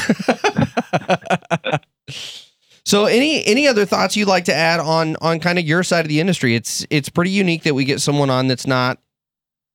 so 2.86 3.06
any 3.06 3.46
any 3.46 3.68
other 3.68 3.86
thoughts 3.86 4.16
you'd 4.16 4.28
like 4.28 4.46
to 4.46 4.54
add 4.54 4.80
on 4.80 5.16
on 5.22 5.40
kind 5.40 5.60
of 5.60 5.66
your 5.66 5.84
side 5.84 6.06
of 6.06 6.10
the 6.10 6.20
industry? 6.20 6.56
It's 6.56 6.86
it's 6.90 7.10
pretty 7.10 7.32
unique 7.32 7.64
that 7.64 7.74
we 7.74 7.84
get 7.84 8.02
someone 8.02 8.30
on 8.30 8.48
that's 8.48 8.68
not 8.68 9.00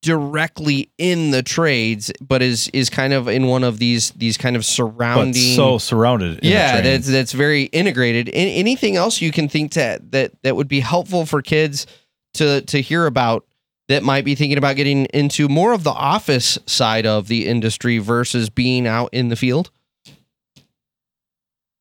directly 0.02 0.90
in 0.98 1.30
the 1.30 1.42
trades, 1.42 2.10
but 2.20 2.40
is 2.42 2.68
is 2.72 2.88
kind 2.88 3.12
of 3.12 3.28
in 3.28 3.46
one 3.46 3.64
of 3.64 3.78
these 3.78 4.10
these 4.12 4.36
kind 4.38 4.56
of 4.56 4.60
But 4.60 4.66
surrounding 4.66 5.54
so 5.56 5.78
surrounded. 5.78 6.38
in 6.38 6.50
yeah 6.50 6.80
that's 6.80 7.06
that's 7.06 7.32
very 7.32 7.64
integrated 7.64 8.28
A- 8.28 8.32
anything 8.32 8.96
else 8.96 9.20
you 9.20 9.30
can 9.30 9.48
think 9.48 9.72
to 9.72 10.00
that 10.10 10.32
that 10.42 10.56
would 10.56 10.68
be 10.68 10.80
helpful 10.80 11.26
for 11.26 11.42
kids 11.42 11.86
to 12.34 12.62
to 12.62 12.80
hear 12.80 13.06
about 13.06 13.44
that 13.88 14.02
might 14.02 14.24
be 14.24 14.34
thinking 14.34 14.56
about 14.56 14.76
getting 14.76 15.06
into 15.06 15.48
more 15.48 15.72
of 15.72 15.82
the 15.84 15.90
office 15.90 16.58
side 16.66 17.04
of 17.06 17.28
the 17.28 17.46
industry 17.48 17.98
versus 17.98 18.48
being 18.48 18.86
out 18.86 19.10
in 19.12 19.28
the 19.28 19.36
field 19.36 19.70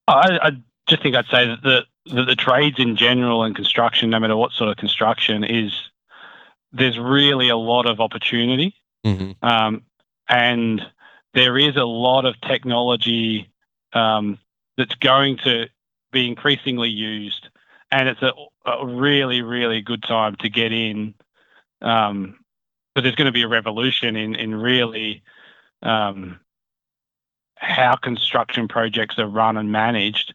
oh, 0.08 0.13
I, 0.13 0.47
I 0.47 0.51
just 0.89 1.01
think 1.03 1.15
I'd 1.15 1.25
say 1.27 1.45
that 1.47 1.62
the, 1.62 1.86
that 2.15 2.25
the 2.25 2.36
trades 2.36 2.79
in 2.79 2.95
general 2.95 3.43
and 3.43 3.55
construction, 3.55 4.10
no 4.10 4.19
matter 4.19 4.36
what 4.36 4.51
sort 4.51 4.69
of 4.71 4.77
construction, 4.77 5.43
is 5.43 5.71
there's 6.71 6.97
really 6.97 7.49
a 7.49 7.58
lot 7.58 7.86
of 7.86 7.99
opportunity. 7.99 8.75
mm-hmm. 9.05 9.32
Um, 9.45 9.84
and 10.27 10.82
there 11.34 11.58
is 11.58 11.75
a 11.75 11.84
lot 11.84 12.25
of 12.25 12.39
technology 12.41 13.49
um, 13.93 14.38
that's 14.77 14.95
going 14.95 15.38
to 15.43 15.67
be 16.12 16.27
increasingly 16.27 16.89
used. 16.89 17.47
And 17.91 18.08
it's 18.08 18.21
a, 18.21 18.32
a 18.65 18.86
really, 18.86 19.41
really 19.41 19.82
good 19.82 20.03
time 20.03 20.36
to 20.38 20.49
get 20.49 20.71
in. 20.71 21.15
Um, 21.82 22.39
but 22.93 23.01
there's 23.01 23.15
going 23.15 23.27
to 23.27 23.32
be 23.32 23.43
a 23.43 23.47
revolution 23.47 24.15
in, 24.15 24.36
in 24.36 24.53
really 24.53 25.23
um, 25.82 26.39
how 27.55 27.95
construction 27.95 28.67
projects 28.67 29.17
are 29.17 29.27
run 29.27 29.58
and 29.58 29.71
managed. 29.71 30.34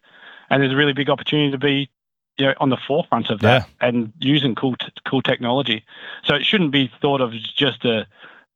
And 0.51 0.63
there's 0.63 0.73
a 0.73 0.77
really 0.77 0.93
big 0.93 1.11
opportunity 1.11 1.53
to 1.53 1.59
be 1.59 1.91
you 2.39 2.47
know, 2.47 2.55
on 2.59 2.71
the 2.71 2.77
forefront 2.77 3.31
of 3.31 3.41
that 3.41 3.69
and 3.81 4.13
using 4.21 4.55
cool, 4.55 4.75
t- 4.77 4.89
cool 5.07 5.23
technology. 5.23 5.85
So 6.25 6.35
it 6.35 6.45
shouldn't 6.45 6.73
be 6.73 6.91
thought 7.01 7.21
of 7.21 7.33
as 7.35 7.43
just 7.43 7.85
a 7.85 8.07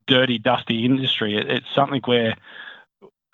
dirty, 0.06 0.38
dusty 0.38 0.84
industry. 0.84 1.36
It, 1.36 1.48
it's 1.50 1.66
something 1.74 2.00
where 2.04 2.36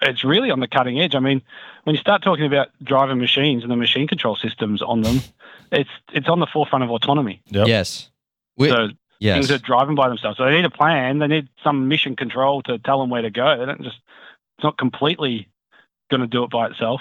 it's 0.03 0.25
really 0.25 0.51
on 0.51 0.61
the 0.61 0.69
cutting 0.69 1.01
edge. 1.01 1.15
I 1.15 1.21
mean, 1.21 1.41
when 1.85 1.95
you 1.95 2.01
start 2.01 2.23
talking 2.23 2.45
about 2.47 2.69
driving 2.83 3.19
machines 3.19 3.63
and 3.63 3.71
the 3.73 3.77
machine 3.77 4.07
control 4.07 4.37
systems 4.37 4.83
on 4.83 5.03
them, 5.03 5.21
it's 5.73 5.91
it's 6.13 6.29
on 6.29 6.41
the 6.41 6.47
forefront 6.47 6.85
of 6.85 6.91
autonomy. 6.91 7.41
Yep. 7.51 7.67
yes 7.69 8.11
We- 8.57 8.69
So 8.69 8.89
yes 9.21 9.37
things 9.37 9.51
are 9.51 9.59
driving 9.59 9.95
by 9.95 10.09
themselves. 10.09 10.37
So 10.39 10.45
they 10.45 10.53
need 10.57 10.65
a 10.65 10.71
plan. 10.71 11.21
They 11.21 11.29
need 11.29 11.49
some 11.63 11.89
mission 11.89 12.17
control 12.17 12.63
to 12.63 12.79
tell 12.79 13.01
them 13.01 13.09
where 13.09 13.23
to 13.23 13.31
go. 13.31 13.57
They 13.59 13.65
don't 13.67 13.83
just 13.83 14.01
it's 14.59 14.65
not 14.65 14.77
completely 14.77 15.49
going 16.11 16.21
to 16.21 16.27
do 16.27 16.45
it 16.45 16.51
by 16.51 16.67
itself. 16.67 17.01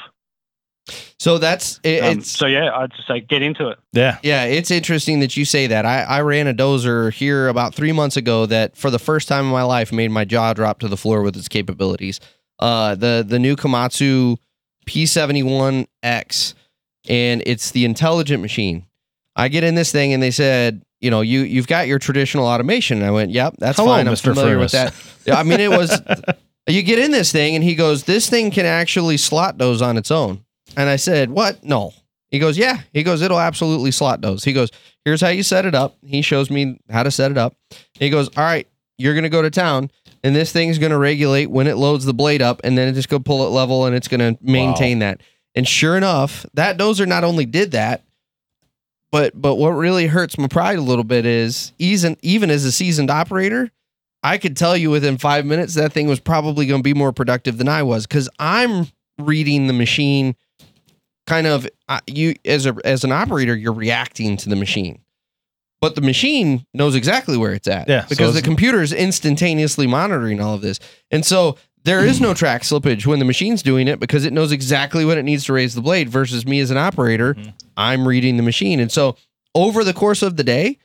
So 1.23 1.37
that's 1.37 1.79
it, 1.83 2.03
Um, 2.03 2.19
so 2.19 2.47
yeah, 2.47 2.75
I'd 2.75 2.91
just 2.91 3.07
say 3.07 3.21
get 3.21 3.41
into 3.41 3.69
it. 3.69 3.79
Yeah. 3.93 4.17
Yeah, 4.23 4.43
it's 4.43 4.69
interesting 4.69 5.21
that 5.21 5.37
you 5.37 5.45
say 5.45 5.67
that. 5.67 5.85
I, 5.85 6.01
I 6.01 6.21
ran 6.21 6.47
a 6.47 6.53
dozer 6.53 7.13
here 7.13 7.47
about 7.47 7.73
three 7.73 7.93
months 7.93 8.17
ago 8.17 8.45
that, 8.47 8.75
for 8.75 8.89
the 8.89 8.99
first 8.99 9.29
time 9.29 9.45
in 9.45 9.51
my 9.51 9.63
life, 9.63 9.93
made 9.93 10.11
my 10.11 10.25
jaw 10.25 10.51
drop 10.51 10.79
to 10.79 10.89
the 10.89 10.97
floor 10.97 11.21
with 11.21 11.37
its 11.37 11.47
capabilities. 11.47 12.19
Uh, 12.59 12.95
the 12.95 13.23
the 13.25 13.39
new 13.39 13.55
Komatsu 13.55 14.35
P71X, 14.85 16.55
and 17.07 17.41
it's 17.45 17.71
the 17.71 17.85
intelligent 17.85 18.41
machine. 18.41 18.85
I 19.33 19.47
get 19.47 19.63
in 19.63 19.75
this 19.75 19.93
thing, 19.93 20.11
and 20.11 20.21
they 20.21 20.29
said, 20.31 20.83
you 20.99 21.09
know, 21.09 21.21
you 21.21 21.43
you've 21.43 21.67
got 21.67 21.87
your 21.87 21.99
traditional 21.99 22.47
automation. 22.47 22.97
And 22.97 23.07
I 23.07 23.11
went, 23.11 23.31
yep, 23.31 23.55
that's 23.59 23.77
Hello, 23.77 23.91
fine. 23.91 24.09
I'm 24.09 24.13
Mr. 24.15 24.35
familiar 24.35 24.59
with 24.59 24.73
that. 24.73 24.93
Yeah, 25.25 25.39
I 25.39 25.43
mean, 25.43 25.61
it 25.61 25.69
was. 25.69 26.01
you 26.67 26.83
get 26.83 26.99
in 26.99 27.11
this 27.11 27.31
thing, 27.31 27.55
and 27.55 27.63
he 27.63 27.75
goes, 27.75 28.03
this 28.03 28.29
thing 28.29 28.51
can 28.51 28.65
actually 28.65 29.15
slot 29.15 29.57
those 29.57 29.81
on 29.81 29.95
its 29.97 30.11
own. 30.11 30.42
And 30.75 30.89
I 30.89 30.95
said, 30.95 31.29
what? 31.29 31.63
No. 31.63 31.93
He 32.29 32.39
goes, 32.39 32.57
yeah. 32.57 32.79
He 32.93 33.03
goes, 33.03 33.21
it'll 33.21 33.39
absolutely 33.39 33.91
slot 33.91 34.21
those. 34.21 34.43
He 34.43 34.53
goes, 34.53 34.71
here's 35.05 35.21
how 35.21 35.29
you 35.29 35.43
set 35.43 35.65
it 35.65 35.75
up. 35.75 35.97
He 36.03 36.21
shows 36.21 36.49
me 36.49 36.79
how 36.89 37.03
to 37.03 37.11
set 37.11 37.29
it 37.29 37.37
up. 37.37 37.55
He 37.93 38.09
goes, 38.09 38.29
all 38.35 38.43
right, 38.43 38.67
you're 38.97 39.13
going 39.13 39.23
to 39.23 39.29
go 39.29 39.41
to 39.41 39.51
town 39.51 39.91
and 40.23 40.35
this 40.35 40.51
thing's 40.51 40.79
going 40.79 40.91
to 40.91 40.97
regulate 40.97 41.47
when 41.47 41.67
it 41.67 41.75
loads 41.75 42.05
the 42.05 42.13
blade 42.13 42.41
up 42.41 42.61
and 42.63 42.77
then 42.77 42.87
it's 42.87 42.95
just 42.95 43.09
to 43.09 43.19
pull 43.19 43.45
it 43.45 43.49
level 43.49 43.85
and 43.85 43.95
it's 43.95 44.07
going 44.07 44.19
to 44.19 44.41
maintain 44.41 44.99
that. 44.99 45.21
And 45.55 45.67
sure 45.67 45.97
enough, 45.97 46.45
that 46.53 46.77
dozer 46.77 47.07
not 47.07 47.23
only 47.23 47.45
did 47.45 47.71
that, 47.71 48.03
but 49.11 49.39
but 49.39 49.55
what 49.55 49.69
really 49.69 50.07
hurts 50.07 50.39
my 50.39 50.47
pride 50.47 50.79
a 50.79 50.81
little 50.81 51.03
bit 51.03 51.25
is 51.27 51.71
even 51.77 52.17
even 52.23 52.49
as 52.49 52.65
a 52.65 52.71
seasoned 52.71 53.11
operator, 53.11 53.69
I 54.23 54.39
could 54.39 54.57
tell 54.57 54.75
you 54.75 54.89
within 54.89 55.19
five 55.19 55.45
minutes 55.45 55.75
that 55.75 55.93
thing 55.93 56.07
was 56.07 56.19
probably 56.19 56.65
going 56.65 56.79
to 56.79 56.83
be 56.83 56.95
more 56.95 57.11
productive 57.11 57.59
than 57.59 57.67
I 57.67 57.83
was 57.83 58.07
because 58.07 58.27
I'm 58.39 58.87
reading 59.19 59.67
the 59.67 59.73
machine 59.73 60.35
kind 61.27 61.47
of 61.47 61.67
uh, 61.89 61.99
you 62.07 62.35
as 62.45 62.65
a 62.65 62.75
as 62.83 63.03
an 63.03 63.11
operator 63.11 63.55
you're 63.55 63.73
reacting 63.73 64.35
to 64.37 64.49
the 64.49 64.55
machine 64.55 64.99
but 65.81 65.95
the 65.95 66.01
machine 66.01 66.65
knows 66.73 66.95
exactly 66.95 67.35
where 67.37 67.53
it's 67.53 67.67
at 67.67 67.87
Yeah, 67.89 68.01
so 68.03 68.09
because 68.09 68.33
the 68.35 68.41
computer 68.41 68.81
is 68.81 68.93
instantaneously 68.93 69.87
monitoring 69.87 70.39
all 70.41 70.53
of 70.53 70.61
this 70.61 70.79
and 71.11 71.25
so 71.25 71.57
there 71.85 72.05
is 72.05 72.19
no 72.21 72.33
track 72.41 72.63
slippage 72.63 73.05
when 73.05 73.19
the 73.19 73.25
machine's 73.25 73.61
doing 73.63 73.87
it 73.87 73.99
because 73.99 74.25
it 74.25 74.33
knows 74.33 74.51
exactly 74.51 75.05
when 75.05 75.17
it 75.17 75.23
needs 75.23 75.45
to 75.45 75.53
raise 75.53 75.75
the 75.75 75.81
blade 75.81 76.09
versus 76.09 76.45
me 76.45 76.59
as 76.59 76.71
an 76.71 76.77
operator 76.77 77.33
Mhm. 77.35 77.53
i'm 77.77 78.07
reading 78.07 78.37
the 78.37 78.43
machine 78.43 78.79
and 78.79 78.91
so 78.91 79.15
over 79.55 79.83
the 79.83 79.93
course 79.93 80.21
of 80.21 80.35
the 80.37 80.43
day 80.43 80.77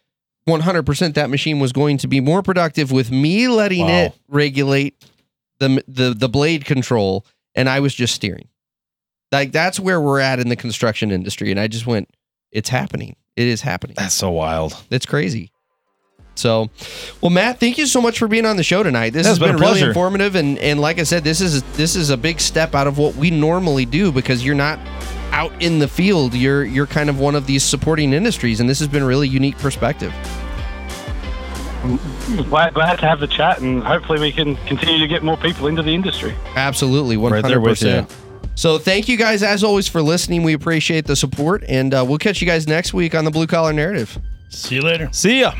100% 0.48 1.14
that 1.14 1.30
machine 1.30 1.60
was 1.60 1.72
going 1.72 1.98
to 1.98 2.08
be 2.08 2.20
more 2.20 2.42
productive 2.42 2.90
with 2.90 3.10
me 3.10 3.48
letting 3.48 3.86
Wow. 3.86 4.04
it 4.04 4.12
regulate 4.28 4.94
the 5.60 5.82
the 5.88 6.14
the 6.14 6.28
blade 6.28 6.64
control 6.64 7.26
and 7.54 7.68
I 7.68 7.80
was 7.80 7.92
just 7.94 8.14
steering. 8.14 8.48
Like 9.32 9.52
that's 9.52 9.78
where 9.78 10.00
we're 10.00 10.20
at 10.20 10.38
in 10.40 10.48
the 10.48 10.56
construction 10.56 11.10
industry 11.10 11.50
and 11.50 11.60
I 11.60 11.68
just 11.68 11.86
went 11.86 12.08
it's 12.50 12.70
happening. 12.70 13.14
It 13.36 13.46
is 13.46 13.60
happening. 13.60 13.94
That's 13.96 14.14
so 14.14 14.30
wild. 14.30 14.74
It's 14.90 15.06
crazy. 15.06 15.52
So, 16.34 16.70
well, 17.20 17.30
Matt, 17.30 17.58
thank 17.58 17.78
you 17.78 17.86
so 17.86 18.00
much 18.00 18.18
for 18.18 18.28
being 18.28 18.46
on 18.46 18.56
the 18.56 18.62
show 18.62 18.82
tonight. 18.84 19.12
This 19.12 19.24
Yeah, 19.24 19.30
has 19.30 19.38
been 19.40 19.56
been, 19.56 19.60
really 19.60 19.82
informative, 19.82 20.36
and 20.36 20.56
and 20.60 20.80
like 20.80 21.00
I 21.00 21.02
said, 21.02 21.24
this 21.24 21.40
is 21.40 21.62
this 21.74 21.96
is 21.96 22.10
a 22.10 22.16
big 22.16 22.40
step 22.40 22.76
out 22.76 22.86
of 22.86 22.96
what 22.96 23.16
we 23.16 23.30
normally 23.30 23.84
do 23.84 24.12
because 24.12 24.44
you're 24.44 24.54
not 24.54 24.78
out 25.32 25.50
in 25.60 25.80
the 25.80 25.88
field. 25.88 26.34
You're 26.34 26.64
you're 26.64 26.86
kind 26.86 27.10
of 27.10 27.18
one 27.18 27.34
of 27.34 27.46
these 27.46 27.64
supporting 27.64 28.12
industries, 28.12 28.60
and 28.60 28.68
this 28.70 28.78
has 28.78 28.86
been 28.86 29.02
a 29.02 29.06
really 29.06 29.26
unique 29.28 29.58
perspective. 29.58 30.12
glad, 32.48 32.74
glad 32.74 32.98
to 33.00 33.06
have 33.06 33.20
the 33.20 33.26
chat, 33.26 33.60
and 33.60 33.82
hopefully 33.82 34.20
we 34.20 34.32
can 34.32 34.56
continue 34.66 34.98
to 35.00 35.08
get 35.08 35.22
more 35.22 35.36
people 35.36 35.66
into 35.66 35.82
the 35.82 35.92
industry. 35.94 36.34
Absolutely, 36.54 37.16
one 37.16 37.32
Right 37.32 37.42
there 37.42 37.54
hundred 37.58 37.68
with 37.68 37.82
you. 37.82 37.88
percent. 38.06 38.14
So 38.59 38.76
thank 38.76 39.09
you 39.09 39.16
guys 39.16 39.44
as 39.44 39.62
always 39.62 39.86
for 39.86 40.02
listening. 40.02 40.42
We 40.42 40.52
appreciate 40.52 41.06
the 41.06 41.14
support, 41.14 41.62
and 41.68 41.94
uh, 41.94 42.04
we'll 42.04 42.18
catch 42.18 42.40
you 42.40 42.46
guys 42.48 42.66
next 42.66 42.92
week 42.92 43.14
on 43.14 43.24
the 43.24 43.30
Blue 43.30 43.46
Collar 43.46 43.72
Narrative. 43.72 44.18
See 44.48 44.74
you 44.74 44.80
later. 44.80 45.09
See 45.12 45.42
ya. 45.42 45.52